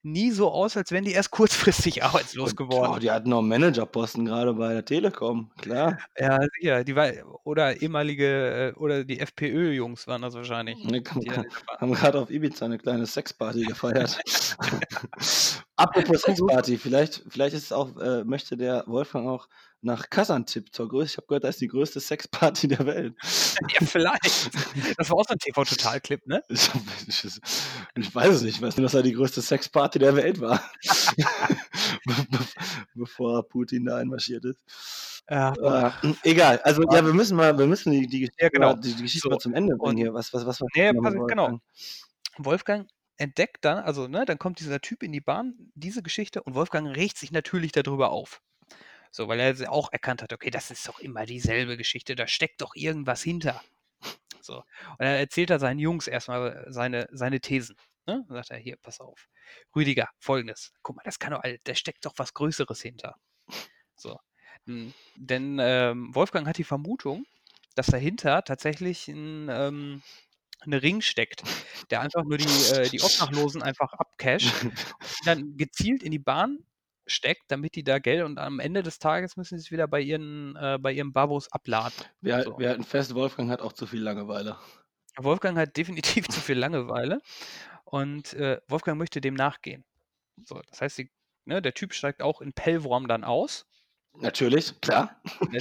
nie 0.06 0.32
so 0.32 0.52
aus, 0.52 0.78
als 0.78 0.92
wären 0.92 1.06
die 1.06 1.12
erst 1.14 1.32
kurzfristig 1.32 2.04
arbeitslos 2.04 2.56
Und 2.58 2.58
geworden. 2.58 2.96
oh, 2.96 3.00
die 3.00 3.12
hatten 3.12 3.30
noch 3.30 3.42
'n 3.42 3.48
Managerposten 3.48 4.26
grade 4.26 4.54
bei 4.54 4.74
der 4.74 4.86
Telekom, 4.86 5.52
klar. 5.58 6.06
Ja, 6.18 6.40
sicher, 6.58 6.84
die 6.86 6.96
war 6.96 7.12
oder 7.46 7.82
ehemalige, 7.82 8.72
äh 8.74 8.80
oder 8.80 9.04
die 9.04 9.20
FPÖ-Jungs 9.20 10.08
waren 10.08 10.22
das 10.22 10.34
wahrscheinlich, 10.34 10.80
Ne, 10.84 11.02
haben 11.10 11.24
Bahn 11.26 11.46
haben 11.80 11.94
grad 11.94 12.16
auf 12.16 12.30
Ibiza 12.30 12.68
'ne 12.68 12.78
kleine 12.78 13.06
Sexparty 13.06 13.66
gefeiert. 13.66 14.22
Apropos 15.78 16.22
Sexparty, 16.24 16.78
vielleicht 16.78 17.24
vielleicht 17.30 17.56
ist 17.56 17.66
es 17.66 17.72
auch 17.72 17.98
äh, 17.98 18.24
möchte 18.24 18.58
der 18.58 18.84
Wolfgang 18.88 19.28
auch 19.28 19.50
nach 19.82 20.10
Kazantip 20.10 20.74
zur 20.74 20.90
größ 20.90 21.12
ich 21.12 21.18
habe 21.18 21.28
gehört, 21.28 21.44
das 21.44 21.56
ist 21.56 21.62
die 21.62 21.68
größte 21.68 22.00
Sexparty 22.00 22.68
der 22.70 22.86
Welt. 22.86 23.16
Ja, 23.74 23.80
vielleicht. 23.86 24.50
Das 24.98 25.10
war 25.10 25.18
auch 25.18 25.26
so 25.28 25.34
'n 25.34 25.40
TV-Total-Clip, 25.40 26.26
ne? 26.28 26.44
Ich 27.08 27.24
ich 27.96 28.16
weiß 28.16 28.36
es 28.36 28.42
nicht. 28.44 28.56
Ich 28.58 28.62
weiß 28.62 28.78
nur, 28.78 28.84
dass 28.86 28.94
er 28.94 29.04
die 29.04 29.14
größte 29.14 29.42
Sexparty 29.42 30.00
der 30.00 30.16
Welt 30.16 30.42
war. 30.42 30.62
Be 32.06 32.14
bevor 32.96 33.48
Putin 33.48 33.86
da 33.86 33.98
einmarschiert 33.98 34.46
ist. 34.46 34.64
Ja, 35.30 35.54
Äh, 36.04 36.14
egal. 36.24 36.60
Also, 36.64 36.84
ja, 36.92 37.06
wir 37.06 37.14
müssen 37.14 37.38
mal 37.38 37.58
wir 37.58 37.68
müssen 37.68 37.92
die 37.92 38.08
die 38.08 38.22
Geschichte 38.22 38.38
Ja, 38.40 38.50
genau. 38.50 38.74
mal 38.74 38.80
die 38.82 38.94
die 38.96 39.04
Geschichte 39.04 39.28
So, 39.28 39.30
mal 39.30 39.40
zum 39.40 39.54
Ende 39.54 39.76
bringen 39.78 39.98
hier. 39.98 40.14
Was 40.14 40.34
was 40.34 40.46
was 40.46 40.62
war 40.62 40.68
ne, 40.76 40.94
noch 40.94 41.02
pass 41.02 41.14
genau. 41.28 41.60
Wolfgang? 42.38 42.88
Entdeckt 43.18 43.64
dann 43.66 43.80
also, 43.80 44.08
ne, 44.08 44.26
dann 44.26 44.38
kommt 44.40 44.60
dieser 44.60 44.82
Typ 44.82 45.04
in 45.04 45.12
die 45.14 45.22
Bahn, 45.22 45.72
diese 45.76 46.04
Geschichte 46.04 46.44
und 46.44 46.56
Wolfgang 46.56 46.96
regt 46.96 47.18
sich 47.18 47.32
natürlich 47.32 47.72
da 47.72 47.82
drüber 47.84 48.12
auf. 48.12 48.42
So, 49.16 49.30
weil 49.30 49.40
er 49.40 49.72
auch 49.72 49.94
erkannt 49.94 50.22
hat: 50.22 50.34
„Okay, 50.34 50.50
das 50.50 50.72
ist 50.72 50.86
doch 50.90 51.00
immer 51.00 51.26
dieselbe 51.26 51.78
Geschichte, 51.78 52.16
da 52.18 52.28
steckt 52.28 52.60
doch 52.62 52.76
irgendwas 52.76 53.24
hinter.“ 53.24 53.62
So. 54.42 54.58
Und 54.58 54.66
dann 55.00 55.16
erzählt 55.16 55.50
er 55.52 55.60
seinen 55.60 55.80
Jungs 55.80 56.08
erst 56.08 56.28
mal 56.30 56.66
seine 56.70 57.08
seine 57.12 57.40
Thesen, 57.42 57.78
ne? 58.08 58.26
Dann 58.28 58.38
sagt 58.38 58.52
er: 58.52 58.58
„Hier, 58.58 58.78
pass 58.78 59.00
auf. 59.02 59.30
Rüdiger, 59.76 60.10
Folgendes. 60.20 60.74
Guck 60.84 60.98
mal, 60.98 61.04
das 61.06 61.20
kann 61.20 61.32
doch 61.34 61.44
da 61.66 61.76
steckt 61.76 62.06
doch 62.06 62.14
was 62.18 62.34
Größeres 62.34 62.82
hinter.“ 62.82 63.16
So. 63.96 64.18
Hm, 64.68 64.94
denn, 65.18 65.60
ähm, 65.62 66.16
Wolfgang 66.16 66.48
hat 66.48 66.58
die 66.60 66.64
Vermutung, 66.66 67.26
dass 67.76 67.88
dahinter 67.88 68.44
tatsächlich 68.44 69.08
'n 69.10 69.50
ähm, 69.52 70.04
'n 70.66 70.74
Ring 70.74 71.02
steckt, 71.02 71.44
der 71.92 72.02
einfach 72.02 72.24
nur 72.26 72.38
die 72.40 72.46
äh, 72.66 72.90
die 72.90 73.02
Obdachlosen 73.02 73.64
einfach 73.64 73.94
abcasht 73.94 74.60
und 75.20 75.28
dann 75.28 75.58
gezielt 75.58 76.04
in 76.04 76.12
die 76.12 76.20
Bahn 76.20 76.60
steckt, 77.08 77.44
damit 77.50 77.76
die 77.76 77.84
da 77.84 78.00
Geld 78.00 78.24
und 78.24 78.40
am 78.40 78.60
Ende 78.60 78.84
des 78.84 79.00
Tages 79.00 79.38
müssen 79.38 79.58
sie's 79.58 79.72
wieder 79.72 79.88
bei 79.88 80.02
ihren 80.02 80.56
äh, 80.56 80.78
bei 80.80 80.92
ihren 80.92 81.14
Babos 81.14 81.52
abladen. 81.52 81.96
Wir 82.22 82.44
So. 82.44 82.60
wir 82.60 82.70
halten 82.70 82.84
fest, 82.84 83.16
Wolfgang 83.16 83.50
hat 83.50 83.62
auch 83.62 83.74
zu 83.74 83.86
viel 83.86 84.02
Langeweile. 84.02 84.58
Wolfgang 85.18 85.58
hat 85.58 85.78
definitiv 85.78 86.28
zu 86.28 86.40
viel 86.42 86.58
Langeweile 86.58 87.22
Und 87.84 88.34
äh, 88.34 88.60
Wolfgang 88.68 88.98
möchte 88.98 89.22
dem 89.22 89.36
nachgehen. 89.36 89.86
So, 90.44 90.62
das 90.70 90.82
heißt, 90.82 90.98
die, 90.98 91.12
ne, 91.46 91.62
der 91.62 91.74
Typ 91.74 91.94
steigt 91.94 92.22
auch 92.22 92.42
in 92.42 92.54
Pellworm 92.54 93.08
dann 93.08 93.24
aus. 93.24 93.66
Natürlich, 94.18 94.80
klar. 94.82 95.22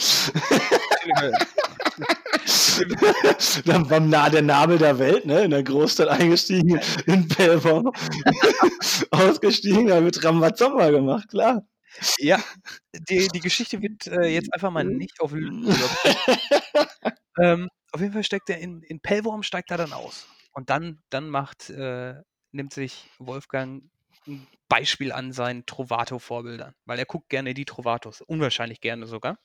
Dann 3.64 3.90
war 3.90 4.00
nah 4.00 4.28
der 4.28 4.42
Nabel 4.42 4.78
der 4.78 4.98
Welt, 4.98 5.26
ne? 5.26 5.44
In 5.44 5.50
der 5.50 5.62
Großstadt 5.62 6.08
eingestiegen, 6.08 6.80
in 7.06 7.28
Pellworm 7.28 7.92
ausgestiegen, 9.10 9.86
da 9.86 10.02
wird 10.02 10.24
Rambazamba 10.24 10.90
gemacht, 10.90 11.28
klar. 11.28 11.62
Ja, 12.18 12.42
die, 13.08 13.28
die 13.28 13.40
Geschichte 13.40 13.80
wird 13.80 14.08
äh, 14.08 14.26
jetzt 14.26 14.52
einfach 14.52 14.70
mal 14.70 14.84
nicht 14.84 15.20
auf 15.20 15.32
ähm, 17.40 17.68
auf 17.92 18.00
jeden 18.00 18.12
Fall 18.12 18.24
steigt 18.24 18.50
er 18.50 18.58
in, 18.58 18.82
in 18.82 19.00
Pellworm, 19.00 19.44
steigt 19.44 19.70
er 19.70 19.76
dann 19.76 19.92
aus. 19.92 20.26
Und 20.52 20.70
dann, 20.70 21.00
dann 21.10 21.28
macht, 21.28 21.70
äh, 21.70 22.14
nimmt 22.50 22.72
sich 22.72 23.08
Wolfgang 23.18 23.84
ein 24.26 24.46
Beispiel 24.68 25.12
an 25.12 25.32
seinen 25.32 25.66
Trovato-Vorbildern, 25.66 26.74
weil 26.84 26.98
er 26.98 27.06
guckt 27.06 27.28
gerne 27.28 27.54
die 27.54 27.64
Trovatos, 27.64 28.22
unwahrscheinlich 28.22 28.80
gerne 28.80 29.06
sogar. 29.06 29.38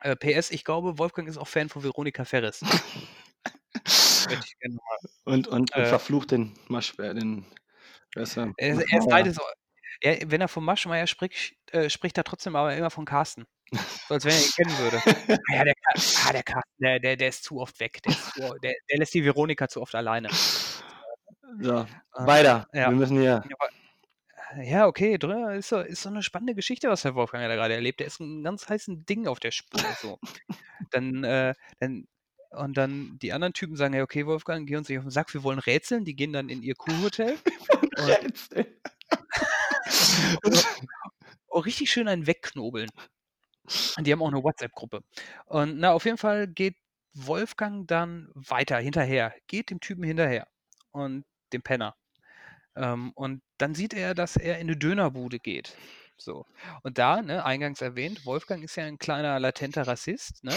Äh, 0.00 0.16
PS, 0.16 0.50
ich 0.50 0.64
glaube, 0.64 0.98
Wolfgang 0.98 1.28
ist 1.28 1.36
auch 1.38 1.48
Fan 1.48 1.68
von 1.68 1.82
Veronika 1.82 2.24
Ferris. 2.24 2.62
Und, 5.24 5.46
und, 5.46 5.48
und 5.48 5.76
Äh. 5.76 5.86
verflucht 5.86 6.30
den 6.32 6.54
Maschbär, 6.68 7.14
den. 7.14 7.46
wer 8.14 8.22
ist 8.24 8.36
er? 8.36 8.52
Er, 8.56 8.80
ist 8.80 9.08
beides. 9.08 9.38
Er, 10.00 10.30
wenn 10.30 10.40
er 10.40 10.48
von 10.48 10.64
Maschmeyer 10.64 11.06
spricht, 11.06 11.54
äh, 11.72 11.88
spricht 11.88 12.18
er 12.18 12.24
trotzdem 12.24 12.56
aber 12.56 12.76
immer 12.76 12.90
von 12.90 13.04
Carsten. 13.04 13.44
So 14.08 14.14
als 14.14 14.24
wenn 14.24 14.32
er 14.32 14.40
ihn 14.40 14.52
kennen 14.52 14.78
würde. 14.78 15.02
Ah 15.50 15.54
ja, 15.56 15.64
der, 15.64 15.74
ah, 16.26 16.32
der 16.32 16.42
Carsten, 16.42 16.82
der, 16.82 17.00
der, 17.00 17.16
der 17.16 17.28
ist 17.28 17.44
zu 17.44 17.60
oft 17.60 17.78
weg. 17.80 18.02
Der, 18.02 18.12
zu, 18.12 18.58
der, 18.62 18.74
der 18.90 18.98
lässt 18.98 19.14
die 19.14 19.24
Veronika 19.24 19.68
zu 19.68 19.80
oft 19.80 19.94
alleine. 19.94 20.28
So, 21.60 21.86
weiter. 22.12 22.66
ja. 22.72 22.90
Wir 22.90 22.96
müssen 22.96 23.18
hier. 23.18 23.42
Ja, 23.48 23.56
okay, 24.86 25.18
dr- 25.18 25.54
ist 25.54 25.68
so, 25.68 25.80
ist 25.80 26.02
so 26.02 26.08
eine 26.08 26.22
spannende 26.22 26.54
Geschichte, 26.54 26.88
was 26.88 27.02
der 27.02 27.14
Wolfgang 27.14 27.46
da 27.48 27.54
gerade 27.54 27.74
erlebt. 27.74 28.00
Der 28.00 28.06
ist 28.06 28.20
ein 28.20 28.42
ganz 28.42 28.68
heißen 28.68 29.04
Ding 29.06 29.26
auf 29.26 29.40
der 29.40 29.50
Spur. 29.50 29.80
So. 30.00 30.18
dann, 30.90 31.24
äh, 31.24 31.54
dann, 31.80 32.06
und 32.50 32.76
dann 32.76 33.18
die 33.20 33.32
anderen 33.32 33.52
Typen 33.54 33.76
sagen, 33.76 33.94
ja, 33.94 34.02
okay, 34.02 34.26
Wolfgang, 34.26 34.66
geh 34.66 34.76
uns 34.76 34.88
nicht 34.88 34.98
auf 34.98 35.04
den 35.04 35.10
Sack, 35.10 35.32
wir 35.34 35.42
wollen 35.42 35.58
rätseln. 35.58 36.04
Die 36.04 36.16
gehen 36.16 36.32
dann 36.32 36.48
in 36.48 36.62
ihr 36.62 36.74
Kurhotel. 36.74 37.36
Und, 40.44 40.66
oh, 41.48 41.58
richtig 41.60 41.90
schön 41.90 42.08
einen 42.08 42.26
wegknobeln. 42.26 42.88
Und 43.96 44.06
die 44.06 44.12
haben 44.12 44.22
auch 44.22 44.28
eine 44.28 44.42
WhatsApp-Gruppe. 44.42 45.02
Und 45.46 45.78
na, 45.78 45.92
auf 45.92 46.04
jeden 46.04 46.18
Fall 46.18 46.46
geht 46.46 46.76
Wolfgang 47.14 47.86
dann 47.88 48.30
weiter 48.34 48.78
hinterher, 48.78 49.34
geht 49.48 49.70
dem 49.70 49.80
Typen 49.80 50.04
hinterher 50.04 50.46
und 50.92 51.24
dem 51.52 51.62
Penner. 51.62 51.96
Ähm, 52.76 53.12
und 53.14 53.42
dann 53.58 53.74
sieht 53.74 53.94
er, 53.94 54.14
dass 54.14 54.36
er 54.36 54.56
in 54.56 54.68
eine 54.68 54.76
Dönerbude 54.76 55.38
geht. 55.38 55.76
So. 56.18 56.46
Und 56.82 56.98
da, 56.98 57.22
ne, 57.22 57.44
eingangs 57.44 57.80
erwähnt, 57.80 58.24
Wolfgang 58.26 58.62
ist 58.64 58.76
ja 58.76 58.84
ein 58.84 58.98
kleiner 58.98 59.38
latenter 59.40 59.86
Rassist, 59.86 60.44
ne? 60.44 60.52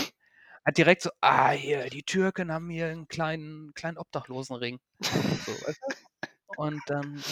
Hat 0.66 0.78
direkt 0.78 1.02
so, 1.04 1.10
ah, 1.22 1.52
hier, 1.52 1.90
die 1.90 2.04
Türken 2.04 2.52
haben 2.52 2.70
hier 2.70 2.88
einen 2.88 3.08
kleinen, 3.08 3.74
kleinen 3.74 3.98
Obdachlosenring. 3.98 4.80
So? 5.46 5.54
Und 6.58 6.82
dann, 6.88 7.06
ähm, 7.16 7.24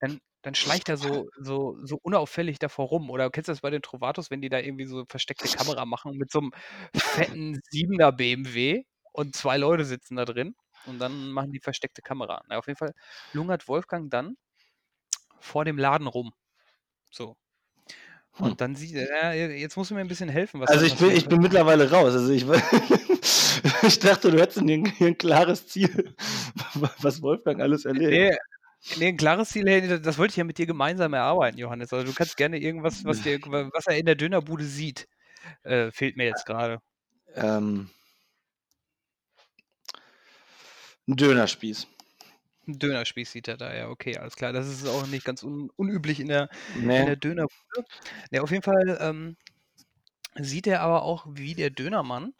dann, 0.00 0.20
dann 0.42 0.54
schleicht 0.54 0.88
er 0.88 0.96
so, 0.96 1.28
so, 1.40 1.78
so 1.84 1.98
unauffällig 2.02 2.58
davor 2.58 2.88
rum. 2.88 3.10
Oder 3.10 3.30
kennst 3.30 3.48
du 3.48 3.52
das 3.52 3.60
bei 3.62 3.70
den 3.70 3.82
Trovatos, 3.82 4.30
wenn 4.30 4.42
die 4.42 4.48
da 4.50 4.58
irgendwie 4.58 4.86
so 4.86 5.04
versteckte 5.08 5.48
Kamera 5.48 5.84
machen 5.86 6.16
mit 6.16 6.30
so 6.30 6.40
einem 6.40 6.52
fetten 6.94 7.60
7er 7.72 8.12
BMW 8.12 8.84
und 9.12 9.34
zwei 9.36 9.56
Leute 9.56 9.84
sitzen 9.84 10.16
da 10.16 10.24
drin 10.24 10.54
und 10.86 10.98
dann 10.98 11.30
machen 11.30 11.52
die 11.52 11.60
versteckte 11.60 12.02
Kamera. 12.02 12.42
Na, 12.48 12.58
auf 12.58 12.66
jeden 12.66 12.78
Fall 12.78 12.92
lungert 13.32 13.68
Wolfgang 13.68 14.10
dann 14.10 14.36
vor 15.40 15.64
dem 15.64 15.78
Laden 15.78 16.06
rum. 16.06 16.32
So. 17.10 17.36
Und 18.38 18.50
Hm. 18.50 18.56
dann 18.58 18.76
sieht 18.76 18.94
er, 18.96 19.34
ja, 19.34 19.46
jetzt 19.46 19.76
musst 19.76 19.90
du 19.90 19.94
mir 19.94 20.00
ein 20.00 20.08
bisschen 20.08 20.28
helfen. 20.28 20.60
Was 20.60 20.70
Also 20.70 20.84
ich 20.84 20.96
bin, 20.96 21.10
ich 21.10 21.26
bin 21.26 21.40
mittlerweile 21.40 21.90
raus. 21.90 22.12
Also 22.12 22.30
ich, 22.32 22.44
ich 23.82 23.98
dachte, 23.98 24.30
du 24.30 24.38
hättest 24.38 24.58
ein, 24.58 24.92
ein 25.00 25.16
klares 25.16 25.66
Ziel, 25.68 26.14
was 27.00 27.22
Wolfgang 27.22 27.60
alles 27.62 27.86
erlebt. 27.86 28.10
Nee, 28.10 28.36
nee, 28.98 29.08
ein 29.08 29.16
klares 29.16 29.50
Ziel, 29.50 30.00
das 30.00 30.18
wollte 30.18 30.32
ich 30.32 30.36
ja 30.36 30.44
mit 30.44 30.58
dir 30.58 30.66
gemeinsam 30.66 31.14
erarbeiten, 31.14 31.58
Johannes. 31.58 31.92
Also 31.92 32.04
du 32.04 32.12
kannst 32.12 32.36
gerne 32.36 32.58
irgendwas, 32.58 33.04
was, 33.04 33.22
dir, 33.22 33.38
was 33.40 33.86
er 33.86 33.96
in 33.96 34.06
der 34.06 34.16
Dönerbude 34.16 34.64
sieht, 34.64 35.08
äh, 35.62 35.90
fehlt 35.90 36.16
mir 36.18 36.26
jetzt 36.26 36.44
gerade. 36.44 36.80
Ähm, 37.34 37.88
ein 41.08 41.16
Dönerspieß. 41.16 41.86
Ein 42.68 42.78
Dönerspieß 42.78 43.30
sieht 43.32 43.48
er 43.48 43.56
da, 43.56 43.74
ja, 43.74 43.88
okay, 43.88 44.16
alles 44.18 44.34
klar. 44.36 44.52
Das 44.52 44.68
ist 44.68 44.86
auch 44.86 45.06
nicht 45.06 45.24
ganz 45.24 45.42
un 45.42 45.70
unüblich 45.76 46.18
in 46.20 46.28
der, 46.28 46.48
in 46.74 46.86
Nee. 46.88 47.04
der 47.06 47.16
Dönerbude. 47.16 47.84
Ja, 48.32 48.42
auf 48.42 48.50
jeden 48.50 48.62
Fall 48.64 48.98
ähm, 49.00 49.36
sieht 50.34 50.66
er 50.66 50.80
aber 50.80 51.02
auch, 51.02 51.26
wie 51.30 51.54
der 51.54 51.70
Dönermann 51.70 52.34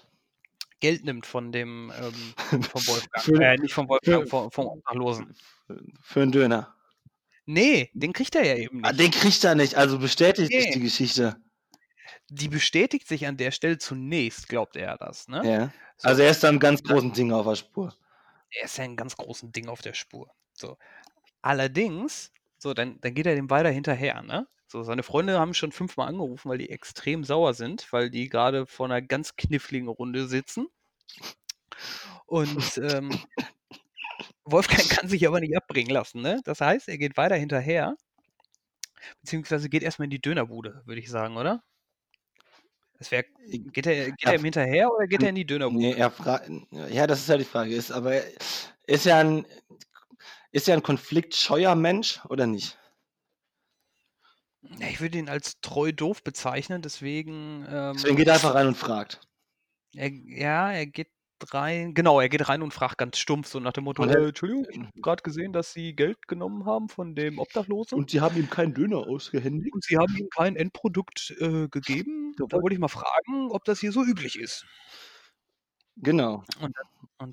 Geld 0.81 1.05
nimmt 1.05 1.26
von 1.26 1.52
dem, 1.52 1.92
ähm, 1.98 2.35
vom 2.70 2.87
Wolfgang. 2.88 3.24
Für- 3.24 3.40
äh, 3.40 3.57
nicht 3.57 3.72
vom 3.72 3.88
Wolfgang, 3.88 4.24
für- 4.24 4.29
vom, 4.29 4.50
vom 4.50 4.66
Obdachlosen. 4.66 5.35
Für 6.02 6.22
einen 6.22 6.33
Döner. 6.33 6.74
Nee, 7.46 7.90
den 7.94 8.12
kriegt 8.12 8.35
er 8.35 8.44
ja 8.44 8.57
eben 8.57 8.85
Ah, 8.85 8.88
nicht. 8.90 9.00
den 9.00 9.11
kriegt 9.12 9.44
er 9.44 9.55
nicht, 9.55 9.76
also 9.76 9.98
bestätigt 10.00 10.50
sich 10.52 10.66
Nee. 10.66 10.72
die 10.74 10.81
Geschichte. 10.81 11.37
Die 12.29 12.48
bestätigt 12.48 13.07
sich 13.07 13.26
an 13.29 13.37
der 13.37 13.52
Stelle 13.52 13.79
zunächst, 13.79 14.48
glaubt 14.48 14.74
er 14.74 14.96
das, 14.98 15.29
ne? 15.29 15.42
Ja. 15.44 15.72
So. 15.96 16.09
Also 16.09 16.22
er 16.22 16.31
ist 16.33 16.42
da 16.42 16.48
einem 16.48 16.59
ganz 16.59 16.83
großen 16.83 17.12
Ding 17.12 17.31
auf 17.33 17.46
der 17.46 17.55
Spur. 17.55 17.94
Er 18.59 18.64
ist 18.66 18.79
ja 18.79 18.85
ein 18.85 18.97
ganz 18.97 19.16
großen 19.16 19.53
Ding 19.53 19.69
auf 19.69 19.83
der 19.83 19.95
Spur. 19.95 20.31
So. 20.55 20.79
Allerdings, 21.42 22.33
so, 22.59 22.75
dann, 22.75 23.01
dann 23.01 23.14
geht 23.14 23.27
er 23.27 23.35
dem 23.35 23.51
weiter 23.51 23.71
hinterher, 23.71 24.23
ne? 24.23 24.47
So, 24.69 24.83
seine 24.83 25.05
Freunde 25.05 25.38
haben 25.38 25.55
schon 25.55 25.73
fünfmal 25.73 26.09
angerufen, 26.09 26.51
weil 26.51 26.59
die 26.59 26.71
extrem 26.71 27.25
sauer 27.25 27.55
sind, 27.55 27.92
weil 27.92 28.11
die 28.11 28.29
gerade 28.29 28.66
vor 28.66 28.87
einer 28.87 29.01
ganz 29.03 29.37
kniffligen 29.37 29.88
Runde 29.88 30.27
sitzen. 30.27 30.69
Und 32.27 32.79
ähm, 32.79 33.11
Wolfgang 34.45 34.88
kann 34.88 35.09
sich 35.09 35.27
aber 35.27 35.40
nicht 35.40 35.57
abbringen 35.57 35.90
lassen, 35.90 36.23
ne? 36.23 36.40
Das 36.45 36.61
heißt, 36.61 36.88
er 36.88 36.99
geht 36.99 37.16
weiter 37.16 37.37
hinterher, 37.37 37.97
beziehungsweise 39.21 39.69
geht 39.69 39.83
erstmal 39.83 40.05
in 40.07 40.11
die 40.11 40.21
Dönerbude, 40.21 40.83
würde 40.85 41.01
ich 41.01 41.11
sagen, 41.11 41.37
oder? 41.37 41.62
Das 42.98 43.11
wär, 43.11 43.24
geht 43.48 43.87
er, 43.87 44.11
geht 44.12 44.24
er 44.24 44.35
ihm 44.37 44.44
hinterher 44.44 44.90
oder 44.92 45.06
geht 45.06 45.22
er 45.22 45.28
in 45.28 45.35
die 45.35 45.46
Dönerbude? 45.46 45.78
Nee, 45.78 45.92
er 45.92 46.11
fragt. 46.11 46.50
Ja, 46.90 47.06
das 47.06 47.20
ist 47.20 47.28
ja 47.28 47.37
die 47.37 47.44
Frage. 47.44 47.74
Ist, 47.74 47.90
aber 47.92 48.14
er- 48.14 48.24
ist 48.87 49.04
ja 49.04 49.18
ein, 49.18 49.44
ist 50.52 50.66
ja 50.66 50.74
ein 50.74 50.82
konfliktscheuer 50.82 51.74
Mensch 51.74 52.24
oder 52.28 52.46
nicht? 52.46 52.78
Ja, 54.78 54.88
Ich 54.88 55.00
würde 55.00 55.18
ihn 55.18 55.28
als 55.28 55.61
treu 55.61 55.92
doof 55.92 56.22
bezeichnen, 56.24 56.82
deswegen. 56.82 57.66
Ähm, 57.68 57.92
Deswegen 57.94 58.16
geht 58.16 58.28
er 58.28 58.35
einfach 58.35 58.54
rein 58.54 58.68
und 58.68 58.76
fragt. 58.76 59.20
er, 59.94 60.11
ja, 60.11 60.72
er 60.72 60.87
geht 60.87 61.11
rein. 61.53 61.94
Genau, 61.94 62.20
er 62.20 62.29
geht 62.29 62.49
rein 62.49 62.62
und 62.62 62.72
fragt 62.72 62.99
ganz 62.99 63.18
stumpf, 63.18 63.49
so 63.49 63.61
nach 63.61 63.72
dem 63.72 63.85
Motto: 63.85 64.03
Und 64.03 64.11
äh, 64.11 64.29
Entschuldigung, 64.29 64.66
ich 64.70 64.79
habe 64.79 65.01
gerade 65.01 65.22
gesehen, 65.22 65.53
dass 65.53 65.72
Sie 65.72 65.94
Geld 65.94 66.29
genommen 66.29 66.66
haben 66.66 66.88
von 66.88 67.14
dem 67.14 67.38
Obdachlosen 67.38 67.99
und, 67.99 68.11
sie 68.11 68.20
haben 68.20 68.37
ihm 68.37 68.51
keinen 68.51 68.75
Döner 68.75 68.99
ausgehändigt. 68.99 69.75
Sie 69.81 69.96
haben 69.96 70.16
ihm 70.16 70.29
kein 70.31 70.57
Endprodukt 70.57 71.35
äh, 71.38 71.68
gegeben. 71.68 72.35
Da 72.38 72.61
wollte 72.61 72.75
ich 72.75 72.81
mal 72.81 72.88
fragen, 72.88 73.51
ob 73.51 73.64
das 73.64 73.81
hier 73.81 73.92
so 73.92 74.05
üblich 74.05 74.38
ist. 74.38 74.66
Genau. 75.96 76.44
Und 76.61 76.77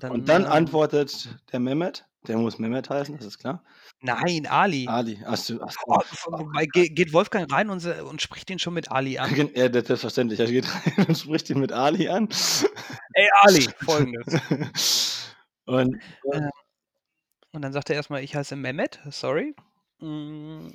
dann, 0.02 0.10
Und 0.10 0.28
dann 0.28 0.42
ähm, 0.44 0.48
antwortet 0.48 1.36
der 1.52 1.60
Mehmet, 1.60 2.06
der 2.26 2.38
muss 2.38 2.58
Mehmet 2.58 2.88
heißen, 2.90 3.16
das 3.16 3.26
ist 3.26 3.38
klar. 3.38 3.62
Nein, 4.00 4.46
Ali. 4.46 4.86
Ali. 4.88 5.18
Achso, 5.24 5.60
achso. 5.60 5.78
Oh, 5.86 6.00
wobei, 6.26 6.66
ge- 6.66 6.88
geht 6.88 7.12
Wolfgang 7.12 7.50
rein 7.52 7.70
und, 7.70 7.84
und 7.86 8.20
spricht 8.22 8.50
ihn 8.50 8.58
schon 8.58 8.74
mit 8.74 8.90
Ali 8.90 9.18
an. 9.18 9.34
Ja, 9.54 9.68
das 9.68 9.82
ist 9.82 9.86
selbstverständlich. 9.88 10.40
Er 10.40 10.46
geht 10.46 10.66
rein 10.96 11.06
und 11.08 11.18
spricht 11.18 11.48
ihn 11.50 11.60
mit 11.60 11.72
Ali 11.72 12.08
an. 12.08 12.28
Ey, 13.14 13.28
Ali, 13.42 13.68
folgendes. 13.84 14.40
Und 15.66 15.94
Äh, 16.30 16.40
Und 17.52 17.62
dann 17.62 17.72
sagt 17.72 17.88
er 17.88 17.96
erstmal, 17.96 18.22
ich 18.22 18.34
heiße 18.36 18.54
Mehmet, 18.56 19.00
sorry. 19.10 19.54
Mm, 20.00 20.66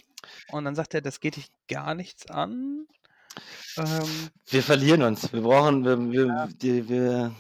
Und 0.52 0.66
dann 0.66 0.74
sagt 0.76 0.94
er, 0.96 1.02
das 1.02 1.20
geht 1.20 1.36
dich 1.36 1.50
gar 1.68 1.94
nichts 1.94 2.26
an. 2.32 2.88
Ähm, 3.78 4.30
wir 4.48 4.64
verlieren 4.64 5.04
uns. 5.04 5.32
Wir 5.32 5.42
brauchen, 5.42 5.86
wir, 5.86 6.00
wir, 6.12 6.50
die, 6.56 6.90
wir, 6.90 7.36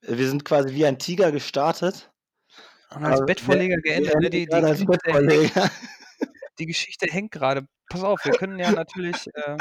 wir 0.00 0.28
sind 0.28 0.44
quasi 0.46 0.72
wie 0.74 0.86
ein 0.86 0.98
Tiger 0.98 1.30
gestartet. 1.32 2.09
Und 2.94 3.04
als 3.04 3.18
Aber 3.18 3.26
Bettvorleger 3.26 3.76
wir- 3.76 3.82
geendet. 3.82 4.12
wir 4.14 4.20
Ne? 4.20 4.30
Die, 4.30 4.46
die, 4.46 4.54
hängt, 4.56 4.86
Bettvorleger. 4.86 5.70
die 6.58 6.66
Geschichte 6.66 7.06
hängt 7.06 7.30
gerade. 7.32 7.66
Pass 7.88 8.02
auf, 8.02 8.24
wir 8.24 8.32
können 8.32 8.58
ja 8.58 8.70
natürlich. 8.72 9.26
Äh, 9.34 9.56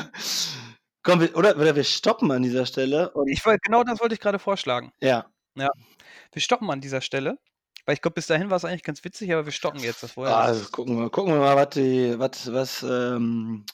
Komm, 1.03 1.21
wir, 1.21 1.35
oder, 1.37 1.55
oder 1.57 1.75
wir 1.75 1.83
stoppen 1.83 2.31
an 2.31 2.43
dieser 2.43 2.65
Stelle. 2.65 3.11
Ich 3.27 3.45
wollt, 3.45 3.61
genau 3.63 3.83
das 3.83 3.99
wollte 4.01 4.13
ich 4.15 4.19
gerade 4.21 4.39
vorschlagen. 4.39 4.91
ja. 5.01 5.25
Wir 5.55 6.41
stoppen 6.41 6.69
an 6.69 6.79
dieser 6.81 7.01
Stelle. 7.01 7.37
Weil 7.85 7.95
ich 7.95 8.01
glaube, 8.01 8.13
bis 8.15 8.27
dahin 8.27 8.49
war 8.51 8.57
es 8.57 8.65
eigentlich 8.65 8.83
ganz 8.83 9.03
witzig, 9.03 9.33
aber 9.33 9.45
wir 9.45 9.51
stoppen 9.51 9.79
jetzt. 9.79 10.03
Das 10.03 10.11
vorher. 10.11 10.37
Also 10.37 10.69
gucken 10.69 10.99
wir, 10.99 11.09
gucken 11.09 11.33
wir 11.33 11.39
mal, 11.39 11.55
was 11.55 11.69
die, 11.69 12.19
was, 12.19 12.53
was 12.53 12.83
ähm, 12.83 13.65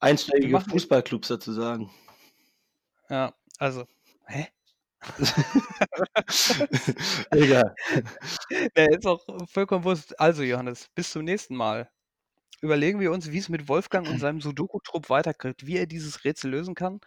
einschlägige 0.00 0.60
Fußballclubs 0.60 1.28
dazu 1.28 1.52
sagen. 1.52 1.90
Ja, 3.08 3.32
also. 3.58 3.86
Hä? 4.26 4.48
Egal. 7.32 7.74
Ne, 8.76 8.86
ist 8.96 9.06
auch 9.06 9.24
vollkommen 9.48 9.84
Wurst. 9.84 10.18
Also, 10.20 10.42
Johannes, 10.42 10.88
bis 10.94 11.10
zum 11.10 11.24
nächsten 11.24 11.56
Mal. 11.56 11.90
Überlegen 12.62 13.00
wir 13.00 13.12
uns, 13.12 13.30
wie 13.32 13.38
es 13.38 13.48
mit 13.50 13.68
Wolfgang 13.68 14.08
und 14.08 14.18
seinem 14.18 14.40
Sudoku-Trupp 14.40 15.10
weitergeht, 15.10 15.66
wie 15.66 15.76
er 15.78 15.86
dieses 15.86 16.24
Rätsel 16.24 16.50
lösen 16.52 16.74
kann 16.74 17.00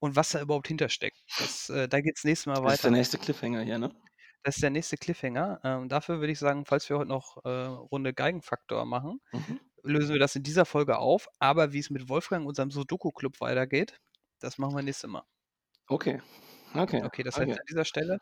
und 0.00 0.16
was 0.16 0.30
da 0.30 0.40
überhaupt 0.42 0.68
hintersteckt. 0.68 1.18
Das, 1.36 1.70
äh 1.70 1.88
da 1.88 2.00
geht's 2.02 2.24
nächstes 2.24 2.46
Mal 2.46 2.62
Das 2.62 2.76
ist 2.76 2.84
der 2.84 2.90
weiter. 2.90 2.92
nächste 2.92 3.18
Cliffhanger 3.18 3.62
hier, 3.62 3.78
ne? 3.78 3.94
Das 4.42 4.56
ist 4.56 4.62
der 4.62 4.70
nächste 4.70 4.96
Cliffhanger. 4.96 5.60
Ähm, 5.64 5.88
dafür 5.88 6.20
würde 6.20 6.32
ich 6.32 6.38
sagen, 6.38 6.64
falls 6.64 6.88
wir 6.88 6.98
heute 6.98 7.08
noch, 7.08 7.44
äh, 7.44 7.48
Runde 7.50 8.14
Geigenfaktor 8.14 8.84
machen, 8.86 9.20
Mhm. 9.32 9.60
lösen 9.82 10.12
wir 10.14 10.20
das 10.20 10.36
in 10.36 10.42
dieser 10.44 10.64
Folge 10.66 10.98
auf. 10.98 11.28
Aber 11.40 11.72
wie 11.72 11.78
es 11.80 11.90
mit 11.90 12.08
Wolfgang 12.08 12.46
und 12.46 12.54
seinem 12.56 12.70
Sudoku-Club 12.70 13.40
weitergeht, 13.40 14.00
das 14.40 14.56
machen 14.58 14.76
wir 14.76 14.82
nächstes 14.82 15.10
Mal. 15.10 15.24
Okay. 15.90 16.20
Okay. 16.74 17.02
Okay, 17.04 17.22
das 17.24 17.40
heißt 17.40 17.50
Okay. 17.50 17.60
an 17.60 17.64
dieser 17.68 17.84
Stelle 17.84 18.18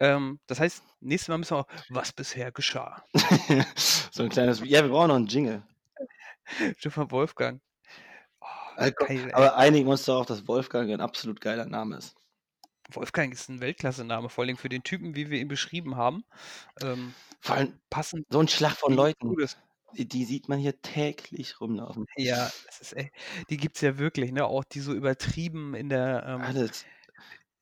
ähm, 0.00 0.40
das 0.46 0.60
heißt, 0.60 0.84
nächstes 1.00 1.28
Mal 1.28 1.38
müssen 1.38 1.56
wir 1.56 1.60
auch 1.60 1.68
was 1.88 2.12
bisher 2.12 2.52
geschah. 2.52 3.04
So 4.12 4.22
'n 4.24 4.28
kleines 4.30 4.60
ja, 4.60 4.82
wir 4.82 4.90
brauchen 4.90 5.08
noch 5.08 5.16
'n 5.16 5.26
Jingle. 5.26 5.62
Stefan 6.78 7.10
Wolfgang. 7.10 7.60
Oh, 8.40 8.90
komm, 8.96 9.10
geil, 9.18 9.32
aber 9.32 9.56
einigen 9.56 9.88
uns 9.88 10.04
darauf, 10.04 10.26
dass 10.26 10.48
Wolfgang 10.48 10.90
ein 10.90 11.00
absolut 11.00 11.40
geiler 11.40 11.66
Name 11.66 11.96
ist. 11.98 12.16
Wolfgang 12.90 13.32
ist 13.32 13.48
'n 13.48 13.60
Weltklasse-Name, 13.60 14.28
vor 14.28 14.42
allen 14.42 14.48
Dingen 14.48 14.58
für 14.58 14.68
den 14.68 14.82
Typen, 14.82 15.14
wie 15.14 15.30
wir 15.30 15.38
ihn 15.40 15.48
beschrieben 15.48 15.96
haben. 15.96 16.24
Ähm, 16.80 17.16
Vor 17.44 17.56
allem 17.56 17.80
passend 17.90 18.26
so 18.30 18.38
'n 18.40 18.46
Schlag 18.46 18.76
von 18.76 18.92
Leuten, 18.94 19.36
das 19.36 19.56
die 19.94 20.24
sieht 20.24 20.48
man 20.48 20.60
hier 20.60 20.80
täglich 20.80 21.60
rumlaufen. 21.60 22.06
Ja, 22.16 22.52
das 22.64 22.80
ist 22.80 22.92
ey, 22.92 23.10
die 23.48 23.56
gibt's 23.56 23.80
ja 23.80 23.98
wirklich, 23.98 24.32
ne? 24.32 24.44
Auch 24.44 24.64
die 24.64 24.80
so 24.80 24.92
übertrieben 24.94 25.74
in 25.74 25.88
der, 25.88 26.24
ähm 26.26 26.54
Alles. 26.54 26.86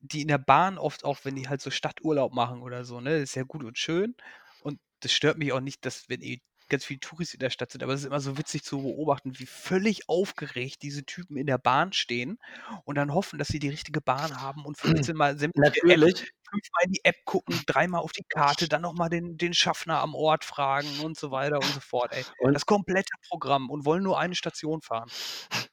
Die 0.00 0.22
in 0.22 0.28
der 0.28 0.38
Bahn 0.38 0.78
oft 0.78 1.04
auch, 1.04 1.18
wenn 1.24 1.36
die 1.36 1.48
halt 1.48 1.60
so 1.60 1.70
Stadturlaub 1.70 2.32
machen 2.34 2.62
oder 2.62 2.84
so, 2.84 3.00
ne? 3.00 3.18
Ist 3.18 3.34
ja 3.36 3.42
gut 3.44 3.64
und 3.64 3.78
schön. 3.78 4.14
Und 4.62 4.78
das 5.00 5.12
stört 5.12 5.38
mich 5.38 5.52
auch 5.52 5.60
nicht, 5.60 5.84
dass 5.86 6.08
wenn 6.08 6.22
eh 6.22 6.40
ganz 6.68 6.84
viele 6.84 7.00
Touris 7.00 7.34
in 7.34 7.40
der 7.40 7.50
Stadt 7.50 7.72
sind, 7.72 7.82
aber 7.82 7.92
es 7.92 8.00
ist 8.00 8.06
immer 8.06 8.20
so 8.20 8.38
witzig 8.38 8.62
zu 8.62 8.82
beobachten, 8.82 9.38
wie 9.38 9.46
völlig 9.46 10.08
aufgeregt 10.08 10.82
diese 10.82 11.04
Typen 11.04 11.36
in 11.36 11.46
der 11.46 11.58
Bahn 11.58 11.92
stehen 11.92 12.38
und 12.84 12.94
dann 12.96 13.12
hoffen, 13.12 13.38
dass 13.38 13.48
sie 13.48 13.58
die 13.58 13.68
richtige 13.68 14.00
Bahn 14.00 14.40
haben 14.40 14.64
und 14.64 14.78
15 15.10 15.16
Mal 15.16 15.38
sämtliche 15.38 15.82
App 15.88 16.00
Natürlich. 16.06 16.32
fünfmal 16.50 16.84
in 16.84 16.92
die 16.92 17.04
App 17.04 17.16
gucken, 17.24 17.60
dreimal 17.66 18.00
auf 18.02 18.12
die 18.12 18.24
Karte, 18.28 18.68
dann 18.68 18.82
noch 18.82 18.94
mal 18.94 19.08
den 19.08 19.36
den 19.36 19.54
Schaffner 19.54 20.00
am 20.00 20.14
Ort 20.14 20.44
fragen 20.44 21.00
und 21.00 21.18
so 21.18 21.30
weiter 21.30 21.56
und 21.56 21.74
so 21.74 21.80
fort, 21.80 22.12
ey. 22.12 22.24
Und 22.38 22.54
Das 22.54 22.66
komplette 22.66 23.14
Programm 23.28 23.70
und 23.70 23.84
wollen 23.84 24.02
nur 24.02 24.18
eine 24.18 24.34
Station 24.34 24.80
fahren. 24.82 25.10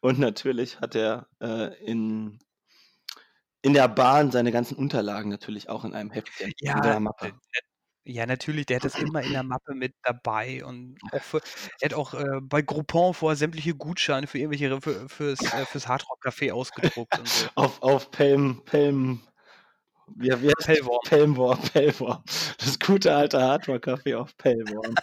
Und 0.00 0.18
natürlich 0.18 0.80
hat 0.80 0.94
er, 0.94 1.28
äh, 1.40 1.74
in 1.84 2.38
in 3.62 3.74
der 3.74 3.88
Bahn 3.88 4.30
seine 4.30 4.52
ganzen 4.52 4.76
Unterlagen 4.76 5.30
natürlich 5.30 5.68
auch 5.68 5.84
in 5.84 5.94
einem 5.94 6.10
Heftchen, 6.10 6.54
in 6.74 6.82
Ja, 6.82 6.82
seiner 6.82 7.00
d 7.00 7.00
Mappe. 7.00 7.34
ja, 8.06 8.26
natürlich, 8.26 8.66
der 8.66 8.76
hat 8.76 8.84
das 8.84 8.96
immer 8.96 9.22
in 9.24 9.32
der 9.32 9.42
Mappe 9.44 9.74
mit 9.74 9.94
dabei 10.04 10.64
und 10.64 11.00
auch 11.10 11.24
für 11.24 11.40
er 11.80 11.90
hat 11.90 11.94
auch, 11.94 12.14
äh, 12.14 12.40
bei 12.42 12.62
Groupon 12.62 13.14
vorher 13.14 13.36
sämtliche 13.36 13.74
Gutscheine 13.76 14.26
für 14.28 14.38
irgendwelche 14.38 14.80
für 14.82 15.08
fürs 15.08 15.52
äh, 15.54 15.66
fürs 15.66 15.88
Hardrock-Café 15.88 16.52
ausgedruckt 16.52 17.18
und 17.18 17.32
so. 17.32 17.50
Auf 17.56 17.82
auf 17.82 18.10
Pelm 18.10 18.62
Pelm 18.64 19.20
wie 20.16 20.30
wie 20.42 20.48
heißt 20.50 20.56
Pellworm. 20.62 21.00
Pelmworm, 21.04 21.58
Pellworm. 21.74 22.24
Das 22.58 22.78
gute 22.80 23.14
alte 23.14 23.40
Hardrock-Café 23.42 24.16
auf 24.18 24.36
Pellworm. 24.38 24.98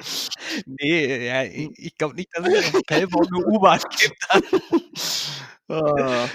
Ne, 0.66 1.26
ja, 1.26 1.44
i 1.44 1.70
Hm. 1.70 1.74
ich 1.76 1.96
glaube 1.98 2.14
nicht, 2.16 2.30
dass 2.36 2.46
es 2.46 2.62
auf 2.62 2.84
Pellworm 2.86 3.28
'ne 3.30 3.38
U-Bahn 3.40 3.80
gibt. 4.00 4.16
Ah. 5.70 6.28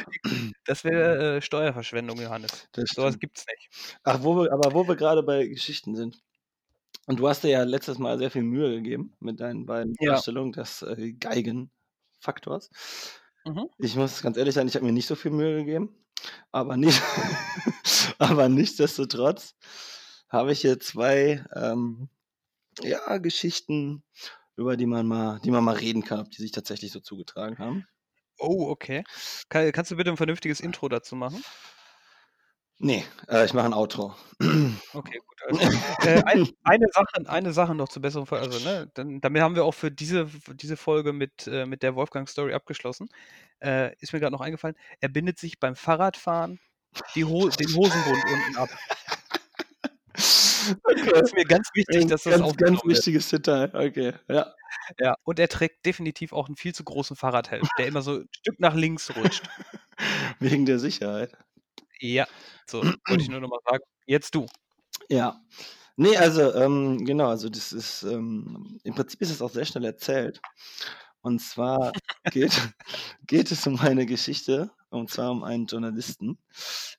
Das 0.65 0.83
wäre, 0.83 1.37
äh, 1.37 1.41
Steuerverschwendung, 1.41 2.19
Johannes. 2.21 2.67
Das 2.73 2.85
So 2.91 3.03
was 3.03 3.15
stimmt. 3.15 3.19
gibt's 3.19 3.45
nicht. 3.47 3.97
Ach, 4.03 4.21
wo 4.23 4.35
wir 4.43 4.51
aber 4.53 4.73
wo 4.73 4.87
wir 4.87 4.95
grade 4.95 5.23
bei 5.23 5.47
Geschichten 5.47 5.95
sind. 5.95 6.19
Und 7.07 7.19
du 7.19 7.27
hast 7.29 7.43
dir 7.43 7.49
ja 7.51 7.63
letztes 7.63 7.99
Mal 7.99 8.17
sehr 8.19 8.31
viel 8.31 8.43
Mühe 8.43 8.71
gegeben 8.77 9.15
mit 9.19 9.39
deinen 9.41 9.65
beiden 9.65 9.99
Ja. 9.99 10.05
Darstellungen 10.05 10.53
des, 10.53 10.81
äh, 10.83 11.13
Geigenfaktors. 11.13 12.69
Mhm. 13.45 13.69
Ich 13.79 13.95
muss 13.95 14.21
ganz 14.21 14.37
ehrlich 14.37 14.53
sein, 14.55 14.67
ich 14.67 14.75
habe 14.75 14.85
mir 14.85 14.91
nicht 14.93 15.07
so 15.07 15.15
viel 15.15 15.31
Mühe 15.31 15.57
gegeben, 15.57 15.95
aber 16.51 16.77
nicht 16.77 17.01
aber 18.19 18.49
nichtsdestotrotz 18.49 19.55
habe 20.29 20.51
ich 20.53 20.61
hier 20.61 20.79
2, 20.79 21.45
ähm, 21.55 22.09
ja, 22.83 23.17
Geschichten, 23.19 24.03
über 24.57 24.77
die 24.77 24.87
man 24.87 25.07
mal 25.07 25.39
die 25.45 25.51
man 25.51 25.63
mal 25.65 25.75
reden 25.77 26.03
kann, 26.05 26.21
ob 26.21 26.31
die 26.31 26.41
sich 26.41 26.51
tatsächlich 26.53 26.91
so 26.93 26.99
zugetragen 27.01 27.59
haben. 27.59 27.87
Oh, 28.39 28.69
okay. 28.71 29.03
Ka 29.49 29.71
kannst 29.71 29.91
du 29.91 29.95
bitte 29.95 30.09
'n 30.11 30.17
vernünftiges 30.17 30.59
Intro 30.59 30.89
dazu 30.89 31.15
machen? 31.15 31.43
Ne, 32.79 33.03
äh, 33.29 33.45
ich 33.45 33.53
mache 33.53 33.67
'n 33.67 33.73
Outro. 33.73 34.15
Okay, 34.95 35.17
gut, 35.25 35.37
klar. 35.37 35.53
Äh, 36.03 36.21
ein 36.25 36.39
eine 36.63 36.85
Sache 36.93 37.27
eine 37.27 37.51
Sache 37.53 37.73
noch 37.75 37.89
zur 37.89 38.01
besseren 38.03 38.27
Ver 38.27 38.39
also, 38.39 38.59
ne, 38.59 38.91
dann 38.93 39.21
damit 39.21 39.41
haben 39.41 39.55
wir 39.55 39.65
auch 39.65 39.73
für 39.73 39.89
diese 39.91 40.21
f 40.23 40.51
diese 40.53 40.77
Folge 40.77 41.13
mit 41.13 41.47
äh, 41.47 41.65
mit 41.65 41.81
der 41.81 41.95
Wolfgang-Story 41.95 42.53
abgeschlossen. 42.53 43.09
Äh, 43.59 43.95
ist 43.99 44.13
mir 44.13 44.19
grad 44.19 44.31
noch 44.31 44.41
eingefallen, 44.41 44.75
er 45.01 45.09
bindet 45.09 45.39
sich 45.39 45.59
beim 45.59 45.75
Fahrradfahren 45.75 46.59
Ho 47.17 47.49
den 47.51 47.73
Hosenbund 47.75 48.25
unten 48.25 48.55
ab. 48.57 48.79
Okay. 50.85 51.11
Das 51.13 51.29
ist 51.29 51.35
mir 51.35 51.45
ganz 51.45 51.69
wichtig, 51.73 52.05
Ein 52.05 52.07
dass 52.07 52.23
das 52.23 52.39
ganz, 52.39 52.55
ganz 52.57 52.79
aufgenommen 52.79 52.91
wird. 52.91 53.03
wichtiges 53.03 53.29
Detail. 53.29 53.71
Okay, 53.75 54.13
ja. 54.29 54.53
Ja, 54.99 55.15
und 55.23 55.39
er 55.39 55.47
trägt 55.49 55.85
definitiv 55.85 56.33
auch 56.33 56.47
'n 56.49 56.55
viel 56.55 56.73
zu 56.75 56.83
großen 56.83 57.15
Fahrradhelm, 57.15 57.69
der 57.77 57.87
immer 57.87 58.01
so 58.01 58.13
'n 58.21 58.27
Stück 58.31 58.59
nach 58.59 58.75
links 58.75 59.15
rutscht. 59.15 59.49
Wegen 60.39 60.65
der 60.65 60.79
Sicherheit. 60.79 61.33
Ja, 61.99 62.27
so, 62.67 62.89
wollte 63.07 63.23
ich 63.23 63.29
nur 63.29 63.39
noch 63.41 63.49
mal 63.49 63.59
sagen. 63.65 63.83
Jetzt 64.05 64.35
du. 64.35 64.47
Ja. 65.09 65.41
Ne, 65.97 66.17
also, 66.17 66.53
ähm, 66.55 67.05
genau, 67.05 67.27
also 67.29 67.49
das 67.49 67.71
ist, 67.73 68.03
ähm 68.03 68.79
im 68.83 68.95
Prinzip 68.95 69.21
ist 69.21 69.31
es 69.31 69.41
auch 69.41 69.51
sehr 69.51 69.65
schnell 69.65 69.85
erzählt. 69.85 70.41
Und 71.21 71.39
zwar 71.41 71.93
geht 72.29 72.53
geht 73.27 73.51
es 73.51 73.67
um 73.67 73.79
eine 73.79 74.05
Geschichte, 74.07 74.71
und 74.91 75.11
zwar 75.11 75.31
um 75.31 75.43
einen 75.43 75.67
Journalisten, 75.67 76.39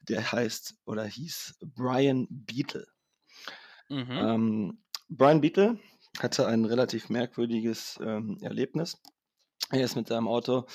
der 0.09 0.33
heißt 0.33 0.77
oder 0.87 1.05
hieß 1.07 1.57
Brian 1.77 2.27
Beatle. 2.31 2.87
Mhm. 3.91 4.35
Ähm, 4.35 4.79
Brian 5.09 5.41
Beatle 5.41 5.79
hatte 6.21 6.47
ein 6.47 6.65
relativ 6.65 7.09
merkwürdiges, 7.11 7.99
ähm, 8.03 8.39
Erlebnis. 8.43 9.01
Er 9.73 9.85
ist 9.85 9.97
mit 9.97 10.09
seinem 10.09 10.29
Auto, 10.29 10.67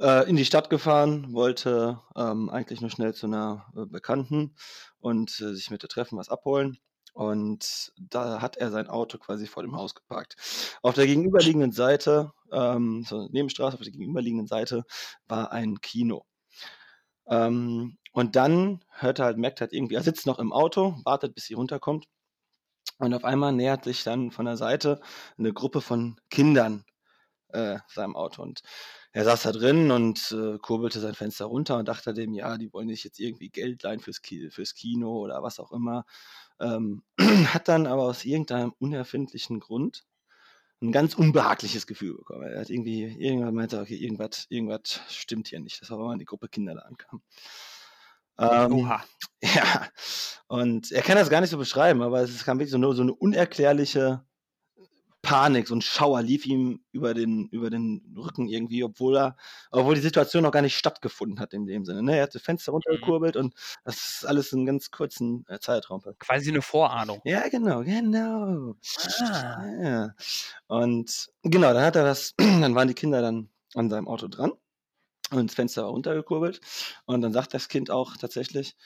äh, 0.00 0.28
in 0.30 0.36
die 0.36 0.44
Stadt 0.46 0.70
gefahren, 0.70 1.32
wollte, 1.34 2.00
ähm, 2.16 2.50
eigentlich 2.50 2.80
nur 2.82 2.90
schnell 2.90 3.14
zu 3.14 3.28
'ner, 3.28 3.66
äh, 3.76 3.86
Bekannten 3.86 4.56
und, 5.00 5.40
äh, 5.40 5.54
sich 5.54 5.70
mit 5.70 5.84
ihr 5.84 5.88
treffen, 5.90 6.18
was 6.18 6.28
abholen. 6.30 6.78
Und 7.14 7.92
da 7.98 8.42
hat 8.42 8.56
er 8.58 8.70
sein 8.72 8.88
Auto 8.88 9.18
quasi 9.18 9.46
vor 9.48 9.62
dem 9.64 9.76
Haus 9.76 9.94
geparkt. 9.94 10.36
Auf 10.82 10.94
der 10.96 11.06
gegenüberliegenden 11.06 11.72
Seite, 11.72 12.32
ähm, 12.52 13.04
so 13.08 13.18
'ne 13.22 13.28
Nebenstraße, 13.32 13.76
auf 13.78 13.82
der 13.84 13.92
gegenüberliegenden 13.92 14.48
Seite 14.48 14.84
war 15.28 15.52
ein 15.52 15.80
Kino. 15.82 16.24
Ähm, 17.28 17.98
und 18.12 18.36
dann 18.36 18.80
hört 18.90 19.18
er 19.18 19.26
halt 19.26 19.38
merkt 19.38 19.60
halt 19.60 19.72
irgendwie 19.72 19.94
er 19.96 20.02
sitzt 20.02 20.26
noch 20.26 20.38
im 20.38 20.52
Auto, 20.52 20.96
wartet, 21.04 21.34
bis 21.34 21.44
sie 21.46 21.54
runterkommt. 21.54 22.06
Und 23.00 23.12
auf 23.14 23.24
einmal 23.24 23.52
nähert 23.52 23.84
sich 23.84 24.04
dann 24.04 24.30
von 24.30 24.46
der 24.46 24.56
Seite 24.56 25.00
'ne 25.36 25.52
Gruppe 25.52 25.80
von 25.82 26.16
Kindern, 26.30 26.84
äh, 27.50 27.78
seinem 27.88 28.16
Auto. 28.16 28.42
Und 28.42 28.62
er 29.12 29.24
saß 29.24 29.44
da 29.44 29.52
drin 29.52 29.90
und, 29.92 30.32
äh, 30.32 30.58
kurbelte 30.60 31.00
sein 31.00 31.14
Fenster 31.14 31.46
runter 31.46 31.78
und 31.78 31.88
dachte 31.88 32.14
dem: 32.14 32.34
„Ja, 32.34 32.58
die 32.58 32.72
wollen 32.72 32.88
sich 32.90 33.04
jetzt 33.04 33.20
irgendwie 33.20 33.50
Geld 33.50 33.82
leihen 33.84 34.00
fürs 34.00 34.22
Ki 34.22 34.50
fürs 34.50 34.74
Kino 34.74 35.18
oder 35.20 35.42
was 35.42 35.60
auch 35.60 35.72
immer.“ 35.72 36.06
Ähm, 36.60 37.02
hat 37.54 37.68
dann 37.68 37.86
aber 37.88 38.04
aus 38.04 38.24
irgendeinem 38.26 38.74
unerfindlichen 38.80 39.60
Grund 39.60 40.04
'n 40.82 40.92
ganz 40.92 41.14
unbehagliches 41.16 41.86
Gefühl 41.88 42.16
bekommen. 42.16 42.44
Er 42.44 42.60
hat 42.62 42.70
irgendwie 42.70 43.04
irgendwann 43.04 43.54
meinte 43.54 43.80
„Okay, 43.80 43.96
irgendwas 43.96 44.46
irgendwas 44.50 45.00
stimmt 45.10 45.48
hier 45.48 45.60
nicht.“ 45.60 45.80
Das 45.82 45.90
war, 45.90 46.10
wenn 46.10 46.18
die 46.20 46.26
Gruppe 46.26 46.48
Kinder 46.50 46.74
da 46.76 46.82
ankam. 46.82 47.22
Ähm, 48.38 48.78
Oha. 48.78 49.06
ja, 49.42 49.88
und 50.48 50.92
er 50.92 51.02
kann 51.02 51.16
das 51.16 51.30
gar 51.30 51.40
nicht 51.40 51.50
so 51.50 51.58
beschreiben, 51.58 52.02
aber 52.02 52.20
es 52.22 52.44
kam 52.44 52.58
wirklich 52.58 52.70
so 52.72 52.78
'ne 52.78 52.92
so 52.94 53.04
'ne 53.04 53.14
unerklärliche 53.14 54.24
Panik, 55.22 55.68
so 55.68 55.74
'n 55.76 55.82
Schauer 55.82 56.22
lief 56.22 56.46
ihm 56.46 56.84
über 56.92 57.14
den 57.14 57.48
über 57.50 57.70
den 57.70 58.14
Rücken 58.18 58.48
irgendwie, 58.48 58.84
obwohl 58.84 59.16
er 59.18 59.36
obwohl 59.72 59.94
die 59.96 60.00
Situation 60.02 60.42
noch 60.44 60.52
gar 60.52 60.62
nicht 60.62 60.76
stattgefunden 60.78 61.40
hat 61.40 61.54
in 61.54 61.66
dem 61.66 61.84
Sinne, 61.86 62.02
ne? 62.04 62.16
Er 62.18 62.24
hat 62.24 62.34
das 62.36 62.42
Fenster 62.42 62.72
Mhm. 62.90 63.12
runtergekurbelt 63.12 63.36
und 63.36 63.54
das 63.84 63.96
ist 63.98 64.26
alles 64.26 64.52
in 64.52 64.66
ganz 64.66 64.90
kurzen, 64.92 65.44
äh, 65.48 65.58
Zeitraum. 65.60 66.02
Quasi 66.20 66.50
'ne 66.52 66.62
Vorahnung. 66.62 67.22
Ja, 67.24 67.48
genau, 67.48 67.82
genau. 67.82 68.76
Ah. 68.94 69.66
Ja. 69.82 70.14
Und 70.68 71.28
genau, 71.42 71.72
dann 71.74 71.84
hat 71.84 71.96
er 71.96 72.04
das 72.04 72.34
dann 72.38 72.74
waren 72.74 72.88
die 72.88 72.94
Kinder 72.94 73.20
dann 73.22 73.50
an 73.74 73.90
seinem 73.90 74.08
Auto 74.08 74.28
dran 74.28 74.52
und 75.30 75.50
das 75.50 75.54
Fenster 75.54 75.82
war 75.82 75.90
runtergekurbelt. 75.90 76.60
Und 77.04 77.20
dann 77.22 77.32
sagt 77.32 77.54
das 77.54 77.68
Kind 77.68 77.90
auch 77.90 78.16
tatsächlich, 78.16 78.76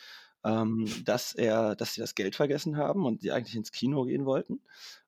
ähm, 0.45 0.87
dass 1.05 1.35
er 1.35 1.77
dass 1.77 1.95
sie 1.95 2.01
das 2.01 2.15
Geld 2.15 2.37
vergessen 2.37 2.77
haben 2.77 3.05
und 3.05 3.21
sie 3.21 3.33
eigentlich 3.33 3.57
ins 3.57 3.73
Kino 3.73 4.05
gehen 4.05 4.25
wollten 4.25 4.63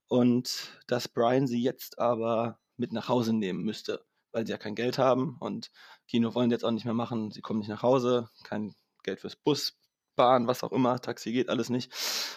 und 0.08 0.82
dass 0.86 1.08
Brian 1.08 1.46
sie 1.46 1.62
jetzt 1.62 1.98
aber 1.98 2.58
mit 2.76 2.92
nach 2.92 3.08
Hause 3.08 3.32
nehmen 3.32 3.62
müsste, 3.62 4.04
weil 4.32 4.46
sie 4.46 4.52
ja 4.52 4.58
kein 4.58 4.74
Geld 4.74 4.98
haben 4.98 5.36
und 5.40 5.70
Kino 6.06 6.34
wollen 6.34 6.50
die 6.50 6.54
jetzt 6.54 6.64
auch 6.64 6.70
nicht 6.70 6.84
mehr 6.84 6.94
machen. 6.94 7.30
Sie 7.30 7.40
kommen 7.40 7.60
nicht 7.60 7.68
nach 7.68 7.82
Hause, 7.82 8.28
kein 8.44 8.74
Geld 9.02 9.20
fürs 9.20 9.36
Bus 9.36 9.78
Bahn, 10.16 10.46
was 10.46 10.62
auch 10.62 10.72
immer, 10.72 11.00
Taxi 11.00 11.32
geht 11.32 11.48
alles 11.48 11.70
nicht. 11.70 11.92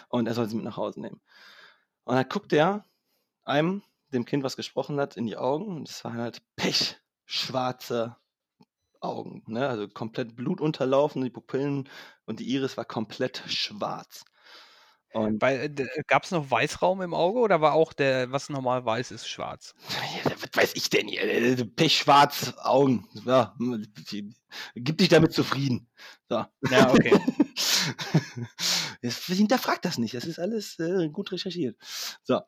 Und 0.08 0.26
er 0.26 0.34
soll 0.34 0.48
sie 0.48 0.56
mit 0.56 0.64
nach 0.64 0.76
Hause 0.76 1.00
nehmen. 1.00 1.20
Und 2.04 2.14
dann 2.16 2.28
guckt 2.28 2.52
er 2.52 2.84
einem, 3.44 3.82
dem 4.12 4.24
Kind, 4.24 4.44
was 4.44 4.56
gesprochen 4.56 4.98
hat, 5.00 5.16
in 5.16 5.26
die 5.26 5.36
Augen. 5.36 5.66
Und 5.76 5.88
es 5.88 6.04
waren 6.04 6.18
halt 6.18 6.42
pechschwarze 6.56 8.16
Augen. 9.00 9.42
Ne? 9.46 9.68
Also 9.68 9.88
komplett 9.88 10.36
blutunterlaufen, 10.36 11.22
die 11.22 11.30
Pupillen 11.30 11.88
und 12.24 12.40
die 12.40 12.48
Iris 12.50 12.76
war 12.76 12.84
komplett 12.84 13.42
schwarz. 13.46 14.24
Und 15.12 15.40
Gab 16.08 16.24
es 16.24 16.30
noch 16.30 16.50
Weißraum 16.50 17.00
im 17.00 17.14
Auge 17.14 17.38
oder 17.38 17.62
war 17.62 17.72
auch 17.72 17.94
der, 17.94 18.30
was 18.32 18.50
normal 18.50 18.84
weiß 18.84 19.12
ist, 19.12 19.26
schwarz? 19.26 19.74
Ja, 20.24 20.30
was 20.30 20.50
weiß 20.52 20.72
ich 20.74 20.90
denn 20.90 21.08
hier? 21.08 21.22
Äh, 21.22 21.64
Pechschwarz 21.64 22.52
Augen. 22.58 23.08
Ja, 23.24 23.56
gib 24.74 24.98
dich 24.98 25.08
damit 25.08 25.32
zufrieden. 25.32 25.88
So. 26.28 26.44
Ja, 26.70 26.90
okay. 26.90 27.18
hinterfragt 29.26 29.84
das 29.84 29.98
nicht. 29.98 30.14
Das 30.14 30.24
ist 30.24 30.38
alles 30.38 30.78
äh, 30.78 31.08
gut 31.08 31.32
recherchiert. 31.32 31.76
So. 32.22 32.40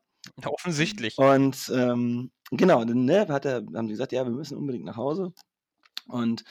Offensichtlich. 0.45 1.17
Und 1.17 1.71
ähm, 1.75 2.31
genau, 2.51 2.85
dann 2.85 3.05
ne, 3.05 3.29
hat 3.29 3.45
er, 3.45 3.57
haben 3.75 3.87
die 3.87 3.93
gesagt, 3.93 4.13
ja, 4.13 4.25
wir 4.25 4.33
müssen 4.33 4.57
unbedingt 4.57 4.85
nach 4.85 4.97
Hause. 4.97 5.33
Und 6.09 6.45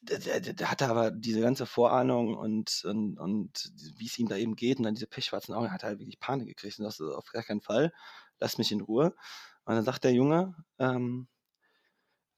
der, 0.00 0.18
der, 0.40 0.40
der, 0.40 0.70
hatte 0.70 0.88
aber 0.88 1.10
diese 1.10 1.40
ganze 1.40 1.66
Vorahnung 1.66 2.36
und, 2.36 2.82
und, 2.84 3.18
und 3.18 3.72
wie 3.96 4.06
es 4.06 4.18
ihm 4.18 4.28
da 4.28 4.36
eben 4.36 4.56
geht 4.56 4.78
und 4.78 4.84
dann 4.84 4.94
diese 4.94 5.06
pechschwarzen 5.06 5.54
Augen, 5.54 5.70
hat 5.70 5.82
er 5.82 5.90
halt 5.90 5.98
wirklich 5.98 6.20
Panik 6.20 6.48
gekriegt 6.48 6.78
und 6.78 6.90
sagte, 6.90 7.16
auf 7.16 7.30
gar 7.32 7.42
keinen 7.42 7.60
Fall, 7.60 7.92
lass 8.38 8.58
mich 8.58 8.72
in 8.72 8.80
Ruhe. 8.80 9.14
Und 9.64 9.74
dann 9.74 9.84
sagt 9.84 10.04
der 10.04 10.12
Junge, 10.12 10.54
ähm, 10.78 11.28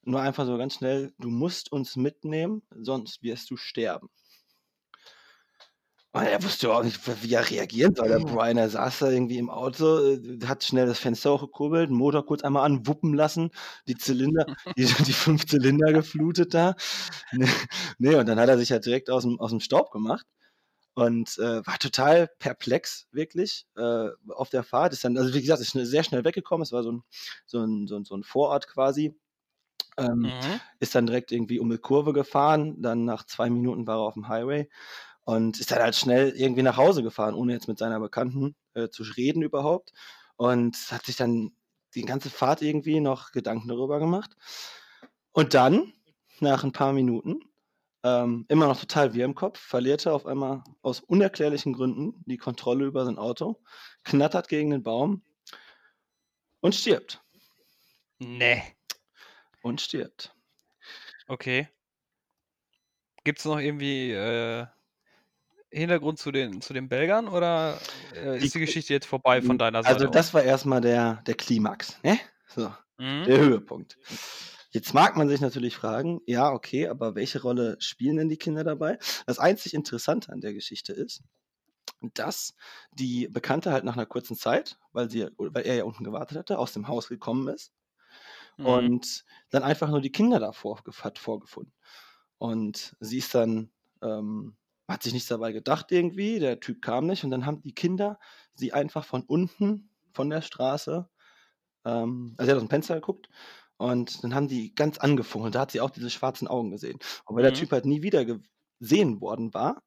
nur 0.02 0.20
einfach 0.20 0.46
so 0.46 0.56
ganz 0.56 0.74
schnell, 0.74 1.12
du 1.18 1.28
musst 1.28 1.72
uns 1.72 1.96
mitnehmen, 1.96 2.62
sonst 2.70 3.22
wirst 3.22 3.50
du 3.50 3.56
sterben. 3.56 4.08
Und 6.16 6.22
er 6.22 6.42
wusste 6.42 6.72
auch 6.72 6.82
nicht, 6.82 6.98
wie 7.22 7.34
er 7.34 7.50
reagieren 7.50 7.94
soll. 7.94 8.08
Der 8.08 8.20
Brian, 8.20 8.56
er 8.56 8.70
saß 8.70 9.00
da 9.00 9.10
irgendwie 9.10 9.36
im 9.36 9.50
Auto, 9.50 9.98
äh, 9.98 10.38
hat 10.46 10.64
schnell 10.64 10.86
das 10.86 10.98
Fenster 10.98 11.34
hochgekurbelt, 11.34 11.90
den 11.90 11.96
Motor 11.96 12.24
kurz 12.24 12.42
einmal 12.42 12.64
anwuppen 12.64 13.12
lassen, 13.12 13.50
die 13.86 13.96
Zylinder, 13.96 14.46
die, 14.78 14.86
die 14.86 15.12
fünf 15.12 15.44
Zylinder 15.44 15.92
geflutet 15.92 16.54
da. 16.54 16.74
Nee, 17.32 17.46
nee, 17.98 18.14
und 18.14 18.26
dann 18.26 18.40
hat 18.40 18.48
er 18.48 18.56
sich 18.56 18.72
halt 18.72 18.86
direkt 18.86 19.10
aus 19.10 19.24
dem, 19.24 19.38
aus 19.38 19.50
dem 19.50 19.60
Staub 19.60 19.90
gemacht 19.90 20.26
und 20.94 21.36
äh, 21.36 21.66
war 21.66 21.78
total 21.78 22.28
perplex, 22.38 23.08
wirklich, 23.12 23.66
äh, 23.76 24.08
auf 24.28 24.48
der 24.48 24.62
Fahrt. 24.62 24.94
Ist 24.94 25.04
dann, 25.04 25.18
also 25.18 25.34
wie 25.34 25.42
gesagt, 25.42 25.60
ist 25.60 25.72
sehr 25.72 26.02
schnell 26.02 26.24
weggekommen. 26.24 26.62
Es 26.62 26.72
war 26.72 26.82
so 26.82 26.92
ein, 26.92 27.02
so 27.44 27.62
ein, 27.62 27.86
so 27.88 27.96
ein, 27.96 28.04
so 28.06 28.16
ein 28.16 28.22
Vorort 28.22 28.68
quasi. 28.68 29.14
Ähm, 29.98 30.20
mhm. 30.20 30.60
Ist 30.80 30.94
dann 30.94 31.04
direkt 31.04 31.30
irgendwie 31.30 31.58
um 31.58 31.70
eine 31.70 31.78
Kurve 31.78 32.14
gefahren. 32.14 32.80
Dann 32.80 33.04
nach 33.04 33.26
zwei 33.26 33.50
Minuten 33.50 33.86
war 33.86 33.96
er 33.96 34.06
auf 34.06 34.14
dem 34.14 34.28
Highway 34.28 34.70
und 35.26 35.58
ist 35.58 35.72
dann 35.72 35.80
halt 35.80 35.96
schnell 35.96 36.30
irgendwie 36.36 36.62
nach 36.62 36.76
Hause 36.76 37.02
gefahren, 37.02 37.34
ohne 37.34 37.52
jetzt 37.52 37.66
mit 37.66 37.78
seiner 37.78 37.98
Bekannten 37.98 38.54
äh, 38.74 38.88
zu 38.88 39.02
reden 39.02 39.42
überhaupt. 39.42 39.92
Und 40.36 40.76
hat 40.92 41.04
sich 41.04 41.16
dann 41.16 41.50
die 41.96 42.04
ganze 42.04 42.30
Fahrt 42.30 42.62
irgendwie 42.62 43.00
noch 43.00 43.32
Gedanken 43.32 43.66
darüber 43.66 43.98
gemacht. 43.98 44.36
Und 45.32 45.52
dann, 45.54 45.92
nach 46.38 46.62
ein 46.62 46.70
paar 46.70 46.92
Minuten, 46.92 47.40
ähm, 48.04 48.46
immer 48.48 48.68
noch 48.68 48.78
total 48.78 49.14
wie 49.14 49.22
im 49.22 49.34
Kopf, 49.34 49.58
verliert 49.58 50.06
er 50.06 50.14
auf 50.14 50.26
einmal 50.26 50.62
aus 50.82 51.00
unerklärlichen 51.00 51.72
Gründen 51.72 52.22
die 52.26 52.36
Kontrolle 52.36 52.84
über 52.84 53.04
sein 53.04 53.18
Auto, 53.18 53.60
knattert 54.04 54.46
gegen 54.46 54.70
den 54.70 54.84
Baum 54.84 55.24
und 56.60 56.76
stirbt. 56.76 57.20
Nee. 58.20 58.62
Und 59.62 59.80
stirbt. 59.80 60.32
Okay. 61.26 61.68
Gibt 63.24 63.40
es 63.40 63.44
noch 63.44 63.58
irgendwie 63.58 64.12
äh, 64.12 64.66
Hintergrund 65.70 66.18
zu 66.18 66.32
den, 66.32 66.60
zu 66.60 66.72
den 66.72 66.88
Belgern 66.88 67.28
oder 67.28 67.78
äh, 68.14 68.38
ist 68.38 68.54
die 68.54 68.60
Geschichte 68.60 68.92
jetzt 68.92 69.06
vorbei 69.06 69.42
von 69.42 69.58
deiner 69.58 69.78
also 69.78 69.90
Seite? 69.90 70.00
Also 70.00 70.12
das 70.12 70.34
war 70.34 70.42
erstmal 70.42 70.80
der, 70.80 71.22
der 71.26 71.34
Klimax, 71.34 71.98
ne? 72.02 72.18
So, 72.48 72.72
mhm. 72.98 73.24
der 73.24 73.38
Höhepunkt. 73.38 73.98
Jetzt 74.70 74.94
mag 74.94 75.16
man 75.16 75.28
sich 75.28 75.40
natürlich 75.40 75.76
fragen, 75.76 76.20
ja, 76.26 76.50
okay, 76.52 76.88
aber 76.88 77.14
welche 77.14 77.42
Rolle 77.42 77.76
spielen 77.80 78.16
denn 78.16 78.28
die 78.28 78.36
Kinder 78.36 78.62
dabei? 78.62 78.98
Das 79.26 79.38
einzig 79.38 79.74
Interessante 79.74 80.32
an 80.32 80.40
der 80.40 80.52
Geschichte 80.52 80.92
ist, 80.92 81.22
dass 82.00 82.54
die 82.92 83.28
Bekannte 83.28 83.72
halt 83.72 83.84
nach 83.84 83.94
einer 83.94 84.06
kurzen 84.06 84.36
Zeit, 84.36 84.78
weil, 84.92 85.10
sie, 85.10 85.28
weil 85.38 85.66
er 85.66 85.76
ja 85.76 85.84
unten 85.84 86.04
gewartet 86.04 86.36
hatte, 86.36 86.58
aus 86.58 86.72
dem 86.72 86.88
Haus 86.88 87.08
gekommen 87.08 87.48
ist 87.48 87.72
mhm. 88.56 88.66
und 88.66 89.24
dann 89.50 89.62
einfach 89.62 89.88
nur 89.88 90.00
die 90.00 90.12
Kinder 90.12 90.40
davor 90.40 90.80
hat 91.00 91.18
vorgefunden. 91.18 91.72
Und 92.38 92.96
sie 93.00 93.18
ist 93.18 93.34
dann 93.34 93.70
ähm, 94.02 94.56
hat 94.88 95.02
sich 95.02 95.12
nichts 95.12 95.28
dabei 95.28 95.52
gedacht 95.52 95.90
irgendwie, 95.90 96.38
der 96.38 96.60
Typ 96.60 96.82
kam 96.82 97.06
nicht 97.06 97.24
und 97.24 97.30
dann 97.30 97.46
haben 97.46 97.62
die 97.62 97.74
Kinder 97.74 98.18
sie 98.54 98.72
einfach 98.72 99.04
von 99.04 99.22
unten, 99.22 99.90
von 100.12 100.30
der 100.30 100.42
Straße, 100.42 101.08
ähm, 101.84 102.34
also 102.38 102.50
er 102.50 102.54
hat 102.54 102.62
aus 102.62 102.68
dem 102.68 102.70
Fenster 102.70 102.94
geguckt 102.96 103.28
und 103.76 104.22
dann 104.22 104.34
haben 104.34 104.48
die 104.48 104.74
ganz 104.74 104.98
und 104.98 105.54
da 105.54 105.60
hat 105.60 105.70
sie 105.70 105.80
auch 105.80 105.90
diese 105.90 106.10
schwarzen 106.10 106.48
Augen 106.48 106.70
gesehen. 106.70 106.98
Und 107.24 107.36
weil 107.36 107.42
mhm. 107.42 107.48
der 107.48 107.54
Typ 107.54 107.72
halt 107.72 107.84
nie 107.84 108.02
wieder 108.02 108.24
gesehen 108.78 109.20
worden 109.20 109.52
war, 109.54 109.82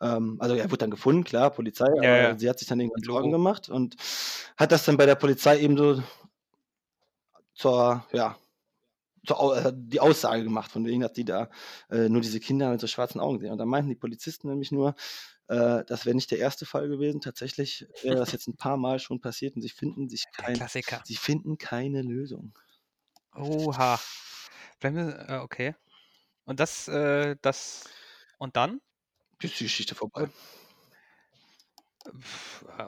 ähm, 0.00 0.36
also 0.40 0.54
er 0.54 0.70
wurde 0.70 0.78
dann 0.78 0.90
gefunden, 0.90 1.24
klar, 1.24 1.50
Polizei, 1.50 1.86
ja, 1.86 1.96
aber 1.96 2.22
ja. 2.22 2.38
sie 2.38 2.48
hat 2.48 2.58
sich 2.58 2.68
dann 2.68 2.80
irgendwann 2.80 3.02
Sorgen 3.02 3.32
gemacht 3.32 3.68
und 3.68 3.96
hat 4.56 4.72
das 4.72 4.84
dann 4.84 4.96
bei 4.96 5.06
der 5.06 5.16
Polizei 5.16 5.58
eben 5.60 5.76
so 5.76 6.02
zur, 7.54 8.06
ja, 8.12 8.36
die 9.72 10.00
Aussage 10.00 10.44
gemacht, 10.44 10.70
von 10.70 10.84
wegen, 10.86 11.00
dass 11.00 11.12
die 11.12 11.24
da 11.24 11.50
äh, 11.90 12.08
nur 12.08 12.20
diese 12.20 12.40
Kinder 12.40 12.70
mit 12.70 12.80
so 12.80 12.86
schwarzen 12.86 13.20
Augen 13.20 13.38
sehen. 13.38 13.52
Und 13.52 13.58
da 13.58 13.64
meinten 13.64 13.88
die 13.88 13.96
Polizisten 13.96 14.48
nämlich 14.48 14.72
nur, 14.72 14.94
äh, 15.48 15.84
das 15.86 16.06
wäre 16.06 16.14
nicht 16.14 16.30
der 16.30 16.38
erste 16.38 16.66
Fall 16.66 16.88
gewesen. 16.88 17.20
Tatsächlich 17.20 17.86
wäre 18.02 18.16
das 18.16 18.32
jetzt 18.32 18.48
ein 18.48 18.56
paar 18.56 18.76
Mal 18.76 18.98
schon 18.98 19.20
passiert 19.20 19.56
und 19.56 19.62
sie 19.62 19.68
finden 19.68 20.08
sich 20.08 20.24
kein, 20.32 20.56
sie 21.04 21.16
finden 21.16 21.58
keine 21.58 22.02
Lösung. 22.02 22.58
Oha. 23.34 23.98
Äh, 24.80 25.38
okay. 25.38 25.74
Und 26.44 26.60
das, 26.60 26.88
äh, 26.88 27.36
das, 27.42 27.88
und 28.38 28.56
dann? 28.56 28.80
Ist 29.40 29.60
die 29.60 29.64
Geschichte 29.64 29.94
vorbei. 29.94 30.28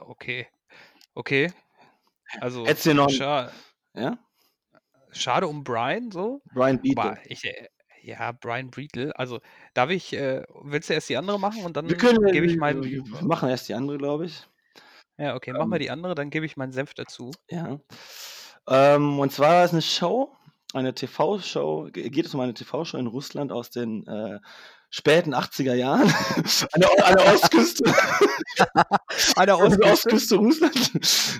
Okay. 0.00 0.48
Okay. 1.14 1.52
Also, 2.40 2.66
Hättest 2.66 2.86
du 2.86 2.94
noch, 2.94 3.10
ja? 3.10 4.18
Schade 5.12 5.46
um 5.46 5.64
Brian 5.64 6.10
so. 6.10 6.42
Brian 6.52 6.80
Beatle. 6.80 7.18
Ich, 7.26 7.44
äh, 7.44 7.68
ja, 8.02 8.32
Brian 8.32 8.70
Beatle. 8.70 9.16
Also, 9.18 9.40
darf 9.74 9.90
ich, 9.90 10.12
äh, 10.12 10.44
willst 10.62 10.88
du 10.88 10.94
erst 10.94 11.08
die 11.08 11.16
andere 11.16 11.38
machen 11.38 11.64
und 11.64 11.76
dann 11.76 11.86
gebe 11.86 12.46
ich 12.46 12.56
meinen. 12.56 12.82
Wir 12.82 13.02
machen 13.22 13.48
erst 13.48 13.68
die 13.68 13.74
andere, 13.74 13.98
glaube 13.98 14.26
ich. 14.26 14.46
Ja, 15.18 15.34
okay, 15.34 15.52
mach 15.52 15.64
ähm, 15.64 15.68
mal 15.68 15.78
die 15.78 15.90
andere, 15.90 16.14
dann 16.14 16.30
gebe 16.30 16.46
ich 16.46 16.56
meinen 16.56 16.72
Senf 16.72 16.94
dazu. 16.94 17.30
Ja. 17.50 17.78
Ähm, 18.66 19.18
und 19.18 19.32
zwar 19.32 19.64
ist 19.64 19.72
eine 19.72 19.82
Show, 19.82 20.34
eine 20.72 20.94
TV-Show, 20.94 21.90
geht 21.92 22.24
es 22.24 22.34
um 22.34 22.40
eine 22.40 22.54
TV-Show 22.54 22.96
in 22.96 23.06
Russland 23.06 23.52
aus 23.52 23.70
den 23.70 24.06
äh, 24.06 24.38
späten 24.90 25.34
80er 25.34 25.74
Jahren 25.74 26.02
an, 26.72 26.80
der, 26.80 27.06
an 27.06 27.16
der 27.16 27.34
Ostküste. 27.34 27.84
an 29.36 29.46
der 29.46 29.58
Ostküste, 29.58 29.92
Ostküste 29.92 30.36
Russland. 30.36 30.92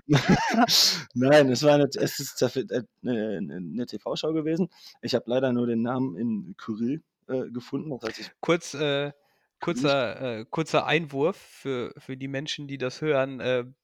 Nein, 1.15 1.51
es 1.51 1.63
war 1.63 1.75
eine, 1.75 1.89
es 1.95 2.21
ist 2.21 2.43
eine, 2.43 2.87
eine 3.03 3.87
TV-Show 3.87 4.33
gewesen. 4.33 4.69
Ich 5.03 5.15
habe 5.15 5.25
leider 5.27 5.53
nur 5.53 5.67
den 5.67 5.83
Namen 5.83 6.17
in 6.17 6.55
Kyrill 6.57 7.03
äh, 7.29 7.51
gefunden. 7.51 7.91
Das 8.01 8.19
heißt, 8.19 8.33
Kurz, 8.41 8.75
äh, 8.75 9.13
kurzer, 9.61 10.39
äh, 10.41 10.45
kurzer 10.49 10.87
Einwurf 10.87 11.37
für, 11.37 11.93
für 11.99 12.17
die 12.17 12.29
Menschen, 12.29 12.69
die 12.69 12.79
das 12.79 13.01
hören. 13.01 13.75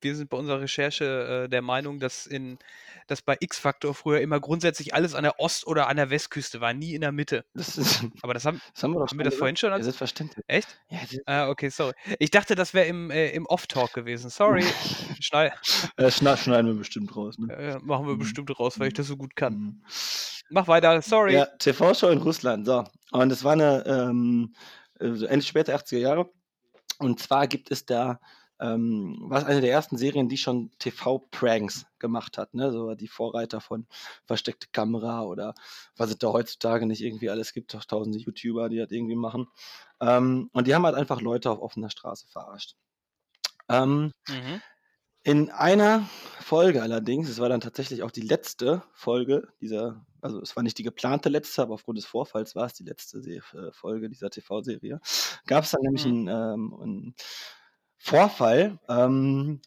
Wir 0.00 0.14
sind 0.14 0.30
bei 0.30 0.36
unserer 0.36 0.60
Recherche 0.60 1.44
äh, 1.44 1.48
der 1.48 1.62
Meinung, 1.62 1.98
dass 2.00 2.26
in 2.26 2.58
dass 3.06 3.22
bei 3.22 3.36
X-Factor 3.38 3.94
früher 3.94 4.20
immer 4.20 4.40
grundsätzlich 4.40 4.94
alles 4.94 5.14
an 5.14 5.22
der 5.22 5.38
Ost- 5.38 5.66
oder 5.66 5.88
an 5.88 5.96
der 5.96 6.10
Westküste 6.10 6.60
war, 6.60 6.74
nie 6.74 6.94
in 6.94 7.00
der 7.00 7.12
Mitte. 7.12 7.44
Das 7.54 7.78
ist, 7.78 8.02
Aber 8.22 8.34
das 8.34 8.44
haben, 8.44 8.60
das 8.74 8.82
haben 8.82 8.92
wir, 8.92 9.00
doch 9.00 9.10
haben 9.10 9.18
wir 9.18 9.24
das 9.24 9.34
vorhin 9.34 9.56
schon? 9.56 9.70
Ja, 9.70 9.82
selbstverständlich. 9.82 10.44
Echt? 10.48 10.78
Ja, 10.90 10.98
ah, 11.26 11.48
okay, 11.48 11.68
sorry. 11.68 11.94
Ich 12.18 12.30
dachte, 12.30 12.54
das 12.54 12.74
wäre 12.74 12.86
im, 12.86 13.10
äh, 13.10 13.30
im 13.30 13.46
Off-Talk 13.46 13.92
gewesen. 13.92 14.30
Sorry. 14.30 14.64
Schneid 15.20 15.52
äh, 15.96 16.10
schneiden 16.10 16.66
wir 16.66 16.74
bestimmt 16.74 17.14
raus. 17.16 17.38
Ne? 17.38 17.52
Äh, 17.52 17.78
machen 17.80 18.06
wir 18.06 18.14
mhm. 18.14 18.18
bestimmt 18.18 18.58
raus, 18.58 18.78
weil 18.78 18.88
ich 18.88 18.94
das 18.94 19.06
so 19.06 19.16
gut 19.16 19.36
kann. 19.36 19.54
Mhm. 19.54 19.82
Mach 20.50 20.68
weiter, 20.68 21.00
sorry. 21.02 21.34
Ja, 21.34 21.46
TV-Show 21.46 22.08
in 22.10 22.18
Russland. 22.18 22.66
So. 22.66 22.84
Und 23.12 23.32
es 23.32 23.44
war 23.44 23.52
eine 23.52 23.84
ähm, 23.86 24.54
Ende 24.98 25.42
später 25.42 25.74
80er 25.74 25.98
Jahre. 25.98 26.30
Und 26.98 27.20
zwar 27.20 27.46
gibt 27.46 27.70
es 27.70 27.84
da 27.84 28.20
ähm, 28.60 29.16
war 29.28 29.38
es 29.38 29.44
eine 29.44 29.60
der 29.60 29.70
ersten 29.72 29.98
Serien, 29.98 30.28
die 30.28 30.36
schon 30.38 30.70
TV-Pranks 30.78 31.86
gemacht 31.98 32.38
hat, 32.38 32.54
ne? 32.54 32.72
So 32.72 32.94
die 32.94 33.08
Vorreiter 33.08 33.60
von 33.60 33.86
versteckte 34.24 34.68
Kamera 34.72 35.22
oder 35.24 35.54
was 35.96 36.10
es 36.10 36.18
da 36.18 36.28
heutzutage 36.32 36.86
nicht 36.86 37.02
irgendwie 37.02 37.30
alles 37.30 37.52
gibt, 37.52 37.74
doch 37.74 37.84
tausende 37.84 38.18
YouTuber, 38.18 38.68
die 38.68 38.78
das 38.78 38.90
irgendwie 38.90 39.16
machen. 39.16 39.48
Ähm, 40.00 40.50
und 40.52 40.66
die 40.66 40.74
haben 40.74 40.86
halt 40.86 40.96
einfach 40.96 41.20
Leute 41.20 41.50
auf 41.50 41.60
offener 41.60 41.90
Straße 41.90 42.26
verarscht. 42.28 42.76
Ähm, 43.68 44.12
mhm. 44.28 44.60
In 45.24 45.50
einer 45.50 46.08
Folge 46.40 46.82
allerdings, 46.82 47.28
es 47.28 47.40
war 47.40 47.48
dann 47.48 47.60
tatsächlich 47.60 48.04
auch 48.04 48.12
die 48.12 48.20
letzte 48.20 48.84
Folge 48.92 49.48
dieser, 49.60 50.06
also 50.20 50.40
es 50.40 50.54
war 50.54 50.62
nicht 50.62 50.78
die 50.78 50.84
geplante 50.84 51.28
letzte, 51.28 51.62
aber 51.62 51.74
aufgrund 51.74 51.98
des 51.98 52.06
Vorfalls 52.06 52.54
war 52.54 52.66
es 52.66 52.74
die 52.74 52.84
letzte 52.84 53.20
Se 53.20 53.38
äh, 53.38 53.72
Folge 53.72 54.08
dieser 54.08 54.30
TV-Serie, 54.30 55.00
gab 55.46 55.64
es 55.64 55.72
dann 55.72 55.80
nämlich 55.82 56.04
Mhm. 56.04 56.06
einen, 56.06 56.28
ähm, 56.28 56.72
'n 56.80 57.14
Vorfall, 58.06 58.78
ähm, 58.88 59.60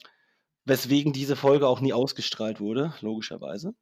weswegen 0.64 1.12
diese 1.12 1.36
Folge 1.36 1.68
auch 1.68 1.82
nie 1.82 1.92
ausgestrahlt 1.92 2.62
wurde, 2.62 2.94
logischerweise. 3.02 3.76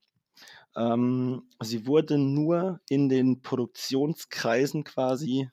Ähm, 0.75 1.47
sie 1.61 1.85
wurde 1.85 2.17
nur 2.17 2.81
in 2.89 3.07
den 3.07 3.43
Produktionskreisen 3.43 4.83
quasi 4.83 5.47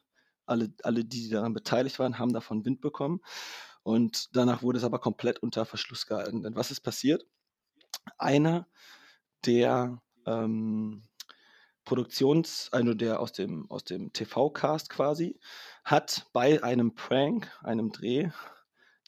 alle 0.46 0.72
alle, 0.82 1.04
die 1.04 1.28
daran 1.28 1.52
beteiligt 1.52 1.98
waren, 1.98 2.18
haben 2.18 2.32
davon 2.32 2.64
Wind 2.64 2.80
bekommen 2.80 3.20
und 3.82 4.34
danach 4.34 4.62
wurde 4.62 4.78
es 4.78 4.84
aber 4.84 5.00
komplett 5.00 5.42
unter 5.42 5.66
Verschluss 5.66 6.06
gehalten. 6.06 6.42
Denn 6.42 6.56
was 6.56 6.70
ist 6.70 6.80
passiert? 6.80 7.26
Einer 8.16 8.66
der, 9.44 10.00
ähm, 10.24 11.02
Produktions 11.84 12.70
also 12.72 12.94
der 12.94 13.20
aus 13.20 13.32
dem 13.32 13.70
aus 13.70 13.84
dem 13.84 14.14
TV-Cast 14.14 14.88
quasi, 14.88 15.38
hat 15.84 16.26
bei 16.32 16.62
einem 16.64 16.94
Prank, 16.94 17.52
einem 17.62 17.92
Dreh, 17.92 18.30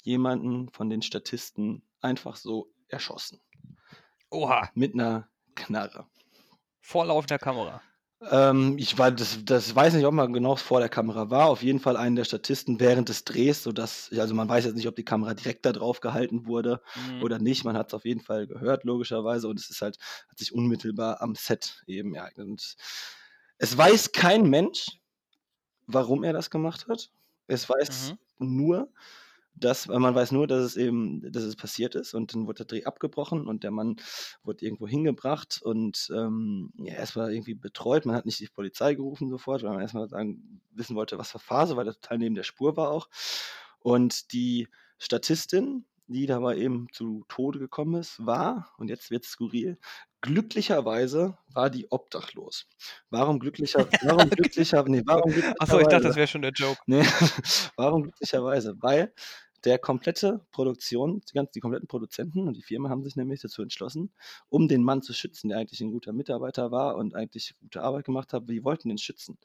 jemanden 0.07 0.71
von 0.71 0.91
den 0.91 1.03
Statisten 1.03 1.83
einfach 2.01 2.37
so 2.37 2.73
erschossen. 2.89 3.41
Oha. 4.33 4.73
Mit 4.75 4.95
'ner 4.95 5.29
Knarre. 5.55 6.07
Vor 6.83 7.05
laufender 7.07 7.39
Kamera. 7.39 7.83
Ähm, 8.23 8.77
ich 8.79 8.97
war 8.97 9.11
das 9.13 9.45
das 9.45 9.75
weiß 9.75 9.93
nicht, 9.95 10.07
ob 10.07 10.15
man 10.15 10.33
genau 10.33 10.57
vor 10.57 10.81
der 10.81 10.89
Kamera 10.89 11.29
war. 11.29 11.49
Auf 11.51 11.63
jeden 11.63 11.81
Fall 11.81 11.97
einen 11.99 12.17
der 12.17 12.25
Statisten 12.25 12.81
während 12.81 13.11
des 13.11 13.25
Drehs, 13.25 13.63
sodass 13.63 14.11
also 14.17 14.35
man 14.35 14.49
weiß 14.49 14.65
jetzt 14.65 14.75
nicht, 14.77 14.89
ob 14.89 14.97
die 14.97 15.05
Kamera 15.05 15.35
direkt 15.35 15.67
da 15.67 15.73
drauf 15.73 16.01
gehalten 16.01 16.47
wurde 16.47 16.81
Mhm. 16.97 17.23
oder 17.23 17.39
nicht. 17.39 17.65
Man 17.65 17.77
hat's 17.77 17.93
auf 17.93 18.07
jeden 18.07 18.21
Fall 18.23 18.47
gehört, 18.47 18.85
logischerweise, 18.85 19.49
und 19.49 19.61
es 19.61 19.69
ist 19.69 19.83
halt 19.83 19.99
hat 20.31 20.39
sich 20.39 20.53
unmittelbar 20.55 21.21
am 21.21 21.35
Set 21.35 21.83
eben 21.87 22.15
ereignet. 22.15 22.47
Und 22.49 22.77
es 23.59 23.77
weiß 23.77 24.13
kein 24.13 24.49
Mensch, 24.49 24.87
warum 25.87 26.25
er 26.25 26.33
das 26.35 26.51
gemacht 26.51 26.89
hat. 26.89 27.11
Es 27.49 27.69
weiß 27.69 27.89
Mhm. 27.89 28.19
nur, 28.39 28.93
dass 29.59 29.89
man 29.89 30.15
weiß 30.15 30.33
nur, 30.33 30.47
dass 30.47 30.63
es 30.63 30.77
eben 30.77 31.33
dass 31.33 31.43
es 31.43 31.57
passiert 31.57 31.95
ist 31.95 32.15
und 32.15 32.35
dann 32.35 32.47
wurde 32.47 32.65
der 32.65 32.67
Dreh 32.67 32.85
abgebrochen 32.85 33.47
und 33.47 33.65
der 33.65 33.71
Mann 33.71 33.97
wurde 34.45 34.65
irgendwo 34.65 34.87
hingebracht 34.87 35.61
und, 35.63 36.11
ähm, 36.15 36.73
ja, 36.79 36.95
erst 36.95 37.17
mal 37.17 37.33
irgendwie 37.33 37.55
betreut. 37.55 38.07
Man 38.07 38.17
hat 38.17 38.27
nicht 38.27 38.41
die 38.41 38.49
Polizei 38.49 38.95
gerufen 38.95 39.31
sofort, 39.31 39.63
weil 39.63 39.73
man 39.73 39.81
erst 39.81 39.95
mal 39.95 40.09
sagen 40.09 40.61
wissen 40.73 40.97
wollte, 40.97 41.19
was 41.19 41.31
für 41.31 41.39
Phase, 41.39 41.77
weil 41.77 41.87
er 41.89 41.95
total 41.95 42.19
neben 42.19 42.35
der 42.35 42.43
Spur 42.45 42.77
war 42.77 42.91
auch. 42.91 43.09
Und 43.81 44.33
die 44.33 44.69
Statistin, 44.99 45.85
die 46.09 46.27
dabei 46.27 46.57
eben 46.57 46.89
zu 46.93 47.25
Tode 47.29 47.59
gekommen 47.59 48.01
ist, 48.01 48.25
war 48.25 48.73
und 48.79 48.89
jetzt 48.89 49.11
wird's 49.11 49.29
skurril, 49.31 49.79
glücklicherweise 50.21 51.39
war 51.53 51.71
die 51.71 51.91
obdachlos. 51.91 52.67
Warum 53.11 53.39
glücklicher 53.39 53.87
warum 54.03 54.31
glücklicher 54.31 54.83
ne, 54.85 55.03
warum 55.07 55.33
Ach 55.59 55.67
so, 55.67 55.81
ich 55.81 55.87
dachte, 55.89 56.03
glücklicherweise? 56.03 56.09
das 56.09 56.17
wäre 56.17 56.27
schon 56.27 56.43
der 56.43 56.53
Joke. 56.53 56.81
Ne, 56.87 57.05
warum 57.77 58.03
glücklicherweise? 58.05 58.77
Weil 58.81 59.13
der 59.65 59.79
komplette 59.79 60.47
Produktion 60.53 61.21
die 61.29 61.33
ganzen 61.35 61.53
die 61.55 61.61
kompletten 61.61 61.89
Produzenten 61.89 62.47
und 62.49 62.55
die 62.57 62.63
Firma 62.63 62.89
haben 62.91 63.03
sich 63.05 63.17
nämlich 63.17 63.41
dazu 63.41 63.63
entschlossen, 63.63 64.13
um 64.49 64.69
den 64.69 64.83
Mann 64.85 65.03
zu 65.03 65.13
schützen, 65.15 65.49
der 65.49 65.59
eigentlich 65.59 65.81
'n 65.81 65.91
guter 65.93 66.13
Mitarbeiter 66.13 66.71
war 66.71 66.97
und 66.97 67.15
eigentlich 67.15 67.55
gute 67.61 67.83
Arbeit 67.83 68.05
gemacht 68.05 68.33
hat. 68.33 68.49
Die 68.51 68.65
wollten 68.65 68.89
den 68.91 68.99
schützen 68.99 69.39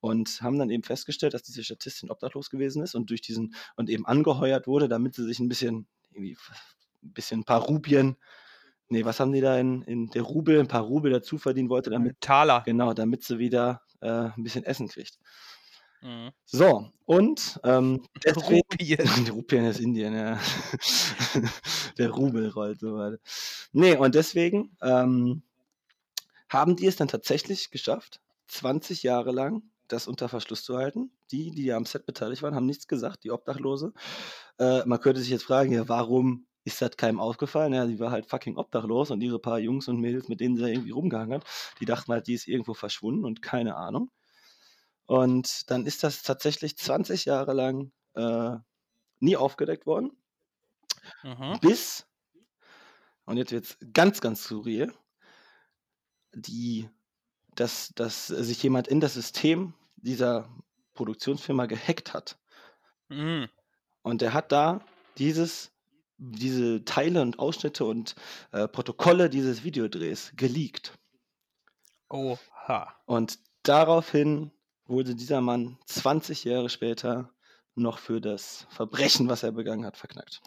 und 0.00 0.40
haben 0.42 0.58
dann 0.58 0.70
eben 0.70 0.82
festgestellt, 0.84 1.34
dass 1.34 1.42
diese 1.44 1.64
Statistin 1.64 2.10
obdachlos 2.10 2.50
gewesen 2.50 2.82
ist 2.82 2.94
und 2.94 3.10
durch 3.10 3.22
diesen 3.22 3.54
und 3.76 3.90
eben 3.90 4.06
angeheuert 4.06 4.66
wurde, 4.66 4.88
damit 4.88 5.14
sie 5.14 5.24
sich 5.24 5.40
'n 5.40 5.48
bisschen 5.48 5.86
irgendwie 6.12 6.32
f 6.32 6.50
'n 7.04 7.12
bisschen 7.14 7.40
'n 7.42 7.44
paar 7.44 7.62
Rupien 7.62 8.16
ne, 8.90 9.04
was 9.06 9.20
haben 9.20 9.32
die 9.32 9.40
da 9.42 9.58
in 9.58 9.82
in 9.82 10.08
der 10.10 10.22
Rubel 10.22 10.60
'n 10.60 10.68
paar 10.68 10.82
Rubel 10.84 11.12
dazu 11.12 11.38
verdienen 11.38 11.70
wollte, 11.70 11.90
damit 11.90 12.16
Taler. 12.22 12.64
genau, 12.64 12.94
damit 12.94 13.24
sie 13.24 13.38
wieder, 13.40 13.82
äh, 14.02 14.08
'n 14.36 14.42
bisschen 14.44 14.64
Essen 14.64 14.88
kriegt. 14.88 15.18
Mhm. 16.04 16.34
So, 16.46 16.90
und, 17.06 17.58
ähm, 17.64 18.06
deswegen 18.24 18.62
Rupien. 18.70 18.98
Rupien 19.32 19.64
ist 19.64 19.80
Indien, 19.80 20.14
ja. 20.14 20.38
Der 21.98 22.10
Rubel 22.10 22.48
rollt 22.50 22.80
so 22.80 22.94
weiter. 22.96 23.18
Ne, 23.72 23.98
und 23.98 24.14
deswegen, 24.14 24.76
ähm, 24.82 25.42
haben 26.48 26.76
die 26.76 26.86
es 26.86 26.96
dann 26.96 27.08
tatsächlich 27.08 27.70
geschafft, 27.70 28.20
20 28.48 29.02
Jahre 29.02 29.32
lang 29.32 29.62
das 29.88 30.06
unter 30.08 30.28
Verschluss 30.28 30.64
zu 30.64 30.76
halten. 30.78 31.10
Die, 31.30 31.50
die 31.50 31.72
am 31.72 31.84
Set 31.84 32.06
beteiligt 32.06 32.42
waren, 32.42 32.54
haben 32.54 32.66
nichts 32.66 32.88
gesagt, 32.88 33.24
die 33.24 33.30
Obdachlose. 33.30 33.92
Äh, 34.58 34.84
man 34.86 35.00
könnte 35.00 35.20
sich 35.20 35.30
jetzt 35.30 35.44
fragen: 35.44 35.72
„Ja, 35.72 35.88
warum 35.88 36.46
ist 36.64 36.80
das 36.82 36.96
keinem 36.96 37.20
aufgefallen?“ 37.20 37.74
Ja, 37.74 37.86
die 37.86 37.98
war 38.00 38.10
halt 38.10 38.26
fucking 38.26 38.56
obdachlos 38.56 39.10
und 39.10 39.20
ihre 39.22 39.38
paar 39.38 39.58
Jungs 39.58 39.88
und 39.88 40.00
Mädels, 40.00 40.28
mit 40.28 40.40
denen 40.40 40.56
sie 40.56 40.62
da 40.62 40.68
irgendwie 40.68 40.90
rumgehangen 40.92 41.34
hat, 41.40 41.44
die 41.80 41.84
dachten 41.86 42.12
halt, 42.12 42.26
die 42.28 42.34
ist 42.34 42.48
irgendwo 42.48 42.74
verschwunden 42.74 43.24
und 43.24 43.42
keine 43.42 43.76
Ahnung. 43.76 44.10
Und 45.06 45.70
dann 45.70 45.86
ist 45.86 46.02
das 46.02 46.22
tatsächlich 46.22 46.76
20 46.76 47.24
Jahre 47.24 47.52
lang, 47.52 47.92
äh, 48.14 48.56
nie 49.20 49.36
aufgedeckt 49.36 49.86
worden. 49.86 50.12
Mhm. 51.22 51.58
Bis 51.60 52.06
und 53.26 53.36
jetzt 53.38 53.52
wird's 53.52 53.78
ganz, 53.92 54.20
ganz 54.20 54.44
skurril 54.44 54.92
die 56.34 56.88
dass 57.54 57.92
dass 57.94 58.26
sich 58.26 58.62
jemand 58.62 58.88
in 58.88 59.00
das 59.00 59.14
System 59.14 59.74
dieser 59.96 60.48
Produktionsfirma 60.94 61.66
gehackt 61.66 62.12
hat. 62.12 62.38
Mhm. 63.08 63.48
Und 64.02 64.20
der 64.20 64.34
hat 64.34 64.52
da 64.52 64.84
dieses 65.18 65.70
diese 66.16 66.84
Teile 66.84 67.22
und 67.22 67.38
Ausschnitte 67.38 67.84
und, 67.84 68.14
äh, 68.52 68.68
Protokolle 68.68 69.28
dieses 69.28 69.64
Videodrehs 69.64 70.32
geleakt. 70.36 70.96
Oha. 72.08 72.94
Und 73.06 73.38
daraufhin 73.64 74.52
wurde 74.86 75.14
dieser 75.14 75.40
Mann 75.40 75.78
20 75.86 76.44
Jahre 76.44 76.68
später 76.68 77.30
noch 77.74 77.98
für 77.98 78.20
das 78.20 78.66
Verbrechen, 78.70 79.28
was 79.28 79.42
er 79.42 79.52
begangen 79.52 79.84
hat, 79.84 79.96
verknackt. 79.96 80.40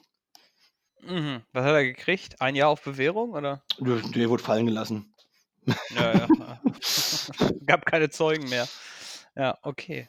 Mhm. 1.01 1.43
Was 1.53 1.63
hat 1.65 1.73
er 1.73 1.83
gekriegt? 1.83 2.41
1 2.41 2.57
Jahr 2.57 2.69
auf 2.69 2.83
Bewährung, 2.83 3.31
oder? 3.31 3.63
Der 3.79 4.29
wurde 4.29 4.43
fallen 4.43 4.65
gelassen. 4.65 5.13
Ja, 5.89 6.13
ja. 6.13 6.27
Gab 7.65 7.85
keine 7.85 8.09
Zeugen 8.09 8.47
mehr. 8.49 8.67
Ja, 9.35 9.57
okay. 9.61 10.07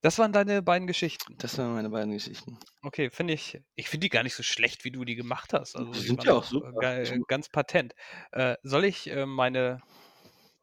Das 0.00 0.18
waren 0.18 0.32
deine 0.32 0.62
beiden 0.62 0.88
Geschichten. 0.88 1.36
Das 1.38 1.56
waren 1.58 1.74
meine 1.74 1.90
beiden 1.90 2.12
Geschichten. 2.12 2.58
Okay, 2.82 3.10
finde 3.10 3.34
ich 3.34 3.60
ich 3.76 3.88
finde 3.88 4.06
die 4.06 4.08
gar 4.08 4.24
nicht 4.24 4.34
so 4.34 4.42
schlecht, 4.42 4.84
wie 4.84 4.90
du 4.90 5.04
die 5.04 5.14
gemacht 5.14 5.52
hast. 5.52 5.76
Also, 5.76 5.92
Die 5.92 6.00
sind 6.00 6.24
ja 6.24 6.32
auch 6.34 6.44
super. 6.44 6.72
äh, 6.82 7.04
ga 7.04 7.16
ganz 7.28 7.48
patent. 7.48 7.94
Äh, 8.32 8.56
soll 8.64 8.84
ich, 8.84 9.08
äh, 9.08 9.26
meine 9.26 9.80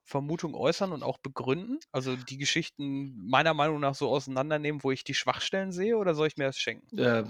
Vermutung 0.10 0.56
äußern 0.56 0.92
und 0.92 1.04
auch 1.04 1.20
begründen? 1.20 1.80
Also, 1.92 2.16
die 2.18 2.38
Geschichten 2.38 3.16
meiner 3.28 3.54
Meinung 3.54 3.80
nach 3.80 3.96
so 3.96 4.10
auseinandernehmen, 4.10 4.84
wo 4.84 4.92
ich 4.92 5.04
die 5.04 5.14
Schwachstellen 5.14 5.72
sehe, 5.72 5.98
oder 5.98 6.16
soll 6.16 6.28
ich 6.28 6.38
mir 6.38 6.46
das 6.46 6.58
schenken? 6.60 6.98
Äh, 6.98 7.24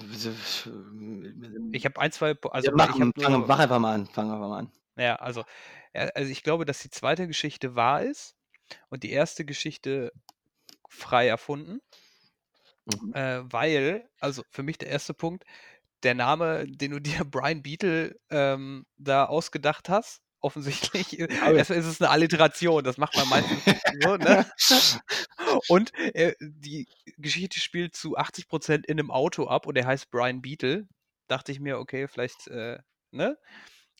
Ich 1.71 1.85
habe 1.85 1.99
1, 1.99 2.15
2 2.15 2.33
po 2.33 2.49
also, 2.49 2.71
ja, 2.71 2.75
ich 2.75 2.77
mach, 2.77 2.99
habe 2.99 3.11
fang 3.19 3.33
nur 3.33 3.47
mach 3.47 3.59
einfach 3.59 3.79
mal 3.79 3.93
an. 3.95 4.07
Fang 4.07 4.31
einfach 4.31 4.47
mal 4.49 4.59
an. 4.59 4.71
Ja, 4.97 5.15
also 5.15 5.43
äh, 5.93 6.09
also, 6.15 6.31
ich 6.31 6.43
glaube, 6.43 6.65
dass 6.65 6.79
die 6.79 6.89
2. 6.89 7.27
Geschichte 7.27 7.75
wahr 7.75 8.01
ist 8.03 8.35
und 8.89 9.03
die 9.03 9.11
1. 9.11 9.45
Geschichte 9.45 10.11
frei 10.89 11.27
erfunden. 11.27 11.81
Mhm. 12.87 13.13
Äh, 13.13 13.41
weil 13.51 14.09
also, 14.19 14.43
für 14.51 14.63
mich 14.63 14.77
der 14.77 14.89
1. 14.89 15.13
Punkt, 15.13 15.43
der 16.03 16.15
Name, 16.15 16.65
den 16.67 16.91
du 16.91 16.99
dir 17.23 17.25
Brian 17.25 17.63
Beetle, 17.63 18.19
ähm, 18.29 18.85
da 18.97 19.25
ausgedacht 19.25 19.89
hast, 19.89 20.21
offensichtlich, 20.41 21.19
äh, 21.19 21.27
erst 21.55 21.69
mal 21.71 21.77
ist 21.77 21.85
es 21.85 21.99
'ne 21.99 22.09
Alliteration, 22.09 22.83
das 22.83 22.97
macht 22.97 23.15
man 23.15 23.27
meistens 23.29 23.63
so, 24.03 24.17
ne? 24.17 24.45
Und, 25.67 25.93
äh, 26.15 26.33
die 26.41 26.87
Geschichte 27.17 27.59
spielt 27.59 27.95
zu 27.95 28.17
80% 28.17 28.85
in 28.87 28.97
'nem 28.97 29.11
Auto 29.11 29.47
ab 29.47 29.67
und 29.67 29.77
er 29.77 29.85
heißt 29.87 30.11
Brian 30.11 30.41
Beetle. 30.41 30.87
Dachte 31.27 31.51
ich 31.51 31.59
mir, 31.59 31.79
okay, 31.79 32.07
vielleicht, 32.07 32.47
äh, 32.47 32.79
ne? 33.11 33.37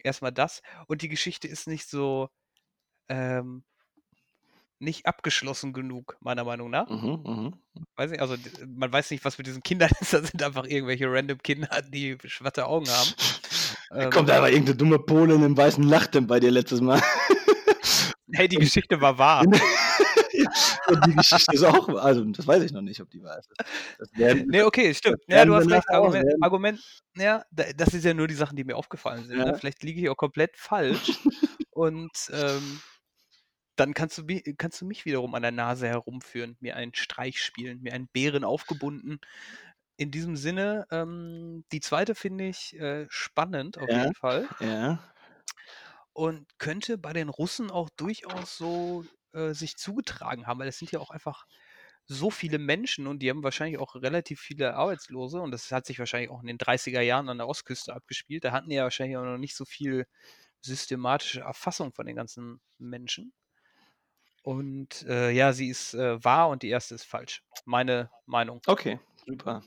Erst 0.04 0.22
mal 0.24 0.32
das. 0.32 0.62
Und 0.88 1.02
die 1.04 1.10
Geschichte 1.10 1.48
ist 1.50 1.68
nicht 1.68 1.90
so, 1.90 2.30
ähm 3.10 3.64
nicht 4.82 5.06
abgeschlossen 5.06 5.74
genug, 5.74 6.16
meiner 6.22 6.46
Meinung 6.46 6.70
nach. 6.70 6.88
Mhm, 6.90 7.22
mhm. 7.26 7.54
Weiß 7.98 8.12
nicht, 8.12 8.22
also, 8.22 8.36
man 8.66 8.92
weiß 8.94 9.12
nicht, 9.12 9.26
was 9.26 9.38
mit 9.38 9.46
diesen 9.48 9.62
Kindern 9.62 9.90
ist. 10.00 10.14
Das 10.14 10.28
sind 10.30 10.42
einfach 10.42 10.66
irgendwelche 10.66 11.12
random 11.12 11.40
Kinder, 11.40 11.82
die 11.82 12.18
schwarze 12.26 12.66
Augen 12.66 12.90
haben. 12.90 13.14
Da 13.98 14.06
Ähm 14.06 14.10
kommt 14.10 14.30
einfach 14.30 14.50
irgend 14.50 14.70
'ne 14.70 14.76
dumme 14.76 15.00
Polin 15.00 15.44
im 15.44 15.58
weißen 15.58 15.86
Nachthemd 15.86 16.28
bei 16.28 16.40
dir 16.40 16.52
letztes 16.52 16.82
Mal. 16.82 17.02
Hey, 18.32 18.48
die 18.48 18.58
Geschichte 18.58 19.02
war 19.02 19.18
wahr. 19.18 19.44
Und 20.88 21.06
die 21.08 21.16
Geschichte 21.16 21.56
ist 21.56 21.64
auch 21.64 21.88
wahr. 21.88 22.04
Also, 22.04 22.24
das 22.26 22.48
weiß 22.48 22.64
ich 22.64 22.72
noch 22.72 22.82
nicht, 22.82 23.02
ob 23.02 23.10
die 23.10 23.22
wahr 23.24 23.40
ist. 23.40 23.50
Das 24.00 24.10
werden 24.16 24.46
Ne, 24.52 24.66
okay, 24.66 24.94
stimmt. 24.94 25.20
Ja, 25.28 25.46
du 25.46 25.56
hast 25.56 25.70
recht. 25.72 25.90
Argument. 25.90 26.26
Argument 26.42 26.80
ja, 27.18 27.44
da 27.52 27.66
das 27.76 27.94
ist 27.94 28.06
ja 28.06 28.14
nur 28.14 28.28
die 28.28 28.36
Sachen, 28.36 28.56
die 28.56 28.64
mir 28.64 28.78
aufgefallen 28.78 29.26
sind, 29.26 29.44
ne? 29.44 29.48
Ja. 29.48 29.54
Vielleicht 29.54 29.84
liege 29.84 30.02
ich 30.02 30.10
auch 30.10 30.18
komplett 30.18 30.58
falsch 30.58 31.20
und, 31.72 32.12
ähm, 32.32 32.82
dann 33.78 33.94
kannst 33.96 34.18
du 34.20 34.26
kannst 34.58 34.82
du 34.82 34.86
mich 34.86 35.06
wiederum 35.06 35.36
an 35.36 35.44
der 35.44 35.52
Nase 35.52 35.88
herumführen, 35.88 36.58
mir 36.62 36.76
einen 36.78 36.94
Streich 36.96 37.42
spielen, 37.44 37.82
mir 37.82 37.94
einen 37.94 38.08
Bären 38.10 38.44
aufgebunden 38.46 39.20
in 40.00 40.12
diesem 40.12 40.36
Sinne, 40.38 40.88
ähm, 40.92 41.66
die 41.72 41.82
zweite 41.82 42.16
finde 42.16 42.48
ich, 42.48 42.76
äh, 42.80 43.08
spannend 43.10 43.78
auf 43.78 43.96
Ja, 43.96 43.98
jeden 43.98 44.14
Fall. 44.16 44.50
ja. 44.60 45.00
Und 46.14 46.48
könnte 46.58 46.98
bei 46.98 47.14
den 47.14 47.30
Russen 47.30 47.72
auch 47.72 47.90
durchaus 47.90 48.58
so, 48.58 49.06
äh, 49.34 49.54
sich 49.54 49.78
zugetragen 49.78 50.48
haben, 50.48 50.60
weil 50.60 50.68
es 50.68 50.78
sind 50.80 50.92
ja 50.92 51.00
auch 51.00 51.12
einfach 51.12 51.46
so 52.08 52.32
viele 52.32 52.58
Menschen 52.60 53.06
und 53.08 53.20
die 53.20 53.30
haben 53.30 53.44
wahrscheinlich 53.44 53.80
auch 53.80 53.96
relativ 53.96 54.40
viele 54.42 54.76
Arbeitslose 54.76 55.40
und 55.42 55.52
das 55.52 55.72
hat 55.72 55.86
sich 55.86 56.00
wahrscheinlich 56.00 56.32
auch 56.32 56.42
in 56.42 56.48
den 56.48 56.58
30er 56.58 57.02
Jahren 57.02 57.30
an 57.30 57.38
der 57.38 57.48
Ostküste 57.48 57.94
abgespielt. 57.94 58.44
Da 58.44 58.52
hatten 58.52 58.70
die 58.70 58.76
ja 58.78 58.84
wahrscheinlich 58.84 59.18
auch 59.18 59.24
noch 59.26 59.38
nicht 59.38 59.56
so 59.56 59.66
viel 59.66 60.08
systematische 60.62 61.42
Erfassung 61.42 61.94
von 61.94 62.06
den 62.08 62.16
ganzen 62.16 62.62
Menschen. 62.80 63.34
Und, 64.44 65.04
äh, 65.08 65.32
ja, 65.32 65.54
sie 65.54 65.70
ist, 65.70 65.94
äh, 65.94 66.24
wahr 66.24 66.50
und 66.50 66.64
die 66.64 66.70
erste 66.70 66.96
ist 66.96 67.04
falsch. 67.06 67.44
Meine 67.66 68.12
Meinung. 68.26 68.62
Okay, 68.68 69.00
super. 69.30 69.62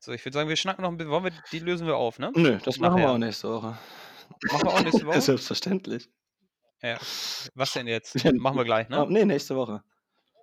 So, 0.00 0.12
ich 0.12 0.24
würde 0.24 0.34
sagen, 0.34 0.48
wir 0.48 0.56
schnacken 0.56 0.82
noch 0.82 0.90
'n 0.90 0.96
bi 0.98 1.08
wollen 1.08 1.24
wir 1.24 1.32
die 1.52 1.58
lösen 1.60 1.86
wir 1.86 1.96
auf, 1.96 2.18
ne? 2.18 2.32
Nö, 2.34 2.58
das 2.64 2.78
machen 2.78 3.00
wir 3.00 3.06
Nachher. 3.06 3.10
auch 3.10 3.18
nächste 3.18 3.48
Woche. 3.50 3.78
Machen 4.42 4.64
wir 4.64 4.72
auch 4.74 4.80
nächste 4.82 5.06
Woche? 5.06 5.20
selbstverständlich. 5.20 6.08
Ja, 6.82 6.98
was 7.54 7.72
denn 7.72 7.86
jetzt? 7.86 8.16
Machen 8.36 8.56
wir 8.58 8.64
gleich, 8.64 8.88
ah, 8.92 9.06
ne? 9.06 9.06
ne, 9.06 9.26
nächste 9.26 9.56
Woche. 9.56 9.82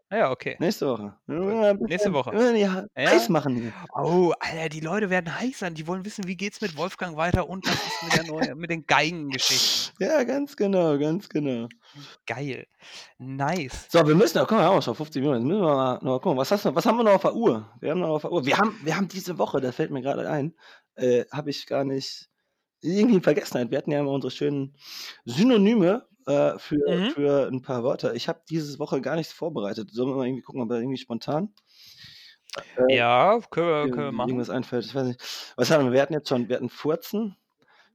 Ah 0.09 0.17
ja, 0.17 0.31
okay. 0.31 0.55
Nächste 0.59 0.87
Woche. 0.87 1.13
Ja 1.27 1.73
Nächste 1.73 2.13
Woche. 2.13 2.31
wir 2.31 2.73
ha 2.73 2.85
Ja? 2.95 3.09
heiß 3.09 3.27
machen 3.27 3.55
hier. 3.55 3.73
Oh, 3.93 4.31
Alter, 4.39 4.69
die 4.69 4.79
Leute 4.79 5.09
werden 5.09 5.37
heiß 5.37 5.59
sein. 5.59 5.73
Die 5.73 5.85
wollen 5.85 6.05
wissen, 6.05 6.25
wie 6.27 6.37
geht's 6.37 6.61
mit 6.61 6.77
Wolfgang 6.77 7.17
weiter 7.17 7.49
und 7.49 7.67
was 7.67 7.75
ist 7.75 8.03
mit 8.03 8.13
der 8.15 8.23
neue 8.25 8.55
mit 8.55 8.69
den 8.69 8.85
Geigengeschichten? 8.85 9.93
Ja, 9.99 10.23
ganz 10.23 10.55
genau, 10.55 10.97
ganz 10.97 11.27
genau. 11.27 11.67
Geil. 12.25 12.67
Nice. 13.17 13.87
So, 13.89 14.07
wir 14.07 14.15
müssen 14.15 14.39
guck 14.39 14.51
mal, 14.51 14.59
wir 14.59 14.65
haben 14.65 14.77
auch 14.77 14.83
schon 14.83 14.95
50 14.95 15.21
Minuten. 15.21 15.39
Jetzt 15.41 15.47
müssen 15.47 15.61
wir 15.61 15.75
mal 15.75 15.93
noch 15.95 16.01
mal 16.03 16.19
gucken, 16.19 16.37
was 16.37 16.51
hast 16.51 16.65
du 16.65 16.73
was 16.73 16.85
haben 16.85 16.97
wir 16.97 17.03
noch 17.03 17.13
auf 17.15 17.21
der 17.23 17.35
Uhr? 17.35 17.69
Wir 17.81 17.91
haben 17.91 17.99
noch 17.99 18.09
auf 18.09 18.21
der 18.21 18.31
Uhr 18.31 18.45
wir 18.45 18.57
haben 18.57 18.79
wir 18.83 18.95
haben 18.95 19.07
diese 19.07 19.37
Woche, 19.37 19.59
das 19.59 19.75
fällt 19.75 19.91
mir 19.91 20.01
grade 20.01 20.29
ein, 20.29 20.53
äh, 20.95 21.25
habe 21.31 21.49
ich 21.49 21.65
gar 21.65 21.83
nicht 21.83 22.29
irgendwie 22.81 23.15
in 23.15 23.23
Vergessenheit. 23.23 23.71
Wir 23.71 23.79
hatten 23.79 23.91
ja 23.91 23.99
immer 23.99 24.11
unsere 24.11 24.31
schönen 24.31 24.75
Synonyme, 25.25 26.05
äh, 26.28 26.57
für 26.59 26.78
Mhm. 26.89 27.11
für 27.11 27.47
'n 27.51 27.61
paar 27.61 27.84
Wörter. 27.84 28.13
Ich 28.15 28.28
habe 28.28 28.41
diese 28.49 28.80
Woche 28.80 29.01
gar 29.01 29.15
nichts 29.15 29.34
vorbereitet. 29.34 29.89
Sollen 29.91 30.09
wir 30.09 30.15
mal 30.15 30.28
irgendwie 30.28 30.43
gucken, 30.43 30.61
ob 30.61 30.69
wir 30.69 30.78
irgendwie 30.78 30.97
spontan 30.97 31.53
äh, 32.88 32.95
Ja, 32.95 33.39
können 33.51 33.67
wir 33.67 33.89
können 33.91 34.07
wir 34.07 34.11
machen. 34.11 34.30
irgendwas 34.30 34.49
einfällt? 34.49 34.86
Ich 34.86 34.95
weiß 34.95 35.07
nicht. 35.07 35.21
Was 35.57 35.71
hatten 35.71 35.86
wir? 35.86 35.93
Wir 35.93 36.01
hatten 36.01 36.13
jetzt 36.13 36.30
schon 36.30 36.49
wir 36.49 36.55
hatten 36.57 36.69
Furzen, 36.69 37.36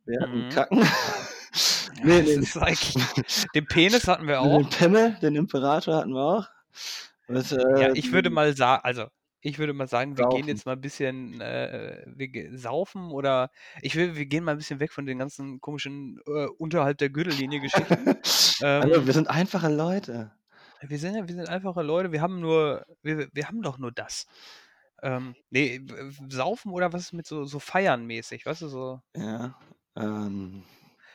wir 0.07 0.21
hatten 0.21 0.47
Mhm. 0.47 0.49
Kacken. 0.51 0.79
Ja, 0.81 0.87
Ne, 2.05 2.23
das 2.23 2.37
ne. 2.37 2.43
ist 2.43 2.57
eigentlich 2.57 2.95
den 3.55 3.67
Penis 3.67 4.09
hatten 4.09 4.27
wir 4.27 4.41
Den 4.41 4.67
auch. 4.67 4.71
Pimmel, 4.71 5.17
den 5.23 5.37
Imperator 5.37 5.97
hatten 5.97 6.13
wir 6.15 6.23
auch. 6.23 6.47
Was, 7.29 7.51
Ja, 7.51 7.89
äh, 7.89 7.93
ich 7.95 8.13
würde 8.13 8.31
mal 8.31 8.57
sa 8.57 8.77
also, 8.77 9.07
ich 9.43 9.59
würde 9.59 9.73
mal 9.75 9.89
sagen, 9.89 10.17
wir 10.19 10.27
gehen 10.27 10.49
Saufen. 10.49 10.49
jetzt 10.49 10.67
mal 10.67 10.75
'n 10.77 10.81
bisschen, 10.83 11.41
äh, 11.43 12.05
wir 12.09 12.29
ge 12.29 12.57
saufen 12.57 13.11
oder 13.13 13.51
ich 13.83 13.97
will 13.97 14.17
wir 14.17 14.27
gehen 14.27 14.45
mal 14.45 14.53
'n 14.55 14.59
bisschen 14.59 14.81
weg 14.81 14.93
von 14.93 15.07
den 15.07 15.19
ganzen 15.19 15.61
komischen, 15.61 16.21
äh, 16.27 16.47
unterhalb 16.59 16.99
der 16.99 17.11
Gürtellinie 17.11 17.61
Geschichten. 17.61 18.09
Ähm 18.61 19.07
wir 19.07 19.13
sind 19.13 19.29
einfache 19.29 19.69
Leute. 19.69 20.33
Wir 20.81 20.99
sind 20.99 21.15
ja 21.15 21.27
wir 21.29 21.35
sind 21.35 21.49
einfache 21.49 21.83
Leute. 21.83 22.13
Wir 22.13 22.21
haben 22.21 22.41
nur 22.41 22.85
wir 23.03 23.29
wir 23.33 23.49
haben 23.49 23.63
doch 23.63 23.79
nur 23.79 23.93
das. 23.93 24.27
Ähm, 25.03 25.35
ne, 25.51 25.81
w 25.83 26.13
saufen 26.31 26.73
oder 26.73 26.93
was 26.93 27.03
ist 27.03 27.13
mit 27.13 27.27
so 27.27 27.45
so 27.45 27.59
feiern 27.61 28.07
mäßig, 28.07 28.47
weißt 28.47 28.63
du, 28.63 28.69
so 28.69 29.03
Ja, 29.15 29.59
ähm, 29.97 30.65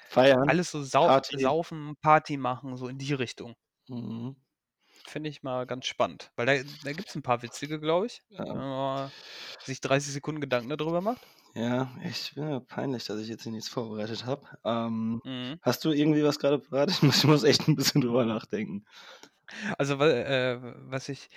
feiern, 0.09 0.49
alles 0.49 0.71
so 0.71 0.84
sau 0.84 1.11
Party. 1.11 1.38
saufen, 1.38 1.95
Party 2.01 2.38
machen, 2.38 2.78
so 2.78 2.88
in 2.88 2.97
die 2.97 3.13
Richtung. 3.13 3.55
Mhm. 3.89 4.38
Finde 5.08 5.30
ich 5.30 5.41
mal 5.41 5.66
ganz 5.66 5.86
spannend, 5.86 6.34
weil 6.36 6.45
da 6.45 6.62
da 6.84 6.91
gibt's 6.91 7.16
'n 7.16 7.22
paar 7.24 7.41
witzige, 7.41 7.80
glaube 7.80 8.08
ich, 8.08 8.24
wenn 8.45 8.45
Ja. 8.45 8.58
man 8.58 8.70
mal 8.70 9.14
sich 9.64 9.80
30 9.80 10.12
Sekunden 10.12 10.41
Gedanken 10.41 10.68
da 10.70 10.76
drüber 10.76 10.99
macht. 10.99 11.28
Ja, 11.55 11.89
ich 12.03 12.36
bin 12.36 12.45
mir 12.45 12.60
peinlich, 12.62 13.05
dass 13.05 13.20
ich 13.20 13.30
jetzt 13.30 13.43
hier 13.43 13.51
nichts 13.51 13.70
vorbereitet 13.70 14.26
habe. 14.26 14.45
Ähm, 14.66 15.22
Mhm. 15.26 15.60
hast 15.62 15.84
du 15.86 15.91
irgendwie 15.91 16.24
was 16.24 16.39
grade 16.39 16.60
parat? 16.60 16.89
Ich 16.91 17.01
muss 17.01 17.18
ich 17.20 17.24
muss 17.26 17.43
echt 17.43 17.68
'n 17.68 17.76
bisschen 17.76 18.01
drüber 18.01 18.26
nachdenken. 18.26 18.86
Also, 19.80 19.95
äh, 20.01 20.60
was 20.89 21.08
ich 21.10 21.30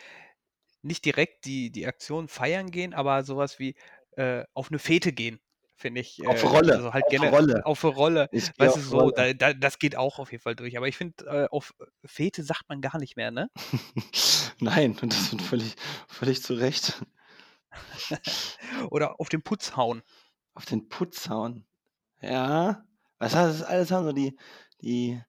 nicht 0.83 1.05
direkt 1.05 1.45
die 1.47 1.71
die 1.73 1.87
Aktion 1.87 2.29
feiern 2.29 2.71
gehen, 2.71 2.95
aber 2.95 3.25
so 3.25 3.37
was 3.37 3.59
wie, 3.59 3.77
äh, 4.13 4.45
auf 4.55 4.71
'ne 4.71 4.79
Fete 4.79 5.13
gehen, 5.13 5.41
finde 5.81 6.01
ich, 6.03 6.27
Auf 6.27 6.43
äh 6.43 6.47
Rolle, 6.47 6.75
also 6.75 6.93
halt 6.93 7.07
auf 7.07 7.11
gene 7.11 7.31
Rolle. 7.31 7.65
auf 7.65 7.85
Rolle, 7.85 8.29
Ich 8.33 8.51
weißt 8.59 8.77
du, 8.77 8.81
so, 8.81 9.11
da 9.11 9.33
da 9.33 9.53
das 9.55 9.79
geht 9.79 9.97
auch 9.97 10.19
auf 10.19 10.33
jeden 10.33 10.43
Fall 10.43 10.55
durch. 10.57 10.77
Aber 10.77 10.89
ich 10.89 10.97
finde, 10.97 11.25
äh, 11.27 11.49
auf 11.51 11.75
Fete 12.05 12.43
sagt 12.43 12.69
man 12.69 12.81
gar 12.81 12.99
nicht 12.99 13.17
mehr, 13.17 13.31
ne? 13.31 13.51
Nein, 14.61 14.99
und 15.01 15.13
das 15.13 15.33
wird 15.33 15.43
völlig 15.43 15.77
völlig 16.09 16.43
zu 16.43 16.55
Recht. 16.55 17.03
Oder 18.91 19.21
auf 19.21 19.29
den 19.29 19.43
Putz 19.43 19.77
hauen. 19.77 20.03
Auf 20.55 20.67
den 20.67 20.89
Putz 20.89 21.29
hauen. 21.29 21.67
Ja, 22.21 22.85
was 23.19 23.33
das 23.33 23.57
ist 23.57 23.63
alles 23.63 23.91
haben 23.91 24.05
so 24.05 24.13
die 24.13 24.37
die 24.83 25.21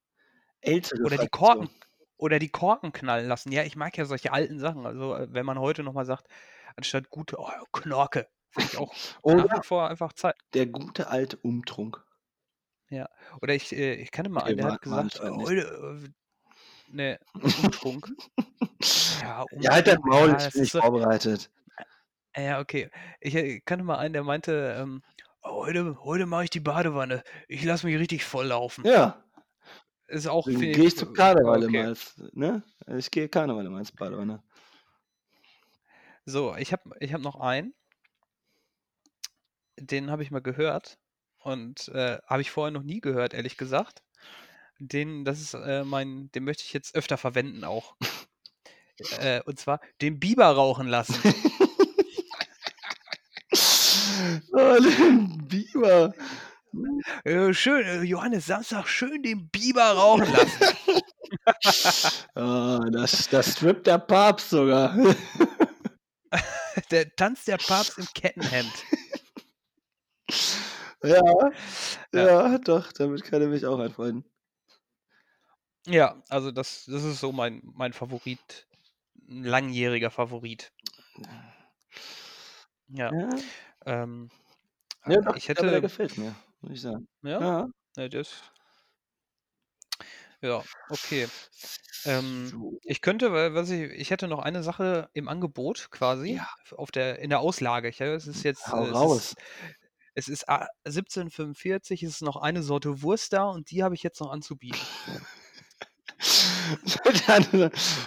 ältere 0.62 1.02
Oder 1.04 1.18
die 1.18 1.28
Fraktion. 1.28 1.68
Korken 1.68 1.70
oder 2.18 2.40
die 2.40 2.50
Korken 2.50 2.94
knallen 2.94 3.28
lassen. 3.28 3.52
Ja, 3.52 3.64
ich 3.64 3.76
mag 3.76 3.98
ja 3.98 4.06
solche 4.06 4.32
alten 4.32 4.60
Sachen. 4.60 4.86
Also, 4.86 5.16
äh, 5.16 5.28
wenn 5.34 5.46
man 5.46 5.60
heute 5.60 5.84
noch 5.84 5.94
mal 5.94 6.06
sagt, 6.06 6.28
anstatt 6.76 7.10
gute 7.10 7.38
oh, 7.40 7.50
Knorke, 7.72 8.28
finde 8.52 8.68
ich 8.68 8.78
auch 8.78 8.96
nach 9.36 9.46
Oder 9.46 9.52
wie 9.52 9.62
vor 9.64 9.90
einfach 9.90 10.14
Zeit. 10.14 10.36
der 10.54 10.66
gute 10.66 11.10
alte 11.10 11.36
Umtrunk. 11.36 12.06
Ja, 12.90 13.08
oder 13.42 13.54
ich 13.56 13.72
äh, 13.74 13.96
ich 13.96 14.12
kannte 14.12 14.30
mal 14.30 14.44
einen, 14.44 14.58
der 14.58 14.66
hat 14.68 14.82
gesagt, 14.82 15.20
nicht. 15.38 15.50
heute, 15.50 15.62
äh 16.06 16.10
ne, 16.88 17.20
Umtrunk. 17.54 18.14
Ja, 19.20 19.44
Ja, 19.60 19.72
halt 19.74 19.88
dein 19.88 20.00
Umtrunk, 20.00 20.06
Maul, 20.06 20.30
ja, 20.30 20.48
ich 20.48 20.52
bin 20.52 20.62
nicht 20.62 20.72
so 20.72 20.80
vorbereitet. 20.80 21.52
ja, 22.36 22.60
okay. 22.60 22.90
Ich, 23.20 23.36
äh, 23.36 23.60
kannte 23.62 23.84
mal 23.86 23.98
einen, 23.98 24.14
der 24.14 24.24
meinte, 24.24 24.76
ähm: 24.80 25.02
„Heute 25.44 26.04
heute 26.04 26.26
mache 26.26 26.46
ich 26.46 26.50
die 26.50 26.60
Badewanne. 26.60 27.24
Ich 27.48 27.64
lasse 27.64 27.86
mich 27.88 27.98
richtig 27.98 28.24
volllaufen.“ 28.26 28.86
Ja. 28.86 29.24
Ist 30.08 30.28
auch, 30.28 30.50
Dann 30.50 30.72
gehe 30.72 30.86
ich 30.86 30.88
ich 30.88 30.98
zu 30.98 31.06
äh, 31.06 31.14
Karneval 31.14 31.64
immer 31.64 31.82
okay. 31.82 31.86
als 31.86 32.16
ne? 32.34 32.64
Ich 32.88 33.10
gehe 33.12 33.30
Karneval 33.30 33.66
immer 33.66 33.78
als 33.78 33.92
Badewanne. 33.92 34.44
So, 36.26 36.56
ich 36.56 36.72
habe 36.72 36.96
ich 37.00 37.14
habe 37.14 37.24
noch 37.24 37.36
einen 37.40 37.74
den 39.82 40.12
habe 40.12 40.24
ich 40.24 40.32
mal 40.32 40.42
gehört 40.42 40.98
und, 41.40 41.88
äh, 41.90 42.20
habe 42.28 42.42
ich 42.42 42.52
vorher 42.52 42.72
noch 42.72 42.84
nie 42.84 43.02
gehört, 43.02 43.34
ehrlich 43.34 43.58
gesagt. 43.58 44.04
Den 44.80 45.26
das 45.26 45.42
ist, 45.42 45.54
äh, 45.56 45.84
mein 45.86 46.32
den 46.34 46.44
möchte 46.46 46.64
ich 46.64 46.74
jetzt 46.74 46.96
öfter 46.96 47.18
verwenden 47.18 47.64
auch. 47.64 47.96
Äh, 49.20 49.42
und 49.46 49.60
zwar 49.60 49.80
den 50.02 50.20
Biber 50.20 50.46
rauchen 50.48 50.88
lassen. 50.88 51.16
Oh, 54.54 54.78
den 54.80 55.48
Biber. 55.48 56.14
Äh, 57.26 57.54
schön, 57.54 57.86
äh, 57.86 58.02
Johannes 58.04 58.46
Samstag 58.46 58.88
schön 58.88 59.24
den 59.24 59.50
Biber 59.50 59.92
rauchen 59.92 60.32
lassen. 60.32 60.78
Oh, 62.36 62.80
das 62.92 63.30
da 63.30 63.42
strippt 63.42 63.88
der 63.88 63.98
Papst 63.98 64.50
sogar. 64.50 64.94
Der 66.92 67.14
tanzt 67.16 67.48
der 67.48 67.58
Papst 67.58 67.98
im 67.98 68.08
Kettenhemd. 68.14 68.72
Ja, 71.04 71.20
Ja. 72.14 72.28
ja, 72.28 72.58
doch, 72.60 72.92
damit 72.94 73.24
kann 73.24 73.42
er 73.42 73.48
mich 73.50 73.66
auch 73.66 73.80
anfreunden. 73.80 74.26
Ja, 75.88 76.22
also 76.30 76.52
das 76.52 76.86
das 76.86 77.04
ist 77.04 77.20
so 77.20 77.32
mein 77.32 77.62
mein 77.64 77.94
Favorit 77.94 78.68
'n 79.28 79.44
langjähriger 79.44 80.12
Favorit. 80.12 80.74
Ja. 82.88 83.12
Ja. 83.12 83.44
Ähm, 83.86 84.32
Ja, 85.06 85.18
doch, 85.22 85.36
ich 85.36 85.50
ich 85.50 85.54
glaube, 85.54 85.70
der 85.72 85.82
hätte 85.82 85.82
gefällt 85.82 86.18
mir, 86.18 86.36
muss 86.62 86.72
ich 86.74 86.82
sagen. 86.82 87.08
Ja? 87.24 87.46
Ja. 87.46 87.68
Ne, 87.98 88.10
das 88.10 88.44
ja, 90.42 90.66
okay. 90.88 91.30
Ähm, 92.06 92.56
ich 92.84 93.02
könnte, 93.02 93.34
weil 93.34 93.56
was 93.56 93.70
ich 93.72 93.92
ich 93.92 94.12
hätte 94.12 94.28
noch 94.28 94.40
eine 94.40 94.64
Sache 94.64 95.10
im 95.14 95.28
Angebot 95.30 95.90
quasi 95.92 96.42
Ja. 96.42 96.48
auf 96.76 96.92
der 96.92 97.20
in 97.20 97.30
der 97.32 97.42
Auslage. 97.42 97.90
Ich 97.90 98.00
ja, 98.00 98.08
es 98.16 98.28
ist 98.28 98.44
jetzt 98.44 98.74
Hau 98.74 98.80
äh, 98.80 98.90
es 98.92 99.02
raus. 99.02 99.36
ist 99.36 99.36
es 100.16 100.28
ist 100.30 100.50
a 100.50 100.68
17:45, 100.88 102.04
es 102.04 102.12
ist 102.16 102.22
noch 102.24 102.38
eine 102.38 102.64
Sorte 102.64 103.02
Wurst 103.04 103.34
da 103.34 103.46
und 103.50 103.72
die 103.72 103.84
habe 103.84 103.96
ich 103.96 104.04
jetzt 104.04 104.22
noch 104.22 104.32
anzubieten. 104.32 104.88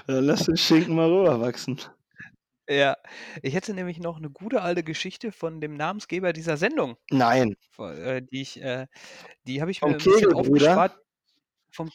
Dann 0.07 0.27
lass 0.27 0.45
den 0.47 0.57
Schinken 0.57 0.97
mal 0.97 1.11
rüberwachsen. 1.11 1.81
Ja, 2.69 2.97
ich 3.43 3.55
hätte 3.55 3.75
nämlich 3.75 3.99
noch 3.99 4.19
'ne 4.19 4.31
gute 4.31 4.63
alte 4.63 4.83
Geschichte 4.83 5.33
von 5.33 5.61
dem 5.61 5.75
Namensgeber 5.75 6.33
dieser 6.33 6.57
Sendung. 6.57 6.97
Nein. 7.11 7.55
Äh, 7.79 8.23
die 8.23 8.43
ich 8.43 8.61
äh, 8.63 8.87
die 9.47 9.61
habe 9.63 9.71
ich 9.73 9.83
Vom 9.83 9.95
mir 9.95 9.97
'n 9.99 10.05
bisschen 10.07 10.33
Kegelbruder? 10.37 10.85
aufgespart. 10.85 10.97
Vom 11.73 11.91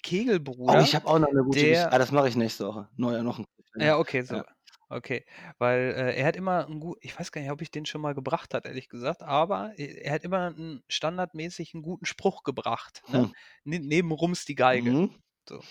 Oh, 0.68 0.76
Kegelbruder, 0.76 0.82
ich 0.82 0.95
habe 0.95 1.07
auch 1.07 1.20
noch 1.20 1.32
'ne 1.32 1.43
gute 1.43 1.68
Gesch 1.68 1.88
der 1.88 1.91
ah, 1.91 1.97
das 1.97 2.12
mache 2.12 2.28
ich 2.30 2.36
nächste 2.36 2.68
Woche. 2.68 2.89
Neu 2.95 3.22
noch 3.24 3.39
'n 3.39 3.45
Ja, 3.78 3.97
okay, 3.97 4.22
so. 4.24 4.36
Ja. 4.36 4.45
Okay, 4.92 5.24
weil, 5.60 5.94
äh, 5.96 6.16
er 6.20 6.26
hat 6.26 6.36
immer 6.36 6.66
'n 6.68 6.80
gu 6.80 6.96
ich 7.00 7.18
weiß 7.20 7.32
gar 7.32 7.42
nicht, 7.42 7.52
ob 7.52 7.62
ich 7.62 7.70
den 7.70 7.86
schon 7.86 8.02
mal 8.02 8.16
gebracht 8.16 8.56
hat, 8.56 8.66
ehrlich 8.66 8.90
gesagt, 8.90 9.22
aber 9.22 9.74
er 9.78 10.12
hat 10.12 10.24
immer 10.24 10.48
'n 10.48 10.84
standardmäßig 10.90 11.76
'n 11.76 11.84
guten 11.84 12.06
Spruch 12.08 12.44
gebracht, 12.44 13.04
ne? 13.06 13.22
Hm. 13.22 13.32
Ne 13.64 13.78
neben 13.80 14.12
Rums 14.12 14.46
die 14.46 14.56
Geige. 14.56 14.98
Mhm. 14.98 15.20
So. 15.48 15.64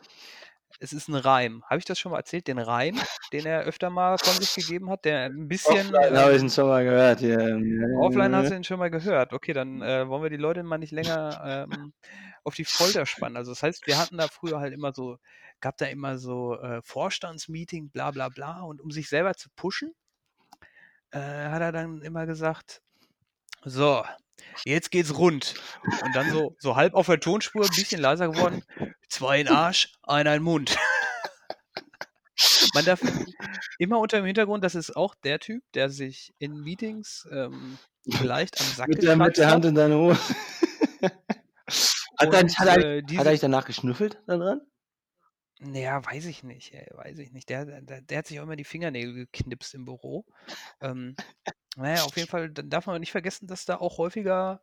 es 0.81 0.93
ist 0.93 1.09
ein 1.09 1.17
Reim. 1.17 1.65
Habe 1.67 1.79
ich 1.81 1.85
das 1.87 1.99
schon 1.99 2.13
mal 2.13 2.19
erzählt, 2.19 2.49
den 2.49 2.59
Reim, 2.61 3.07
den 3.33 3.47
er 3.47 3.63
öfter 3.65 3.91
mal 3.91 4.19
von 4.19 4.39
sich 4.39 4.55
gegeben 4.55 4.91
hat, 4.91 5.05
der 5.07 5.27
ein 5.27 5.49
bisschen, 5.49 5.97
Offline 5.97 6.17
habe 6.17 6.35
ich 6.37 6.43
ähm 6.43 6.45
ihn 6.45 6.51
schon 6.51 6.69
mal 6.69 6.85
gehört 6.85 7.21
hier. 7.21 7.59
Offline 7.95 8.35
hast 8.35 8.51
du 8.51 8.55
ihn 8.55 8.65
schon 8.65 8.79
mal 8.79 8.91
gehört. 8.91 9.33
Okay, 9.33 9.53
dann, 9.53 9.83
äh, 9.83 10.09
wollen 10.09 10.23
wir 10.23 10.31
die 10.31 10.37
Leute 10.37 10.63
mal 10.63 10.79
nicht 10.79 10.93
länger, 10.93 11.41
ähm, 11.69 11.93
auf 12.45 12.55
die 12.55 12.65
Folter 12.65 13.07
spannen. 13.07 13.37
Also, 13.37 13.51
das 13.53 13.63
heißt, 13.63 13.87
wir 13.87 13.99
hatten 13.99 14.19
da 14.19 14.29
früher 14.29 14.61
halt 14.61 14.73
immer 14.75 14.93
so 14.95 15.19
gab 15.61 15.77
da 15.79 15.87
immer 15.87 16.19
so, 16.19 16.57
äh, 16.61 16.83
Vorstandsmeeting, 16.83 17.91
bla 17.91 18.11
bla 18.13 18.29
bla 18.31 18.61
und 18.63 18.81
um 18.81 18.91
sich 18.91 19.09
selber 19.09 19.35
zu 19.35 19.49
pushen, 19.57 19.95
äh, 21.11 21.19
hat 21.19 21.63
er 21.63 21.73
dann 21.73 22.03
immer 22.03 22.27
gesagt: 22.27 22.83
„So, 23.65 24.05
jetzt 24.65 24.91
geht's 24.91 25.17
rund.“ 25.19 25.57
Und 25.99 26.15
dann 26.15 26.31
so 26.31 26.57
so 26.61 26.77
halb 26.77 26.95
auf 26.95 27.07
der 27.09 27.21
Tonspur, 27.21 27.67
'n 27.67 27.75
bisschen 27.77 28.01
leiser 28.03 28.29
geworden: 28.29 28.65
„2 29.09 29.41
in 29.43 29.49
Arsch, 29.49 29.93
einer 30.05 30.35
in 30.37 30.43
Mund.“ 30.45 30.79
Man 32.73 32.85
darf 32.85 33.05
immer 33.79 33.99
unter 33.99 34.19
dem 34.19 34.27
Hintergrund, 34.27 34.65
das 34.65 34.75
ist 34.75 34.97
auch 34.97 35.15
der 35.15 35.39
Typ, 35.41 35.63
der 35.75 35.91
sich 35.91 36.35
in 36.39 36.63
Meetings, 36.63 37.27
ähm, 37.33 37.81
leicht 38.21 38.61
am 38.61 38.73
Sack 38.73 38.89
Mit 38.89 39.03
der 39.03 39.17
mit 39.17 39.37
der 39.39 39.51
Hand 39.51 39.65
in 39.65 39.75
deine 39.75 39.97
Hose. 39.97 40.21
Hat 42.19 42.33
er 42.35 42.41
er 42.67 42.99
äh, 42.99 43.03
hat 43.03 43.27
er 43.27 43.31
eigentlich 43.31 43.41
danach 43.41 43.65
geschnüffelt 43.65 44.23
da 44.27 44.37
dran? 45.61 45.73
Na 45.73 45.79
ja, 45.81 46.05
weiß 46.05 46.27
ich 46.27 46.43
nicht, 46.45 46.73
ey, 46.75 46.87
weiß 46.93 47.19
ich 47.19 47.33
nicht. 47.33 47.49
Der 47.49 47.65
der 47.83 48.01
der 48.03 48.19
hat 48.19 48.27
sich 48.27 48.39
auch 48.39 48.45
immer 48.45 48.57
die 48.57 48.65
Fingernägel 48.65 49.15
geknipst 49.15 49.75
im 49.75 49.85
Büro. 49.85 50.25
Ähm, 50.81 51.19
na 51.77 51.91
ja, 51.93 52.05
auf 52.05 52.17
jeden 52.17 52.29
Fall, 52.31 52.51
dann 52.51 52.71
darf 52.71 52.87
man 52.87 53.01
nicht 53.01 53.13
vergessen, 53.13 53.47
dass 53.49 53.65
da 53.67 53.77
auch 53.79 53.99
häufiger 53.99 54.63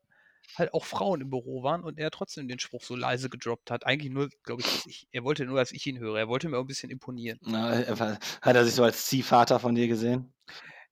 halt 0.56 0.74
auch 0.74 0.86
Frauen 0.86 1.22
im 1.22 1.30
Büro 1.32 1.64
waren 1.64 1.84
und 1.84 2.00
er 2.00 2.12
trotzdem 2.12 2.48
den 2.48 2.60
Spruch 2.60 2.84
so 2.84 2.96
leise 2.96 3.30
gedroppt 3.30 3.72
hat. 3.72 3.86
Eigentlich 3.88 4.12
nur, 4.14 4.30
glaube 4.44 4.62
ich, 4.64 4.82
ich 4.86 5.08
er 5.12 5.24
wollte 5.26 5.46
nur, 5.46 5.58
dass 5.60 5.72
ich 5.74 5.86
ihn 5.88 6.00
höre. 6.00 6.18
Er 6.20 6.30
wollte 6.30 6.50
mir 6.50 6.58
auch 6.60 6.64
'n 6.64 6.68
bisschen 6.68 6.92
imponieren. 6.92 7.42
Na, 7.42 7.68
einfach 7.70 8.20
hat 8.42 8.56
er 8.56 8.66
sich 8.66 8.74
so 8.76 8.84
als 8.84 9.06
Ziehvater 9.08 9.60
von 9.60 9.76
dir 9.76 9.88
gesehen? 9.88 10.34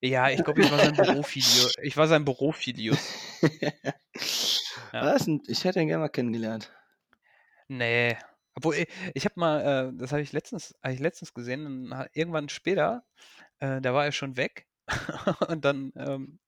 Ja, 0.02 0.30
ich 0.30 0.44
glaube, 0.44 0.62
ich 0.62 0.70
war 0.70 0.80
sein 0.80 0.96
Bürofilio 0.96 1.70
ich 1.82 1.98
war 1.98 2.08
sein 2.08 2.26
Bürofilius. 2.26 3.16
Ja. 4.94 5.14
Ich 5.48 5.64
hätte 5.64 5.82
ihn 5.82 5.88
gern 5.88 6.00
mal 6.02 6.10
kennengelernt. 6.10 6.72
Ne, 7.70 8.18
obwohl, 8.56 8.76
i 8.76 8.88
ich 9.16 9.26
habe 9.26 9.40
mal, 9.40 9.92
äh 9.94 9.98
das 9.98 10.12
habe 10.12 10.22
ich 10.22 10.32
letztens 10.34 10.76
habe 10.84 10.94
ich 10.94 11.00
letztens 11.00 11.34
gesehen, 11.34 11.94
ha 11.96 12.08
irgendwann 12.14 12.50
später, 12.50 13.04
äh, 13.60 13.82
da 13.82 13.94
war 13.94 14.06
er 14.06 14.12
schon 14.14 14.38
weg 14.38 14.68
und 15.50 15.66
dann, 15.66 15.94
ähm, 15.98 16.40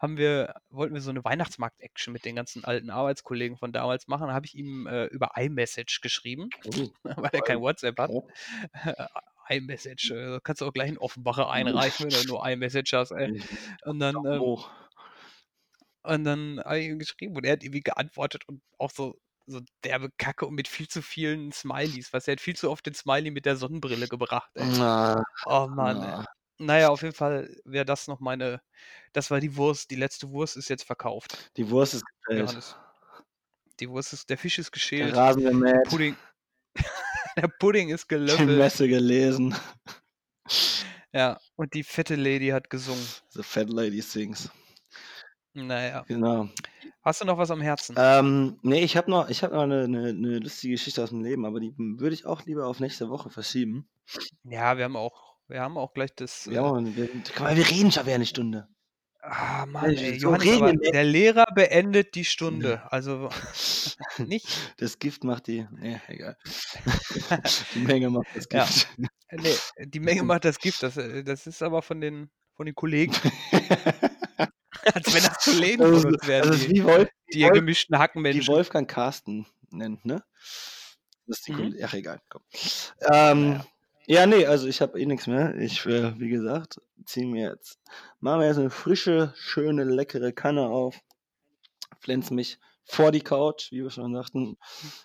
haben 0.00 0.18
wir 0.18 0.54
wollten 0.70 0.94
wir 0.94 1.02
so 1.02 1.12
'ne 1.12 1.24
Weihnachtsmarkt-Action 1.24 2.12
mit 2.12 2.24
den 2.26 2.36
ganzen 2.36 2.64
alten 2.64 2.90
Arbeitskollegen 2.90 3.58
von 3.58 3.72
damals 3.72 4.08
machen. 4.08 4.28
Da 4.28 4.34
habe 4.34 4.46
ich 4.46 4.54
ihm, 4.56 4.86
äh, 4.88 5.06
über 5.06 5.32
iMessage 5.36 6.00
geschrieben, 6.02 6.54
Oh, 6.66 6.92
weil 7.16 7.30
er 7.34 7.42
kein 7.42 7.60
WhatsApp 7.60 7.98
hat. 7.98 8.12
oh. 8.12 8.34
iMessage, 9.50 10.10
äh, 10.12 10.40
kannst 10.44 10.62
du 10.62 10.66
auch 10.66 10.72
gleich 10.74 10.90
in 10.90 10.98
Offenbacher 10.98 11.50
einreichen, 11.50 12.06
wenn 12.06 12.24
du 12.26 12.28
nur 12.34 12.46
iMessage 12.48 12.92
hast, 12.94 13.12
ey. 13.12 13.32
Und 13.84 14.00
dann, 14.00 14.24
ähm 14.26 14.54
und 16.04 16.24
dann 16.24 16.60
habe 16.64 16.78
ich 16.80 16.86
ihm 16.88 16.98
geschrieben 16.98 17.36
und 17.36 17.44
er 17.44 17.52
hat 17.52 17.62
irgendwie 17.64 17.80
geantwortet 17.82 18.42
und 18.48 18.62
auch 18.78 18.90
so 18.90 19.18
so 19.48 19.60
derbe 19.84 20.10
Kacke 20.18 20.46
und 20.46 20.54
mit 20.54 20.68
viel 20.68 20.88
zu 20.88 21.02
vielen 21.02 21.52
Smileys. 21.52 22.10
Du, 22.10 22.18
er 22.18 22.32
hat 22.32 22.40
viel 22.40 22.54
zu 22.56 22.70
oft 22.70 22.86
den 22.86 22.94
Smiley 22.94 23.30
mit 23.30 23.46
der 23.46 23.56
Sonnenbrille 23.56 24.06
gebracht, 24.08 24.50
ey. 24.54 24.66
Na, 24.78 25.24
Oh 25.46 25.66
Mann, 25.68 25.96
ey. 25.96 26.02
na. 26.02 26.24
Na 26.60 26.78
ja, 26.78 26.88
auf 26.88 27.02
jeden 27.02 27.14
Fall 27.14 27.54
wäre 27.64 27.84
das 27.84 28.08
noch 28.08 28.18
meine 28.20 28.60
das 29.12 29.30
war 29.30 29.40
die 29.40 29.56
Wurst. 29.56 29.90
Die 29.90 29.96
letzte 29.96 30.30
Wurst 30.30 30.56
ist 30.56 30.68
jetzt 30.68 30.84
verkauft. 30.84 31.50
Die 31.56 31.70
Wurst 31.70 31.94
ist. 31.94 32.04
Johannes. 32.28 32.76
Die 33.80 33.88
Wurst 33.88 34.12
ist 34.12 34.28
der 34.28 34.36
Fisch 34.38 34.58
ist 34.58 34.66
Der 34.66 34.72
geschält. 34.72 35.14
Rasen 35.16 35.42
Der 35.42 35.50
gemäht. 35.52 35.84
Pudding 35.84 36.16
der 37.36 37.48
Pudding 37.60 37.90
ist 37.90 38.04
Die 38.04 38.14
gelöffelt. 38.14 38.58
Messe 38.58 38.88
gelesen. 38.88 39.54
Ja, 41.12 41.38
und 41.56 41.74
die 41.74 41.84
fette 41.84 42.16
Lady 42.16 42.48
hat 42.48 42.68
gesungen. 42.70 43.04
The 43.30 43.42
Fat 43.42 43.70
Lady 43.70 44.02
Sings. 44.02 44.50
Na 45.66 45.80
ja. 45.88 46.06
Genau. 46.06 46.48
Hast 47.02 47.20
du 47.20 47.24
noch 47.26 47.38
was 47.38 47.50
am 47.50 47.60
Herzen? 47.62 47.96
Ähm, 47.96 48.58
ne, 48.62 48.80
ich 48.80 48.96
habe 48.96 49.10
noch 49.10 49.28
ich 49.30 49.42
habe 49.42 49.54
noch 49.54 49.66
'ne 49.66 49.88
'ne 49.88 50.12
'ne 50.12 50.38
lustige 50.40 50.74
Geschichte 50.74 51.02
aus'm 51.02 51.22
Leben, 51.22 51.44
aber 51.46 51.58
die, 51.60 51.74
würde 51.76 52.14
ich 52.14 52.26
auch 52.26 52.44
lieber 52.44 52.66
auf 52.66 52.80
nächste 52.80 53.08
Woche 53.08 53.30
verschieben. 53.30 53.88
Ja, 54.44 54.76
wir 54.76 54.84
haben 54.84 54.96
auch 54.96 55.36
wir 55.48 55.60
haben 55.62 55.78
auch 55.78 55.94
gleich 55.94 56.14
das, 56.14 56.46
Wir 56.46 56.58
äh 56.58 56.62
haben 56.62 56.94
wir 56.94 57.02
mal, 57.40 57.56
wir 57.56 57.68
reden 57.70 57.90
schon 57.92 58.06
wieder 58.06 58.18
'ne 58.18 58.26
Stunde. 58.26 58.68
Ah, 59.22 59.66
Mann, 59.66 59.96
ey. 59.96 60.16
Johannes, 60.16 60.60
nicht. 60.76 60.92
der 60.92 61.04
Lehrer 61.04 61.46
beendet 61.54 62.14
die. 62.14 62.24
Stunde. 62.24 62.82
Also 62.92 63.30
nicht? 64.22 64.48
Das 64.78 64.98
Gift 65.00 65.24
macht 65.24 65.46
die 65.48 65.66
ne, 65.72 66.00
egal. 66.08 66.36
Die 67.74 67.80
Menge 67.80 68.10
macht 68.10 68.28
das 68.34 68.48
Ja. 68.52 68.70
Gift. 68.70 68.88
Ne, 69.32 69.60
die 69.78 70.00
Menge 70.00 70.22
macht 70.24 70.44
das 70.44 70.58
Gift. 70.60 70.82
Das, 70.82 70.96
äh 70.96 71.24
das 71.24 71.46
ist 71.46 71.62
aber 71.62 71.82
von 71.82 72.00
den 72.00 72.30
von 72.54 72.66
den 72.66 72.74
Kollegen. 72.74 73.12
Als 74.94 75.12
wenn 75.12 75.22
das 75.24 75.38
Kollegen 75.42 75.82
Das 75.82 76.02
von 76.02 76.04
uns 76.06 76.26
wären, 76.26 76.48
das 76.50 76.60
ist 76.60 76.70
die 76.70 76.84
Wolf 76.84 77.08
die 77.32 77.40
ihr 77.40 77.50
gemischten 77.50 77.98
Hackenmenschen. 77.98 78.46
Wolfgang 78.46 78.88
Carsten 78.88 79.46
nennt, 79.70 80.04
ne? 80.04 80.22
Das 81.26 81.38
ist 81.38 81.46
die 81.48 81.52
Mhm. 81.52 81.74
Ach 81.82 81.92
egal, 81.94 82.20
komm. 82.28 82.42
Ähm, 83.12 83.60
ja. 84.06 84.22
ja, 84.22 84.26
ne, 84.26 84.46
also 84.46 84.66
ich 84.68 84.80
habe 84.80 85.00
eh 85.00 85.06
nix 85.06 85.26
mehr. 85.26 85.54
Ich, 85.56 85.84
äh, 85.86 86.18
wie 86.18 86.28
gesagt, 86.30 86.80
ziehe 87.04 87.26
mir 87.26 87.50
jetzt 87.50 87.78
mache 88.20 88.38
mir 88.38 88.46
jetzt 88.48 88.58
'ne 88.58 88.70
frische, 88.70 89.34
schöne, 89.36 89.84
leckere 89.84 90.32
Kanne 90.32 90.68
auf, 90.68 91.00
pflanze 92.00 92.34
mich 92.34 92.58
vor 92.84 93.12
die 93.12 93.22
Couch, 93.22 93.72
wie 93.72 93.82
wir 93.82 93.90
schon 93.90 94.14
sagten, 94.14 94.58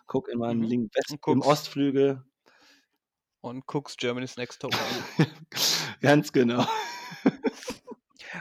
gucke 0.08 0.32
in 0.32 0.40
meinem 0.40 0.62
Mhm. 0.62 0.64
linken 0.64 0.90
West 0.96 1.18
Und 1.26 1.34
im 1.34 1.42
Ostflügel. 1.42 2.24
und 3.44 3.68
guckst 3.68 3.98
Germany's 3.98 4.38
Next 4.38 4.62
Topmodel. 4.62 5.04
Ganz 6.02 6.32
genau. 6.32 6.66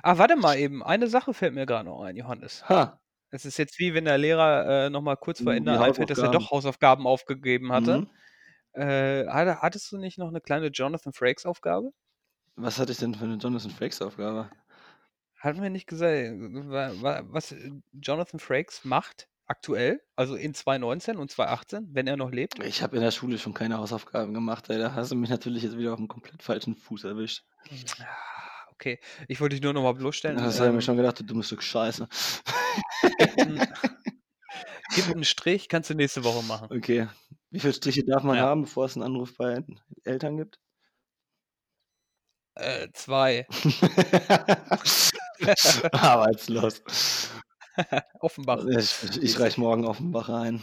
Ah, 0.04 0.18
warte 0.18 0.34
mal 0.34 0.58
eben. 0.58 0.82
Eine 0.82 1.06
Sache 1.06 1.32
fällt 1.32 1.54
mir 1.54 1.64
grad 1.64 1.84
noch 1.86 2.02
ein, 2.02 2.16
Johannes. 2.16 2.64
Ha. 2.68 2.98
Es 3.30 3.44
ist 3.44 3.58
jetzt 3.58 3.78
wie 3.78 3.94
wenn 3.94 4.04
der 4.06 4.18
Lehrer, 4.18 4.86
äh, 4.86 4.90
noch 4.90 5.02
mal 5.02 5.16
kurz 5.16 5.40
vor 5.40 5.54
Uh, 5.54 5.54
Ende 5.54 5.80
einfällt, 5.80 6.10
dass 6.10 6.22
er 6.22 6.28
doch 6.30 6.50
Hausaufgaben 6.50 7.06
aufgegeben 7.06 7.72
hatte. 7.72 8.02
Mhm. 8.02 8.12
Äh, 8.74 9.26
hatte 9.28 9.62
hattest 9.62 9.92
du 9.92 9.98
nicht 9.98 10.18
noch 10.18 10.30
'ne 10.32 10.40
kleine 10.42 10.68
Jonathan 10.68 11.12
Frakes 11.14 11.46
Aufgabe? 11.46 11.90
Was 12.56 12.78
hatte 12.78 12.92
ich 12.92 12.98
denn 12.98 13.14
für 13.14 13.26
'ne 13.26 13.36
Jonathan 13.36 13.70
Frakes 13.70 14.00
Aufgabe? 14.02 14.50
Hatten 15.38 15.62
wir 15.62 15.70
nicht 15.70 15.86
gesagt, 15.88 16.30
wa 16.38 16.92
wa 17.02 17.22
was, 17.24 17.52
äh, 17.52 17.70
Jonathan 17.92 18.38
Frakes 18.40 18.84
macht 18.84 19.28
aktuell, 19.46 20.00
also 20.16 20.36
in 20.36 20.54
2019 20.54 21.16
und 21.16 21.30
2018, 21.30 21.88
wenn 21.92 22.06
er 22.06 22.16
noch 22.16 22.30
lebt? 22.30 22.62
Ich 22.62 22.82
habe 22.82 22.96
in 22.96 23.02
der 23.02 23.10
Schule 23.12 23.38
schon 23.38 23.54
keine 23.54 23.78
Hausaufgaben 23.78 24.34
gemacht, 24.34 24.68
ey. 24.68 24.78
Da 24.78 24.92
hast 24.94 25.10
du 25.10 25.14
mich 25.16 25.30
natürlich 25.30 25.62
jetzt 25.62 25.78
wieder 25.78 25.94
auf'm 25.94 26.06
komplett 26.08 26.42
falschen 26.42 26.74
Fuß 26.76 27.04
erwischt. 27.04 27.44
Ah, 28.00 28.51
okay. 28.82 28.98
Ich 29.28 29.40
wollte 29.40 29.54
dich 29.56 29.62
nur 29.62 29.72
noch 29.72 29.82
mal 29.82 29.92
bloßstellen, 29.94 30.38
Das 30.38 30.58
habe 30.60 30.68
ich 30.70 30.74
mir 30.74 30.80
ähm 30.80 30.82
schon 30.82 30.96
gedacht, 30.96 31.20
du 31.20 31.24
dummes 31.24 31.46
Stück 31.46 31.62
Scheiße. 31.62 32.08
Gib 33.18 33.42
'n 33.42 33.62
gib 34.92 35.08
'n 35.08 35.24
Strich, 35.24 35.68
kannst 35.68 35.90
du 35.90 35.94
nächste 35.94 36.24
Woche 36.24 36.42
machen. 36.44 36.70
Okay. 36.70 37.06
Wie 37.50 37.60
viel 37.60 37.72
Striche 37.72 38.04
darf 38.04 38.22
man 38.24 38.36
Ja. 38.36 38.40
haben, 38.40 38.62
bevor 38.62 38.86
es 38.86 38.96
'n 38.96 39.02
Anruf 39.02 39.36
bei 39.36 39.64
Eltern 40.04 40.36
gibt? 40.36 40.58
Äh, 42.56 42.88
2. 42.94 43.46
Arbeitslos. 45.92 46.82
Offenbach. 48.20 48.66
Ich 48.78 49.02
ich 49.02 49.22
ich 49.22 49.40
reiche 49.40 49.60
morgen 49.60 49.86
Offenbach 49.86 50.28
ein. 50.28 50.62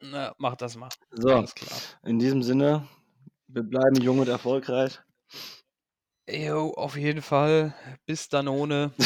Na, 0.00 0.34
mach 0.38 0.56
das 0.56 0.76
mal. 0.76 0.94
So, 1.12 1.44
in 2.04 2.18
diesem 2.18 2.42
Sinne, 2.42 2.88
wir 3.48 3.62
bleiben 3.62 4.00
jung 4.00 4.18
und 4.20 4.28
erfolgreich. 4.28 5.00
Jo, 6.28 6.72
auf 6.76 6.96
jeden 6.96 7.22
Fall. 7.22 7.74
Bis 8.06 8.28
Danone. 8.28 8.92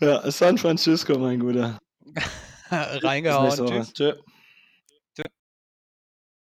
Ja, 0.00 0.30
San 0.30 0.56
Francisco, 0.56 1.18
mein 1.18 1.40
Guter. 1.40 1.78
Reingehauen. 2.70 3.66
Tschüss. 3.66 3.92
Tschö. 3.92 4.14